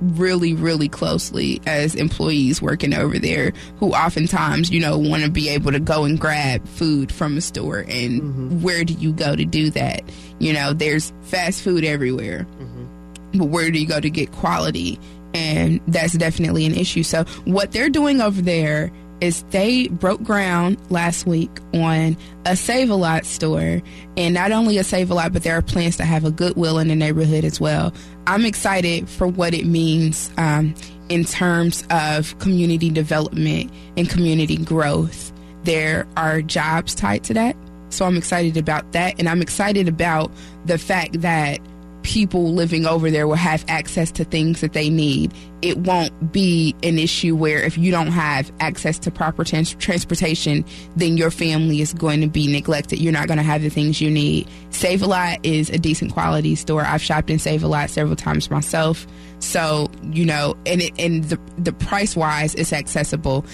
really, 0.02 0.54
really 0.54 0.88
closely 0.88 1.62
as 1.66 1.94
employees 1.96 2.62
working 2.62 2.94
over 2.94 3.20
there 3.20 3.52
who 3.78 3.92
oftentimes, 3.92 4.70
you 4.70 4.80
know, 4.80 4.98
want 4.98 5.24
to 5.24 5.30
be 5.30 5.50
able 5.50 5.72
to 5.72 5.80
go 5.80 6.06
and 6.06 6.20
grab 6.20 6.66
food 6.68 7.12
from 7.12 7.38
a 7.38 7.42
store. 7.42 7.80
And 7.80 8.22
mm-hmm. 8.22 8.62
where 8.62 8.84
do 8.84 8.94
you 8.94 9.12
go 9.12 9.36
to 9.36 9.46
do 9.46 9.70
that? 9.72 10.04
You 10.40 10.54
know, 10.54 10.74
there's 10.74 11.12
fast 11.24 11.62
food 11.62 11.84
everywhere. 11.84 12.48
Mm-hmm. 12.60 13.40
But 13.40 13.46
where 13.46 13.70
do 13.72 13.80
you 13.80 13.88
go 13.88 14.00
to 14.00 14.10
get 14.10 14.32
quality? 14.32 15.00
And 15.34 15.82
that's 15.88 16.14
definitely 16.14 16.66
an 16.66 16.74
issue. 16.74 17.04
So 17.04 17.26
what 17.46 17.72
they're 17.72 17.90
doing 17.90 18.22
over 18.22 18.42
there 18.42 18.92
is 19.22 19.44
they 19.50 19.88
broke 19.88 20.22
ground 20.24 20.78
last 20.90 21.26
week 21.26 21.50
on 21.74 22.18
a 22.46 22.56
Save 22.56 22.90
a 22.90 22.96
Lot 22.96 23.26
store, 23.26 23.82
and 24.18 24.34
not 24.34 24.52
only 24.52 24.78
a 24.78 24.84
Save 24.84 25.12
a 25.12 25.14
Lot, 25.14 25.34
but 25.34 25.44
there 25.44 25.58
are 25.58 25.62
plans 25.62 25.98
to 25.98 26.04
have 26.04 26.26
a 26.26 26.32
Goodwill 26.32 26.80
in 26.80 26.88
the 26.88 26.96
neighborhood 26.96 27.44
as 27.44 27.60
well. 27.60 27.94
I'm 28.28 28.46
excited 28.46 29.10
for 29.10 29.28
what 29.28 29.54
it 29.54 29.66
means 29.66 30.32
um, 30.38 30.74
in 31.10 31.26
terms 31.26 31.84
of 31.90 32.38
community 32.40 32.90
development 32.90 33.72
and 33.98 34.10
community 34.10 34.58
growth. 34.58 35.32
There 35.64 36.08
are 36.16 36.42
jobs 36.42 36.96
tied 36.96 37.24
to 37.26 37.34
that, 37.34 37.56
so 37.90 38.06
I'm 38.06 38.18
excited 38.18 38.58
about 38.58 38.92
that, 38.94 39.20
and 39.20 39.28
I'm 39.28 39.42
excited 39.42 39.88
about 39.88 40.32
the 40.66 40.78
fact 40.78 41.22
that 41.22 41.60
people 42.04 42.54
living 42.54 42.86
over 42.86 43.12
there 43.12 43.28
will 43.28 43.36
have 43.36 43.64
access 43.68 44.12
to 44.12 44.24
things 44.24 44.62
that 44.62 44.74
they 44.74 44.90
need. 44.90 45.34
It 45.62 45.78
won't 45.78 46.32
be 46.32 46.76
an 46.84 46.98
issue 46.98 47.36
where 47.36 47.62
if 47.62 47.78
you 47.78 47.92
don't 47.92 48.08
have 48.08 48.52
access 48.60 48.98
to 49.00 49.12
proper 49.12 49.44
trans- 49.44 49.76
transportation, 49.76 50.64
then 50.96 51.18
your 51.18 51.32
family 51.32 51.82
is 51.82 51.94
going 51.94 52.22
to 52.22 52.28
be 52.28 52.48
neglected. 52.48 53.00
You're 53.00 53.14
not 53.14 53.28
going 53.28 53.38
to 53.38 53.44
have 53.44 53.62
the 53.62 53.70
things 53.70 54.00
you 54.00 54.10
need. 54.10 54.48
Save 54.70 55.02
a 55.02 55.08
Lot 55.08 55.40
is 55.44 55.70
a 55.70 55.78
decent 55.78 56.14
quality 56.14 56.56
store. 56.56 56.84
I've 56.84 57.02
shopped 57.02 57.30
in 57.30 57.40
Save 57.40 57.64
a 57.64 57.68
Lot 57.68 57.90
several 57.90 58.16
times 58.16 58.50
myself. 58.50 59.06
So, 59.40 59.90
you 60.12 60.26
know, 60.26 60.56
and 60.66 60.82
it, 60.82 60.94
and 61.00 61.24
the 61.26 61.40
the 61.58 61.72
price 61.72 62.16
wise 62.16 62.56
it's 62.56 62.74
accessible 62.74 63.46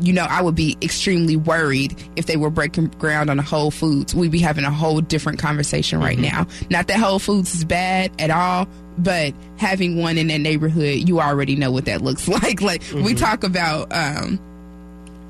you 0.00 0.12
know, 0.12 0.26
I 0.28 0.42
would 0.42 0.54
be 0.54 0.76
extremely 0.82 1.36
worried 1.36 1.94
if 2.16 2.26
they 2.26 2.36
were 2.36 2.50
breaking 2.50 2.88
ground 2.98 3.30
on 3.30 3.38
a 3.38 3.42
Whole 3.42 3.70
Foods. 3.70 4.14
We'd 4.14 4.30
be 4.30 4.40
having 4.40 4.64
a 4.64 4.70
whole 4.70 5.00
different 5.00 5.38
conversation 5.38 6.00
right 6.00 6.18
now. 6.18 6.46
Not 6.70 6.88
that 6.88 6.98
Whole 6.98 7.18
Foods 7.18 7.54
is 7.54 7.64
bad 7.64 8.12
at 8.20 8.30
all, 8.30 8.68
but 8.98 9.34
having 9.56 9.96
one 9.96 10.18
in 10.18 10.28
that 10.28 10.38
neighborhood, 10.38 11.08
you 11.08 11.20
already 11.20 11.56
know 11.56 11.70
what 11.70 11.86
that 11.86 12.02
looks 12.02 12.28
like. 12.42 12.60
Like 12.60 12.82
we 12.94 13.14
talk 13.14 13.44
about 13.44 13.92
um, 13.92 14.38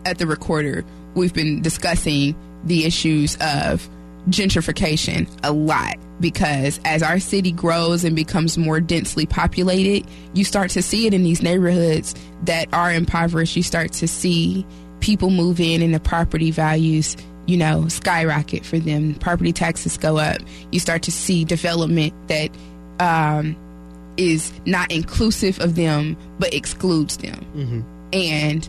at 0.05 0.19
the 0.19 0.27
recorder, 0.27 0.85
we've 1.15 1.35
been 1.35 1.63
discussing 1.63 2.35
the 2.65 2.85
issues 2.85 3.37
of 3.41 3.89
gentrification 4.29 5.29
a 5.43 5.53
lot 5.53 5.97
because 6.21 6.81
as 6.85 7.03
our 7.03 7.19
city 7.21 7.53
grows 7.53 8.05
and 8.05 8.17
becomes 8.17 8.59
more 8.59 8.81
densely 8.81 9.27
populated, 9.27 10.09
you 10.35 10.45
start 10.45 10.71
to 10.71 10.83
see 10.83 11.07
it 11.07 11.15
in 11.15 11.23
these 11.23 11.43
neighborhoods 11.43 12.15
that 12.45 12.69
are 12.73 12.93
impoverished. 12.93 13.57
You 13.57 13.63
start 13.63 13.93
to 13.95 14.09
see 14.09 14.67
people 15.01 15.31
move 15.31 15.61
in 15.61 15.81
and 15.83 15.95
the 15.95 16.01
property 16.01 16.51
values, 16.51 17.17
you 17.47 17.57
know, 17.57 17.87
skyrocket 17.89 18.65
for 18.65 18.79
them. 18.79 19.15
Property 19.15 19.53
taxes 19.53 19.97
go 19.97 20.19
up. 20.19 20.39
You 20.73 20.81
start 20.81 21.03
to 21.05 21.13
see 21.13 21.45
development 21.45 22.13
that 22.29 22.51
um, 23.01 23.57
is 24.17 24.53
not 24.67 24.91
inclusive 24.91 25.61
of 25.61 25.77
them 25.77 26.17
but 26.39 26.53
excludes 26.53 27.17
them. 27.19 27.47
And 28.13 28.69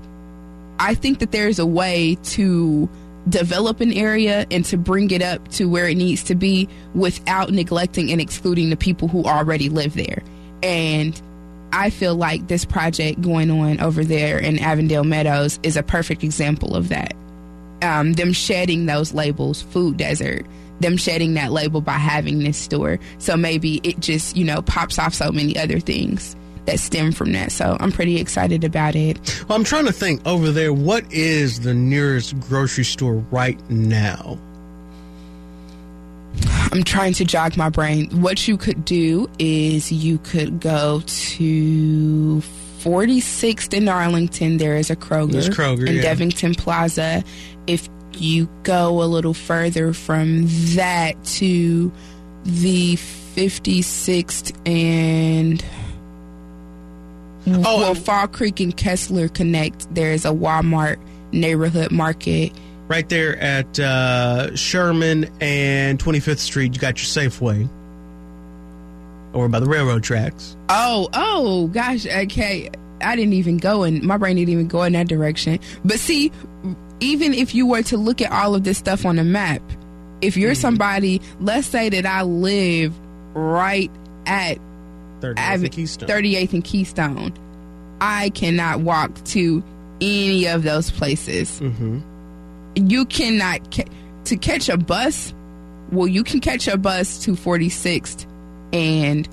I 0.79 0.93
think 0.93 1.19
that 1.19 1.31
there's 1.31 1.59
a 1.59 1.65
way 1.65 2.15
to 2.23 2.87
develop 3.27 3.81
an 3.81 3.93
area 3.93 4.45
and 4.49 4.63
to 4.65 4.77
bring 4.77 5.11
it 5.11 5.21
up 5.21 5.45
to 5.49 5.65
where 5.65 5.87
it 5.87 5.95
needs 5.95 6.23
to 6.23 6.35
be 6.35 6.67
without 6.93 7.51
neglecting 7.51 8.11
and 8.11 8.21
excluding 8.21 8.69
the 8.69 8.77
people 8.77 9.07
who 9.07 9.23
already 9.23 9.69
live 9.69 9.93
there. 9.95 10.23
And 10.63 11.19
I 11.71 11.89
feel 11.89 12.15
like 12.15 12.47
this 12.47 12.65
project 12.65 13.21
going 13.21 13.51
on 13.51 13.79
over 13.79 14.03
there 14.03 14.39
in 14.39 14.59
Avondale 14.59 15.03
Meadows 15.03 15.59
is 15.63 15.77
a 15.77 15.83
perfect 15.83 16.23
example 16.23 16.75
of 16.75 16.89
that. 16.89 17.13
Um, 17.81 18.13
them 18.13 18.33
shedding 18.33 18.87
those 18.87 19.13
labels, 19.13 19.61
food 19.61 19.97
desert, 19.97 20.45
them 20.79 20.97
shedding 20.97 21.35
that 21.35 21.51
label 21.51 21.81
by 21.81 21.93
having 21.93 22.39
this 22.39 22.57
store. 22.57 22.99
So 23.19 23.37
maybe 23.37 23.79
it 23.83 23.99
just, 23.99 24.35
you 24.35 24.43
know, 24.43 24.61
pops 24.61 24.97
off 24.97 25.13
so 25.13 25.31
many 25.31 25.57
other 25.57 25.79
things 25.79 26.35
that 26.69 26.79
stem 26.79 27.11
from 27.11 27.31
that. 27.33 27.51
So 27.51 27.77
I'm 27.79 27.91
pretty 27.91 28.19
excited 28.19 28.63
about 28.63 28.95
it. 28.95 29.43
Well, 29.47 29.57
I'm 29.57 29.63
trying 29.63 29.85
to 29.85 29.93
think 29.93 30.25
over 30.25 30.51
there. 30.51 30.71
What 30.71 31.11
is 31.11 31.61
the 31.61 31.73
nearest 31.73 32.39
grocery 32.39 32.83
store 32.83 33.15
right 33.31 33.59
now? 33.69 34.37
I'm 36.71 36.83
trying 36.83 37.13
to 37.13 37.25
jog 37.25 37.57
my 37.57 37.69
brain. 37.69 38.21
What 38.21 38.47
you 38.47 38.55
could 38.55 38.85
do 38.85 39.29
is 39.39 39.91
you 39.91 40.19
could 40.19 40.59
go 40.59 41.01
to 41.05 42.43
46th 42.79 43.73
in 43.73 43.89
Arlington. 43.89 44.57
There 44.57 44.77
is 44.77 44.91
a 44.91 44.95
Kroger. 44.95 45.31
There's 45.31 45.49
Kroger, 45.49 45.87
In 45.87 45.95
yeah. 45.95 46.01
Devington 46.03 46.53
Plaza. 46.53 47.23
If 47.65 47.89
you 48.13 48.47
go 48.63 49.01
a 49.01 49.05
little 49.05 49.33
further 49.33 49.93
from 49.93 50.43
that 50.75 51.15
to 51.23 51.91
the 52.43 52.95
56th 52.95 54.55
and 54.67 55.63
Oh, 57.65 57.79
well, 57.79 57.95
Fall 57.95 58.27
Creek 58.27 58.59
and 58.59 58.75
Kessler 58.75 59.27
Connect, 59.29 59.93
there 59.93 60.11
is 60.11 60.25
a 60.25 60.29
Walmart 60.29 60.99
neighborhood 61.31 61.91
market. 61.91 62.51
right 62.87 63.07
there 63.07 63.37
at 63.37 63.79
uh, 63.79 64.55
Sherman 64.55 65.29
and 65.41 65.99
25th 65.99 66.39
Street. 66.39 66.73
You 66.73 66.79
got 66.81 66.97
your 66.97 67.29
Safeway 67.29 67.69
over 69.33 69.47
by 69.47 69.59
the 69.59 69.67
railroad 69.67 70.03
tracks. 70.03 70.55
Oh, 70.69 71.07
oh, 71.13 71.67
gosh. 71.67 72.05
Okay. 72.05 72.69
I 73.01 73.15
didn't 73.15 73.33
even 73.33 73.57
go 73.57 73.83
in, 73.83 74.05
my 74.05 74.17
brain 74.17 74.35
didn't 74.35 74.49
even 74.49 74.67
go 74.67 74.83
in 74.83 74.93
that 74.93 75.07
direction. 75.07 75.59
But 75.85 75.99
see, 75.99 76.31
even 76.99 77.33
if 77.33 77.55
you 77.55 77.65
were 77.65 77.83
to 77.83 77.97
look 77.97 78.21
at 78.21 78.31
all 78.31 78.55
of 78.55 78.63
this 78.63 78.77
stuff 78.77 79.05
on 79.05 79.19
a 79.19 79.23
map, 79.23 79.61
if 80.21 80.35
you're 80.35 80.55
somebody, 80.55 81.21
let's 81.39 81.67
say 81.67 81.87
that 81.89 82.05
I 82.05 82.23
live 82.23 82.93
right 83.33 83.89
at 84.25 84.57
30th 85.21 85.39
Ave- 85.39 85.65
and 85.65 85.71
Keystone. 85.71 86.09
38th 86.09 86.53
and 86.53 86.63
Keystone, 86.63 87.33
I 88.01 88.29
cannot 88.29 88.81
walk 88.81 89.23
to 89.25 89.63
any 90.01 90.45
of 90.47 90.63
those 90.63 90.89
places. 90.91 91.59
Mhm. 91.59 92.01
You 92.75 93.05
cannot, 93.05 93.73
ca- 93.73 93.83
to 94.25 94.37
catch 94.37 94.69
a 94.69 94.77
bus, 94.77 95.33
well, 95.91 96.07
you 96.07 96.23
can 96.23 96.39
catch 96.39 96.67
a 96.67 96.77
bus 96.77 97.19
to 97.23 97.35
46th 97.35 98.25
and 98.71 99.27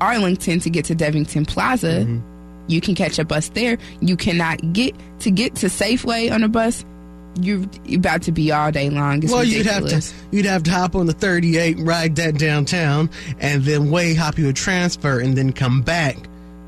Arlington 0.00 0.58
to 0.60 0.70
get 0.70 0.84
to 0.86 0.94
Devington 0.94 1.44
Plaza. 1.44 2.00
Mm-hmm. 2.04 2.18
You 2.66 2.80
can 2.80 2.94
catch 2.94 3.18
a 3.18 3.24
bus 3.24 3.50
there. 3.50 3.76
You 4.00 4.16
cannot 4.16 4.72
get 4.72 4.94
to 5.20 5.30
get 5.30 5.54
to 5.56 5.66
Safeway 5.66 6.32
on 6.32 6.42
a 6.42 6.48
bus. 6.48 6.84
You're 7.40 7.64
about 7.94 8.22
to 8.22 8.32
be 8.32 8.52
all 8.52 8.70
day 8.70 8.90
long. 8.90 9.22
It's 9.22 9.32
Well, 9.32 9.42
ridiculous. 9.42 9.82
you'd 9.92 9.92
have 9.92 10.02
to 10.30 10.36
you'd 10.36 10.46
have 10.46 10.62
to 10.64 10.70
hop 10.70 10.94
on 10.94 11.06
the 11.06 11.12
38, 11.12 11.78
ride 11.80 12.16
that 12.16 12.38
downtown, 12.38 13.10
and 13.40 13.64
then 13.64 13.90
way 13.90 14.14
hop 14.14 14.38
you 14.38 14.48
a 14.48 14.52
transfer, 14.52 15.18
and 15.20 15.36
then 15.36 15.52
come 15.52 15.82
back 15.82 16.16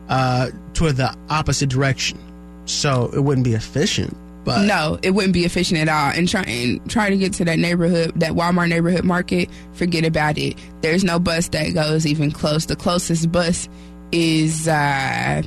uh, 0.08 0.50
toward 0.74 0.96
the 0.96 1.14
opposite 1.30 1.68
direction. 1.68 2.18
So 2.64 3.10
it 3.14 3.20
wouldn't 3.20 3.44
be 3.44 3.54
efficient. 3.54 4.16
But 4.44 4.64
No, 4.66 4.98
it 5.02 5.10
wouldn't 5.10 5.34
be 5.34 5.44
efficient 5.44 5.80
at 5.80 5.88
all. 5.88 6.12
And 6.16 6.28
try 6.28 6.42
and 6.42 6.88
try 6.90 7.10
to 7.10 7.16
get 7.16 7.32
to 7.34 7.44
that 7.46 7.58
neighborhood, 7.58 8.12
that 8.20 8.32
Walmart 8.32 8.68
neighborhood 8.68 9.04
market. 9.04 9.48
Forget 9.74 10.04
about 10.04 10.38
it. 10.38 10.56
There's 10.82 11.02
no 11.04 11.18
bus 11.18 11.48
that 11.48 11.74
goes 11.74 12.06
even 12.06 12.30
close. 12.30 12.66
The 12.66 12.76
closest 12.76 13.30
bus 13.32 13.68
is 14.12 14.68
uh, 14.68 15.42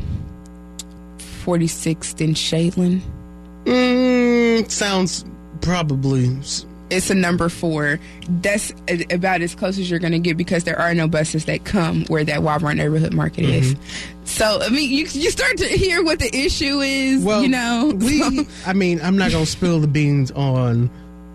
46th 1.45 2.19
and 2.23 2.35
Shadeland. 2.35 3.01
Mm, 3.69 4.69
sounds 4.71 5.23
probably 5.61 6.27
It's 6.89 7.09
a 7.09 7.15
number 7.15 7.49
four. 7.49 7.99
That's 8.27 8.71
about 9.11 9.41
as 9.41 9.53
close 9.53 9.77
as 9.77 9.89
you're 9.91 9.99
going 9.99 10.13
to 10.13 10.19
get 10.19 10.37
because 10.37 10.63
there 10.63 10.79
are 10.79 10.93
no 10.95 11.07
buses 11.07 11.45
that 11.45 11.65
come 11.65 12.05
where 12.05 12.23
that 12.23 12.39
Walmart 12.39 12.77
neighborhood 12.77 13.13
market 13.13 13.45
is. 13.45 13.75
So 14.25 14.59
I 14.61 14.69
mean, 14.69 14.89
you 14.89 15.05
you 15.11 15.29
start 15.31 15.57
to 15.57 15.67
hear 15.67 16.03
what 16.03 16.19
the 16.19 16.35
issue 16.35 16.79
is. 16.79 17.23
Well, 17.23 17.41
you 17.43 17.47
know, 17.49 17.91
we. 17.95 18.45
I 18.65 18.73
mean, 18.73 18.99
I'm 19.01 19.17
not 19.17 19.31
gonna 19.31 19.45
spill 19.45 19.79
the 19.79 19.87
beans 19.87 20.31
on 20.31 20.89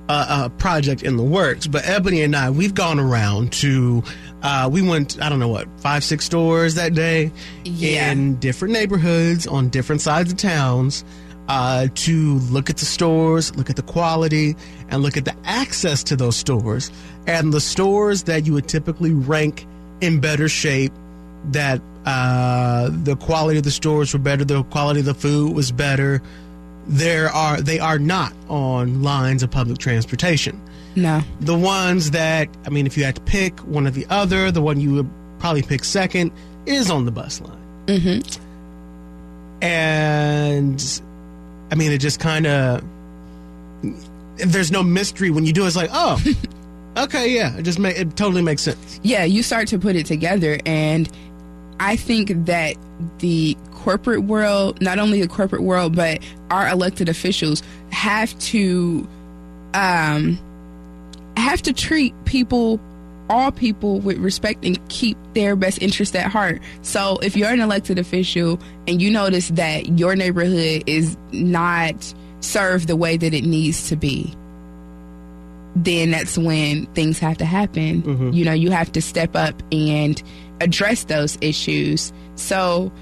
a, 0.08 0.26
a 0.44 0.50
project 0.58 1.02
in 1.02 1.16
the 1.16 1.22
works, 1.22 1.66
but 1.68 1.86
Ebony 1.88 2.22
and 2.22 2.34
I, 2.34 2.50
we've 2.50 2.74
gone 2.74 2.98
around 2.98 3.52
to. 3.54 4.02
Uh, 4.42 4.68
we 4.70 4.82
went, 4.82 5.22
I 5.22 5.30
don't 5.30 5.38
know 5.38 5.48
what, 5.48 5.66
five, 5.80 6.04
six 6.04 6.26
stores 6.26 6.74
that 6.74 6.92
day 6.92 7.32
Yeah. 7.64 8.10
in 8.12 8.36
different 8.40 8.74
neighborhoods 8.74 9.46
on 9.46 9.70
different 9.70 10.02
sides 10.02 10.30
of 10.32 10.36
towns 10.36 11.02
uh, 11.48 11.88
to 11.94 12.34
look 12.50 12.70
at 12.70 12.78
the 12.78 12.84
stores, 12.84 13.54
look 13.56 13.70
at 13.70 13.76
the 13.76 13.82
quality, 13.82 14.56
and 14.88 15.02
look 15.02 15.16
at 15.16 15.24
the 15.24 15.34
access 15.44 16.02
to 16.04 16.16
those 16.16 16.36
stores. 16.36 16.90
And 17.26 17.52
the 17.52 17.60
stores 17.60 18.24
that 18.24 18.46
you 18.46 18.52
would 18.54 18.68
typically 18.68 19.12
rank 19.12 19.66
in 20.00 20.20
better 20.20 20.48
shape 20.48 20.92
that 21.50 21.80
uh, 22.06 22.90
the 22.90 23.16
quality 23.16 23.58
of 23.58 23.64
the 23.64 23.70
stores 23.70 24.12
were 24.12 24.18
better, 24.18 24.44
the 24.44 24.62
quality 24.64 25.00
of 25.00 25.06
the 25.06 25.14
food 25.14 25.54
was 25.54 25.72
better. 25.72 26.22
There 26.86 27.28
are 27.30 27.60
they 27.60 27.78
are 27.78 27.98
not 27.98 28.34
on 28.48 29.02
lines 29.02 29.42
of 29.42 29.50
public 29.50 29.78
transportation. 29.78 30.60
no. 30.96 31.22
The 31.40 31.56
ones 31.56 32.10
that 32.10 32.48
I 32.66 32.70
mean, 32.70 32.86
if 32.86 32.96
you 32.96 33.04
had 33.04 33.16
to 33.16 33.22
pick 33.22 33.58
one 33.60 33.86
or 33.86 33.90
the 33.90 34.06
other, 34.10 34.50
the 34.50 34.60
one 34.60 34.80
you 34.80 34.94
would 34.94 35.10
probably 35.38 35.62
pick 35.62 35.84
second 35.84 36.30
is 36.66 36.90
on 36.90 37.04
the 37.04 37.10
bus 37.10 37.40
line. 37.40 37.58
Mm-hmm. 37.86 38.40
And 39.62 41.02
I 41.70 41.74
mean, 41.74 41.92
it 41.92 41.98
just 41.98 42.20
kind 42.20 42.46
of 42.46 42.84
there's 44.36 44.70
no 44.70 44.82
mystery 44.82 45.30
when 45.30 45.44
you 45.44 45.52
do. 45.52 45.64
it. 45.64 45.68
It's 45.68 45.76
like, 45.76 45.90
oh, 45.92 46.20
okay, 46.96 47.30
yeah, 47.34 47.56
it 47.56 47.62
just 47.62 47.78
ma- 47.78 47.88
it 47.88 48.16
totally 48.16 48.42
makes 48.42 48.62
sense. 48.62 49.00
yeah, 49.02 49.24
you 49.24 49.42
start 49.42 49.68
to 49.68 49.78
put 49.78 49.96
it 49.96 50.06
together, 50.06 50.58
and 50.66 51.08
I 51.80 51.96
think 51.96 52.46
that 52.46 52.76
the 53.18 53.56
corporate 53.72 54.22
world, 54.24 54.80
not 54.80 54.98
only 54.98 55.20
the 55.20 55.28
corporate 55.28 55.62
world, 55.62 55.94
but 55.94 56.22
our 56.50 56.68
elected 56.68 57.08
officials 57.08 57.62
have 57.90 58.36
to 58.38 59.06
um, 59.74 60.38
have 61.36 61.62
to 61.62 61.72
treat 61.72 62.14
people, 62.24 62.80
all 63.30 63.50
people, 63.52 64.00
with 64.00 64.18
respect 64.18 64.64
and 64.64 64.78
keep 64.88 65.16
their 65.34 65.56
best 65.56 65.80
interest 65.80 66.14
at 66.16 66.30
heart. 66.30 66.60
So, 66.82 67.18
if 67.22 67.36
you're 67.36 67.50
an 67.50 67.60
elected 67.60 67.98
official 67.98 68.60
and 68.86 69.00
you 69.00 69.10
notice 69.10 69.48
that 69.50 69.98
your 69.98 70.16
neighborhood 70.16 70.84
is 70.86 71.16
not 71.32 72.14
served 72.40 72.88
the 72.88 72.96
way 72.96 73.16
that 73.16 73.34
it 73.34 73.44
needs 73.44 73.88
to 73.88 73.96
be, 73.96 74.34
then 75.76 76.10
that's 76.12 76.38
when 76.38 76.86
things 76.94 77.18
have 77.18 77.38
to 77.38 77.44
happen. 77.44 78.02
Mm-hmm. 78.02 78.32
You 78.32 78.44
know, 78.44 78.52
you 78.52 78.70
have 78.70 78.92
to 78.92 79.02
step 79.02 79.34
up 79.34 79.62
and 79.72 80.22
address 80.60 81.04
those 81.04 81.38
issues. 81.40 82.12
So, 82.36 82.92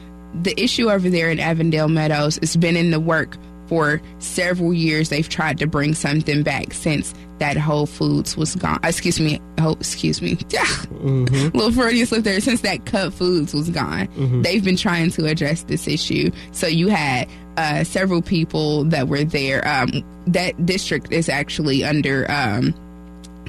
the 0.43 0.59
issue 0.61 0.91
over 0.91 1.11
there 1.11 1.31
in 1.31 1.39
Avondale 1.39 1.89
Meadows 1.89 2.37
has 2.37 2.57
been 2.57 2.77
in 2.77 2.91
the 2.91 3.01
work 3.01 3.37
for 3.73 4.03
several 4.19 4.75
years. 4.75 5.09
They've 5.09 5.27
tried 5.27 5.57
to 5.61 5.67
bring 5.67 5.95
something 5.95 6.43
back 6.43 6.75
since 6.75 7.15
that 7.39 7.57
Whole 7.57 7.87
Foods 7.87 8.37
was 8.37 8.55
gone. 8.55 8.79
Excuse 8.85 9.19
me. 9.19 9.41
Oh, 9.57 9.73
excuse 9.73 10.21
me. 10.21 10.37
Little 10.91 11.73
Freudian 11.73 12.05
slip 12.05 12.23
there. 12.23 12.39
Since 12.43 12.61
that 12.61 12.85
Cub 12.85 13.15
Foods 13.15 13.55
was 13.55 13.71
gone, 13.71 14.11
they've 14.43 14.63
been 14.63 14.77
trying 14.77 15.11
to 15.13 15.25
address 15.25 15.63
this 15.63 15.89
issue. 15.89 16.31
So 16.51 16.67
you 16.67 16.89
had 16.89 17.31
uh, 17.57 17.85
several 17.85 18.21
people 18.21 18.85
that 18.85 19.09
were 19.09 19.25
there. 19.25 19.67
Um, 19.67 20.05
that 20.27 20.67
district 20.67 21.11
is 21.11 21.31
actually 21.31 21.83
under 21.83 22.31
um, 22.31 22.75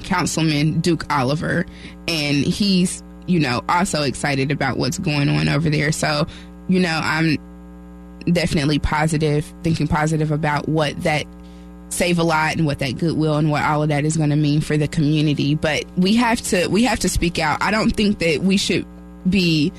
Councilman 0.04 0.80
Duke 0.80 1.04
Oliver, 1.12 1.66
and 2.08 2.36
he's 2.46 3.02
you 3.26 3.40
know 3.40 3.62
also 3.68 4.00
excited 4.04 4.50
about 4.50 4.78
what's 4.78 4.98
going 4.98 5.28
on 5.28 5.50
over 5.50 5.68
there. 5.68 5.92
So 5.92 6.26
you 6.66 6.80
know 6.80 6.98
I'm 7.02 7.36
definitely 8.32 8.78
positive, 8.78 9.44
thinking 9.62 9.88
positive 9.88 10.30
about 10.30 10.68
what 10.68 11.00
that 11.02 11.26
save 11.90 12.18
a 12.18 12.24
lot 12.24 12.56
and 12.56 12.66
what 12.66 12.80
that 12.80 12.98
goodwill 12.98 13.36
and 13.36 13.50
what 13.50 13.62
all 13.62 13.82
of 13.82 13.88
that 13.88 14.04
is 14.04 14.16
going 14.16 14.30
to 14.30 14.36
mean 14.36 14.60
for 14.60 14.76
the 14.76 14.88
community. 14.88 15.54
But 15.54 15.84
we 15.96 16.14
have 16.16 16.40
to 16.42 16.66
we 16.68 16.84
have 16.84 16.98
to 17.00 17.08
speak 17.08 17.38
out. 17.38 17.62
I 17.62 17.70
don't 17.70 17.90
think 17.90 18.18
that 18.18 18.40
we 18.40 18.56
should 18.56 18.86
be 19.28 19.72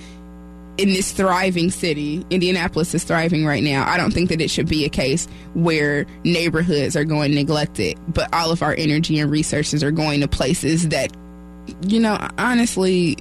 in 0.77 0.89
this 0.89 1.13
thriving 1.13 1.71
city, 1.71 2.25
Indianapolis 2.29 2.93
is 2.93 3.03
thriving 3.03 3.45
right 3.45 3.63
now. 3.63 3.89
I 3.89 3.97
don't 3.97 4.11
think 4.11 4.29
that 4.29 4.41
it 4.41 4.49
should 4.49 4.67
be 4.67 4.83
a 4.83 4.89
case 4.89 5.27
where 5.53 6.05
neighborhoods 6.23 6.97
are 6.97 7.05
going 7.05 7.33
neglected, 7.33 7.97
but 8.09 8.33
all 8.33 8.51
of 8.51 8.61
our 8.61 8.75
energy 8.77 9.19
and 9.19 9.31
resources 9.31 9.83
are 9.83 9.91
going 9.91 10.19
to 10.21 10.27
places 10.27 10.89
that, 10.89 11.15
you 11.87 11.99
know, 11.99 12.17
honestly 12.37 13.17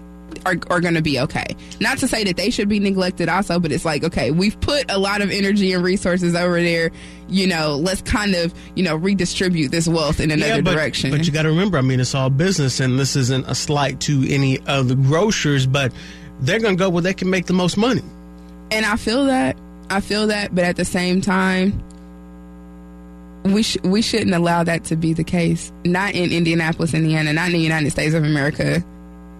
are, 0.46 0.56
are 0.70 0.80
going 0.80 0.94
to 0.94 1.02
be 1.02 1.18
okay. 1.20 1.46
Not 1.80 1.98
to 1.98 2.08
say 2.08 2.24
that 2.24 2.36
they 2.36 2.50
should 2.50 2.68
be 2.68 2.78
neglected 2.78 3.28
also, 3.28 3.58
but 3.58 3.72
it's 3.72 3.84
like, 3.84 4.04
okay, 4.04 4.30
we've 4.30 4.58
put 4.60 4.90
a 4.90 4.98
lot 4.98 5.22
of 5.22 5.30
energy 5.30 5.72
and 5.72 5.82
resources 5.82 6.34
over 6.34 6.60
there. 6.60 6.90
You 7.28 7.46
know, 7.46 7.76
let's 7.76 8.02
kind 8.02 8.34
of, 8.34 8.52
you 8.74 8.82
know, 8.82 8.96
redistribute 8.96 9.70
this 9.70 9.88
wealth 9.88 10.20
in 10.20 10.30
another 10.30 10.62
but, 10.62 10.74
direction. 10.74 11.10
But 11.10 11.26
you 11.26 11.32
got 11.32 11.42
to 11.42 11.48
remember, 11.48 11.78
I 11.78 11.82
mean, 11.82 12.00
it's 12.00 12.14
all 12.14 12.30
business, 12.30 12.80
and 12.80 12.98
this 12.98 13.16
isn't 13.16 13.46
a 13.48 13.54
slight 13.54 14.00
to 14.00 14.24
any 14.28 14.58
of 14.66 14.88
the 14.88 14.94
grocers, 14.94 15.66
but 15.66 15.92
they're 16.40 16.60
going 16.60 16.76
to 16.76 16.78
go 16.78 16.90
where 16.90 17.02
they 17.02 17.14
can 17.14 17.30
make 17.30 17.46
the 17.46 17.52
most 17.54 17.76
money. 17.76 18.02
and 18.70 18.84
I 18.84 18.96
feel 18.96 19.26
that. 19.26 19.56
I 19.90 20.00
feel 20.00 20.26
that, 20.28 20.54
but 20.54 20.64
at 20.64 20.76
the 20.76 20.84
same 20.84 21.20
time, 21.20 21.82
we 23.44 23.62
sh- 23.62 23.76
we 23.84 24.00
shouldn't 24.00 24.34
allow 24.34 24.64
that 24.64 24.84
to 24.84 24.96
be 24.96 25.12
the 25.12 25.24
case. 25.24 25.70
Not 25.84 26.14
in 26.14 26.32
Indianapolis, 26.32 26.94
Indiana, 26.94 27.32
not 27.32 27.48
in 27.48 27.52
the 27.52 27.58
United 27.60 27.90
States 27.90 28.14
of 28.14 28.24
America, 28.24 28.82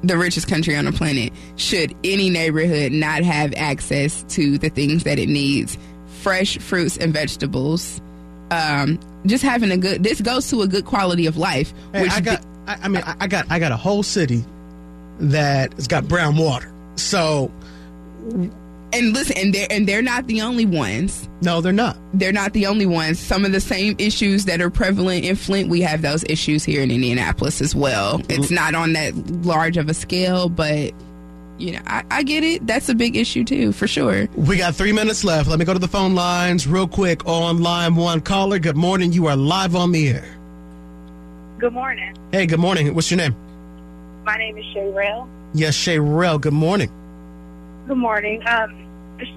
the 0.07 0.17
richest 0.17 0.49
country 0.49 0.77
on 0.77 0.85
the 0.85 0.93
planet. 0.93 1.33
Should 1.57 1.95
any 2.05 2.31
neighborhood 2.31 2.93
not 2.93 3.23
have 3.23 3.55
access 3.57 4.23
to 4.31 4.59
the 4.59 4.69
things 4.69 5.05
that 5.05 5.19
it 5.19 5.29
needs, 5.29 5.79
fresh 6.23 6.59
fruits 6.59 6.97
and 6.97 7.13
vegetables, 7.13 8.01
um, 8.51 8.99
just 9.27 9.43
having 9.43 9.71
a 9.71 9.77
good. 9.77 10.03
This 10.03 10.21
goes 10.21 10.49
to 10.51 10.63
a 10.63 10.69
good 10.69 10.85
quality 10.85 11.27
of 11.27 11.37
life. 11.37 11.73
Hey, 11.93 12.03
which 12.03 12.13
I 12.13 12.21
got, 12.21 12.45
I, 12.67 12.79
I 12.83 12.89
mean, 12.89 13.03
I, 13.05 13.17
I 13.21 13.27
got, 13.27 13.47
I 13.51 13.59
got 13.59 13.73
a 13.73 13.77
whole 13.77 14.03
city 14.03 14.45
that 15.21 15.73
has 15.75 15.89
got 15.89 16.07
brown 16.09 16.37
water. 16.37 16.73
So 16.97 17.51
and 18.95 19.13
listen, 19.13 19.37
and 19.37 19.55
they're 19.55 19.67
and 19.71 19.87
they're 19.87 20.03
not 20.03 20.27
the 20.27 20.41
only 20.43 20.67
ones. 20.67 21.29
no, 21.43 21.61
they're 21.61 21.73
not. 21.73 21.97
they're 22.15 22.33
not 22.33 22.53
the 22.53 22.67
only 22.67 22.87
ones. 22.87 23.19
Some 23.19 23.45
of 23.45 23.53
the 23.53 23.61
same 23.61 23.95
issues 23.99 24.45
that 24.47 24.61
are 24.61 24.71
prevalent 24.71 25.25
in 25.25 25.37
Flint, 25.37 25.69
we 25.69 25.81
have 25.83 26.03
those 26.03 26.25
issues 26.25 26.65
here 26.65 26.83
in 26.83 26.91
Indianapolis 26.91 27.61
as 27.61 27.75
well. 27.75 28.23
It's 28.29 28.51
not 28.51 28.75
on 28.75 28.93
that 28.95 29.15
large 29.45 29.77
of 29.77 29.89
a 29.89 29.95
scale, 29.95 30.49
but 30.49 30.93
you 31.59 31.73
know, 31.73 31.81
I, 31.87 32.03
I 32.11 32.23
get 32.23 32.43
it. 32.43 32.67
That's 32.67 32.89
a 32.89 32.95
big 32.95 33.17
issue 33.17 33.45
too, 33.45 33.73
for 33.73 33.87
sure. 33.87 34.29
We 34.35 34.57
got 34.57 34.75
three 34.75 34.93
minutes 34.93 35.25
left. 35.25 35.49
Let 35.49 35.59
me 35.59 35.65
go 35.65 35.73
to 35.73 35.79
the 35.79 35.89
phone 35.89 36.15
lines 36.15 36.67
real 36.67 36.89
quick. 36.89 37.27
On 37.27 37.63
line 37.63 37.95
one, 37.97 38.21
caller. 38.21 38.59
Good 38.59 38.77
morning. 38.77 39.13
You 39.13 39.27
are 39.27 39.37
live 39.37 39.77
on 39.77 39.93
the 39.93 40.09
air. 40.09 40.37
Good 41.59 41.73
morning. 41.73 42.15
Hey, 42.33 42.47
good 42.47 42.59
morning. 42.59 42.93
What's 42.95 43.11
your 43.11 43.19
name? 43.19 43.35
My 44.25 44.37
name 44.37 44.57
is 44.59 44.65
Shay 44.73 44.91
Rail. 44.91 45.29
Yes, 45.55 45.77
Shayrell. 45.77 46.41
Good 46.41 46.53
morning. 46.53 46.91
Good 47.87 47.99
morning. 47.99 48.43
Um, 48.49 48.75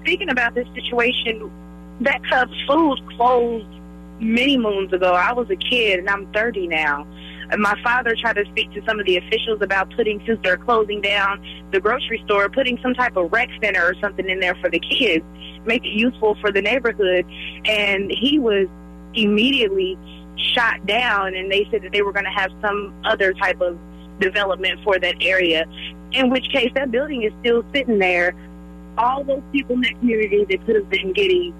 speaking 0.00 0.30
about 0.30 0.54
this 0.54 0.66
situation, 0.74 1.50
that 2.00 2.20
Cubs 2.28 2.52
food 2.66 2.98
closed 3.16 3.66
many 4.20 4.56
moons 4.56 4.92
ago. 4.92 5.12
I 5.12 5.32
was 5.32 5.48
a 5.50 5.56
kid 5.56 5.98
and 5.98 6.08
I'm 6.08 6.30
30 6.32 6.68
now. 6.68 7.06
And 7.50 7.62
my 7.62 7.74
father 7.82 8.14
tried 8.14 8.34
to 8.34 8.44
speak 8.46 8.70
to 8.72 8.82
some 8.86 9.00
of 9.00 9.06
the 9.06 9.16
officials 9.16 9.62
about 9.62 9.90
putting, 9.96 10.22
since 10.26 10.38
they're 10.42 10.58
closing 10.58 11.00
down 11.00 11.42
the 11.72 11.80
grocery 11.80 12.22
store, 12.26 12.48
putting 12.50 12.78
some 12.82 12.94
type 12.94 13.16
of 13.16 13.32
rec 13.32 13.48
center 13.62 13.82
or 13.82 13.94
something 14.00 14.28
in 14.28 14.38
there 14.38 14.54
for 14.56 14.68
the 14.68 14.80
kids, 14.80 15.24
make 15.64 15.82
it 15.84 15.94
useful 15.94 16.36
for 16.40 16.52
the 16.52 16.60
neighborhood. 16.60 17.24
And 17.64 18.10
he 18.10 18.38
was 18.38 18.68
immediately 19.14 19.98
shot 20.54 20.84
down, 20.86 21.34
and 21.34 21.50
they 21.50 21.66
said 21.70 21.82
that 21.82 21.92
they 21.92 22.02
were 22.02 22.12
going 22.12 22.26
to 22.26 22.30
have 22.30 22.50
some 22.60 22.94
other 23.04 23.32
type 23.32 23.60
of 23.60 23.78
development 24.20 24.80
for 24.84 24.98
that 24.98 25.14
area. 25.20 25.64
In 26.12 26.30
which 26.30 26.48
case, 26.50 26.70
that 26.74 26.90
building 26.90 27.22
is 27.22 27.32
still 27.40 27.64
sitting 27.74 27.98
there. 27.98 28.34
All 28.98 29.24
those 29.24 29.42
people 29.52 29.76
in 29.76 29.80
that 29.82 29.98
community 30.00 30.44
that 30.44 30.66
could 30.66 30.76
have 30.76 30.90
been 30.90 31.12
getting 31.12 31.54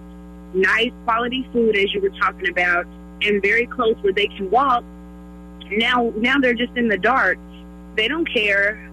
nice 0.54 0.92
quality 1.04 1.48
food, 1.52 1.76
as 1.76 1.92
you 1.94 2.00
were 2.00 2.10
talking 2.10 2.48
about, 2.48 2.86
and 3.22 3.40
very 3.42 3.66
close 3.66 3.96
where 4.02 4.12
they 4.12 4.26
can 4.26 4.50
walk. 4.50 4.84
Now, 5.70 6.12
now 6.16 6.38
they're 6.38 6.54
just 6.54 6.76
in 6.76 6.88
the 6.88 6.98
dark. 6.98 7.38
They 7.96 8.08
don't 8.08 8.30
care 8.32 8.88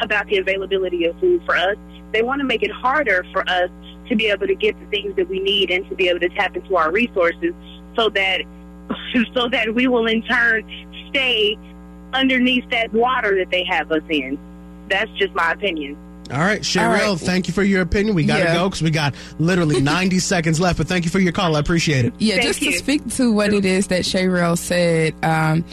about 0.00 0.26
the 0.28 0.38
availability 0.38 1.04
of 1.04 1.18
food 1.20 1.42
for 1.44 1.56
us. 1.56 1.76
They 2.12 2.22
want 2.22 2.40
to 2.40 2.46
make 2.46 2.62
it 2.62 2.70
harder 2.70 3.24
for 3.32 3.48
us 3.48 3.70
to 4.08 4.16
be 4.16 4.26
able 4.26 4.46
to 4.46 4.54
get 4.54 4.78
the 4.78 4.86
things 4.86 5.14
that 5.16 5.28
we 5.28 5.40
need 5.40 5.70
and 5.70 5.88
to 5.88 5.94
be 5.94 6.08
able 6.08 6.20
to 6.20 6.28
tap 6.30 6.56
into 6.56 6.76
our 6.76 6.90
resources, 6.90 7.54
so 7.96 8.08
that 8.10 8.42
so 9.34 9.48
that 9.48 9.74
we 9.74 9.86
will 9.86 10.06
in 10.06 10.22
turn 10.22 10.64
stay 11.10 11.56
underneath 12.12 12.68
that 12.70 12.92
water 12.92 13.36
that 13.38 13.50
they 13.50 13.64
have 13.64 13.90
us 13.92 14.02
in. 14.08 14.38
That's 14.88 15.10
just 15.12 15.34
my 15.34 15.52
opinion. 15.52 15.96
All 16.32 16.38
right, 16.38 16.60
Shayrell, 16.60 17.10
right. 17.12 17.18
thank 17.20 17.48
you 17.48 17.54
for 17.54 17.62
your 17.62 17.82
opinion. 17.82 18.14
We 18.14 18.24
got 18.24 18.38
to 18.38 18.44
Yeah. 18.44 18.54
go 18.54 18.68
because 18.68 18.82
we 18.82 18.90
got 18.90 19.14
literally 19.38 19.80
90 19.82 20.18
seconds 20.18 20.60
left, 20.60 20.78
but 20.78 20.86
thank 20.88 21.04
you 21.04 21.10
for 21.10 21.18
your 21.20 21.32
call. 21.32 21.56
I 21.56 21.60
appreciate 21.60 22.04
it. 22.04 22.14
Yeah, 22.18 22.34
Thank 22.36 22.46
just 22.46 22.62
you. 22.62 22.72
to 22.72 22.78
speak 22.78 23.08
to 23.16 23.32
what 23.32 23.52
it 23.52 23.64
is 23.64 23.88
that 23.88 24.02
Shayrell 24.02 24.56
said, 24.56 25.14
um, 25.24 25.64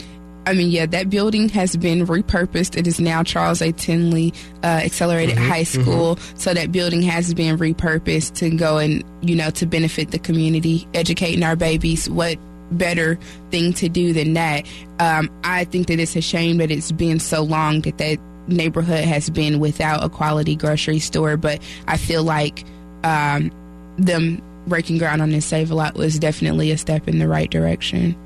I 0.46 0.54
mean, 0.54 0.70
yeah, 0.70 0.86
that 0.86 1.10
building 1.10 1.50
has 1.50 1.76
been 1.76 2.06
repurposed. 2.06 2.74
It 2.76 2.86
is 2.86 2.98
now 2.98 3.22
Charles 3.22 3.60
A. 3.60 3.70
Tindley 3.70 4.32
uh, 4.64 4.66
Accelerated 4.82 5.36
Mm-hmm, 5.36 5.48
High 5.48 5.62
School. 5.64 6.16
So 6.36 6.54
that 6.54 6.72
building 6.72 7.02
has 7.02 7.34
been 7.34 7.58
repurposed 7.58 8.34
to 8.36 8.48
go 8.50 8.78
and, 8.78 9.04
you 9.20 9.36
know, 9.36 9.50
to 9.50 9.66
benefit 9.66 10.10
the 10.10 10.18
community, 10.18 10.88
educating 10.94 11.42
our 11.42 11.54
babies. 11.54 12.08
What 12.08 12.38
better 12.72 13.18
thing 13.50 13.74
to 13.74 13.90
do 13.90 14.14
than 14.14 14.32
that? 14.34 14.66
Um, 15.00 15.28
I 15.44 15.64
think 15.64 15.86
that 15.88 16.00
it's 16.00 16.16
a 16.16 16.22
shame 16.22 16.56
that 16.58 16.70
it's 16.70 16.92
been 16.92 17.20
so 17.20 17.42
long 17.42 17.82
that 17.82 17.98
that 17.98 18.18
neighborhood 18.48 19.04
has 19.04 19.30
been 19.30 19.60
without 19.60 20.02
a 20.02 20.08
quality 20.08 20.56
grocery 20.56 20.98
store. 20.98 21.36
But 21.36 21.62
I 21.86 21.96
feel 21.96 22.22
like 22.22 22.64
um, 23.04 23.50
them 23.96 24.42
breaking 24.66 24.98
ground 24.98 25.22
on 25.22 25.30
this 25.30 25.46
Save 25.46 25.70
a 25.70 25.74
Lot 25.74 25.94
was 25.94 26.18
definitely 26.18 26.70
a 26.70 26.78
step 26.78 27.08
in 27.08 27.18
the 27.18 27.28
right 27.28 27.50
direction. 27.50 28.16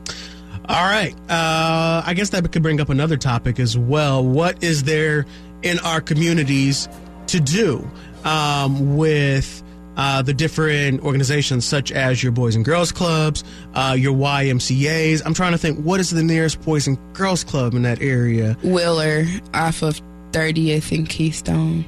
All 0.69 0.85
right. 0.85 1.15
Uh, 1.29 2.03
I 2.05 2.15
guess 2.15 2.31
that 2.31 2.51
could 2.53 2.63
bring 2.63 2.81
up 2.81 2.89
another 2.89 3.17
topic 3.17 3.59
as 3.59 3.77
well. 3.77 4.25
What 4.25 4.63
is 4.63 4.85
there 4.85 5.27
in 5.63 5.79
our 5.81 6.01
communities 6.01 6.89
to 7.29 7.41
do 7.41 7.89
um, 8.25 8.97
with 8.97 9.63
uh, 9.97 10.23
the 10.23 10.33
different 10.33 11.03
organizations, 11.03 11.65
such 11.65 11.91
as 11.93 12.23
your 12.23 12.33
Boys 12.33 12.55
and 12.55 12.65
Girls 12.65 12.93
Clubs, 12.93 13.43
uh, 13.75 13.97
your 13.99 14.15
YMCAs? 14.15 15.23
I'm 15.27 15.35
trying 15.35 15.53
to 15.53 15.59
think 15.59 15.81
what 15.81 16.01
is 16.01 16.11
the 16.11 16.23
nearest 16.23 16.63
Boys 16.63 16.87
and 16.87 16.97
Girls 17.13 17.43
Club 17.45 17.75
in 17.75 17.83
that 17.83 18.01
area? 18.01 18.57
Willer 18.63 19.27
off 19.53 19.83
of 19.83 20.01
30th 20.33 20.93
in 20.93 21.07
Keystone. 21.07 21.85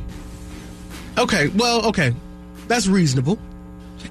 Okay. 1.19 1.49
Well, 1.49 1.87
okay. 1.87 2.15
That's 2.69 2.87
reasonable. 2.87 3.39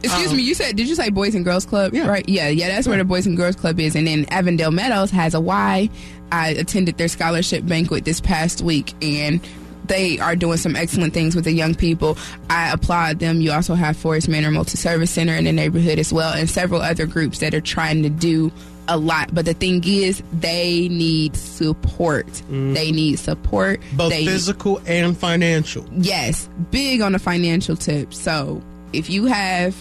Excuse 0.04 0.34
me, 0.34 0.42
you 0.42 0.56
said, 0.56 0.76
did 0.76 0.90
you 0.90 0.96
say 0.96 1.10
Boys 1.10 1.36
and 1.36 1.46
Girls 1.46 1.66
Club? 1.66 1.94
Yeah. 1.94 2.08
Right? 2.08 2.28
Yeah, 2.28 2.50
yeah, 2.50 2.68
that's 2.68 2.88
where 2.88 2.98
the 2.98 3.06
Boys 3.06 3.28
and 3.28 3.38
Girls 3.38 3.56
Club 3.56 3.80
is. 3.80 3.96
And 3.96 4.08
then 4.08 4.26
Avondale 4.30 4.72
Meadows 4.72 5.12
has 5.12 5.34
a 5.34 5.40
Y. 5.40 5.90
I 6.32 6.50
attended 6.50 6.98
their 6.98 7.08
scholarship 7.08 7.66
banquet 7.66 8.06
this 8.06 8.20
past 8.20 8.62
week 8.62 8.94
and 9.04 9.40
they 9.86 10.20
are 10.20 10.36
doing 10.36 10.58
some 10.58 10.76
excellent 10.76 11.14
things 11.14 11.36
with 11.36 11.46
the 11.46 11.52
young 11.52 11.76
people. 11.76 12.18
I 12.50 12.72
applaud 12.72 13.20
them. 13.20 13.42
You 13.42 13.52
also 13.52 13.76
have 13.76 13.98
Forest 13.98 14.30
Manor 14.30 14.52
Multi 14.52 14.78
Service 14.78 15.12
Center 15.12 15.36
in 15.36 15.46
the 15.46 15.52
neighborhood 15.52 16.00
as 16.00 16.14
well, 16.14 16.34
and 16.34 16.50
several 16.50 16.82
other 16.82 17.06
groups 17.06 17.40
that 17.40 17.54
are 17.54 17.62
trying 17.62 18.04
to 18.04 18.10
do 18.10 18.52
a 18.88 18.98
lot. 18.98 19.34
But 19.34 19.46
the 19.46 19.54
thing 19.54 19.84
is, 19.86 20.22
they 20.32 20.88
need 20.90 21.36
support. 21.36 22.28
They 22.50 22.92
need 22.92 23.20
support. 23.20 23.82
Both 23.94 24.12
they, 24.12 24.26
physical 24.26 24.82
and 24.86 25.18
financial. 25.18 25.86
yes, 25.94 26.50
big 26.72 27.02
on 27.02 27.14
the 27.14 27.20
financial 27.20 27.76
tip. 27.76 28.14
So 28.14 28.62
if 28.94 29.10
you 29.10 29.26
have 29.26 29.76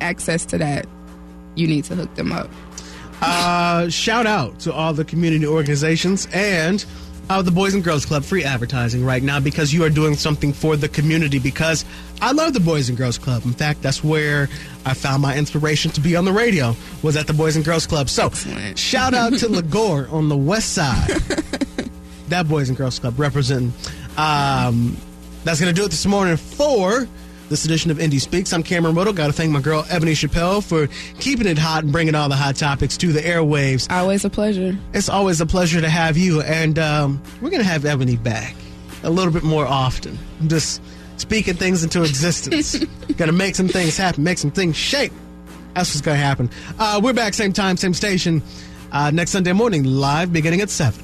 access 0.00 0.44
to 0.46 0.58
that, 0.58 0.86
you 1.54 1.66
need 1.66 1.84
to 1.84 1.94
hook 1.94 2.14
them 2.14 2.32
up. 2.32 2.50
Uh, 3.22 3.88
shout 3.88 4.26
out 4.26 4.60
to 4.60 4.72
all 4.72 4.92
the 4.92 5.04
community 5.04 5.46
organizations 5.46 6.28
and 6.34 6.84
uh, 7.28 7.42
the 7.42 7.50
Boys 7.50 7.74
and 7.74 7.82
Girls 7.82 8.04
Club 8.06 8.24
free 8.24 8.44
advertising 8.44 9.04
right 9.04 9.22
now 9.22 9.40
because 9.40 9.72
you 9.72 9.84
are 9.84 9.90
doing 9.90 10.14
something 10.14 10.52
for 10.52 10.76
the 10.76 10.88
community. 10.88 11.38
Because 11.38 11.84
I 12.20 12.32
love 12.32 12.52
the 12.52 12.60
Boys 12.60 12.88
and 12.88 12.96
Girls 12.96 13.18
Club. 13.18 13.44
In 13.44 13.52
fact, 13.52 13.82
that's 13.82 14.02
where 14.04 14.48
I 14.84 14.94
found 14.94 15.22
my 15.22 15.36
inspiration 15.36 15.90
to 15.92 16.00
be 16.00 16.16
on 16.16 16.24
the 16.24 16.32
radio 16.32 16.74
was 17.02 17.16
at 17.16 17.26
the 17.26 17.32
Boys 17.32 17.56
and 17.56 17.64
Girls 17.64 17.86
Club. 17.86 18.08
So, 18.08 18.26
Excellent. 18.26 18.78
shout 18.78 19.14
out 19.14 19.34
to 19.38 19.48
Lagore 19.50 20.08
on 20.10 20.28
the 20.28 20.36
west 20.36 20.72
side. 20.72 21.08
that 22.28 22.48
Boys 22.48 22.68
and 22.68 22.78
Girls 22.78 22.98
Club 22.98 23.18
representing. 23.18 23.72
Um, 24.16 24.96
that's 25.44 25.60
going 25.60 25.72
to 25.72 25.78
do 25.80 25.84
it 25.84 25.90
this 25.90 26.06
morning 26.06 26.36
for 26.36 27.06
this 27.48 27.64
edition 27.64 27.90
of 27.90 28.00
Indy 28.00 28.18
Speaks. 28.18 28.52
I'm 28.52 28.62
Cameron 28.62 28.94
Riddle. 28.94 29.12
Got 29.12 29.28
to 29.28 29.32
thank 29.32 29.50
my 29.50 29.60
girl 29.60 29.84
Ebony 29.88 30.12
Chappelle 30.12 30.62
for 30.62 30.88
keeping 31.20 31.46
it 31.46 31.58
hot 31.58 31.84
and 31.84 31.92
bringing 31.92 32.14
all 32.14 32.28
the 32.28 32.36
hot 32.36 32.56
topics 32.56 32.96
to 32.98 33.12
the 33.12 33.20
airwaves. 33.20 33.90
Always 33.90 34.24
a 34.24 34.30
pleasure. 34.30 34.76
It's 34.92 35.08
always 35.08 35.40
a 35.40 35.46
pleasure 35.46 35.80
to 35.80 35.88
have 35.88 36.16
you, 36.16 36.40
and 36.42 36.78
um, 36.78 37.22
we're 37.40 37.50
going 37.50 37.62
to 37.62 37.68
have 37.68 37.84
Ebony 37.84 38.16
back 38.16 38.54
a 39.02 39.10
little 39.10 39.32
bit 39.32 39.42
more 39.42 39.66
often. 39.66 40.18
I'm 40.40 40.48
just 40.48 40.82
speaking 41.16 41.54
things 41.54 41.84
into 41.84 42.02
existence. 42.02 42.76
going 43.16 43.30
to 43.30 43.32
make 43.32 43.54
some 43.54 43.68
things 43.68 43.96
happen, 43.96 44.24
make 44.24 44.38
some 44.38 44.50
things 44.50 44.76
shake. 44.76 45.12
That's 45.74 45.90
what's 45.90 46.00
going 46.00 46.18
to 46.18 46.24
happen. 46.24 46.50
Uh, 46.78 47.00
we're 47.02 47.12
back 47.12 47.34
same 47.34 47.52
time, 47.52 47.76
same 47.76 47.94
station 47.94 48.42
uh, 48.92 49.10
next 49.10 49.30
Sunday 49.30 49.52
morning, 49.52 49.84
live 49.84 50.32
beginning 50.32 50.60
at 50.62 50.70
7. 50.70 51.02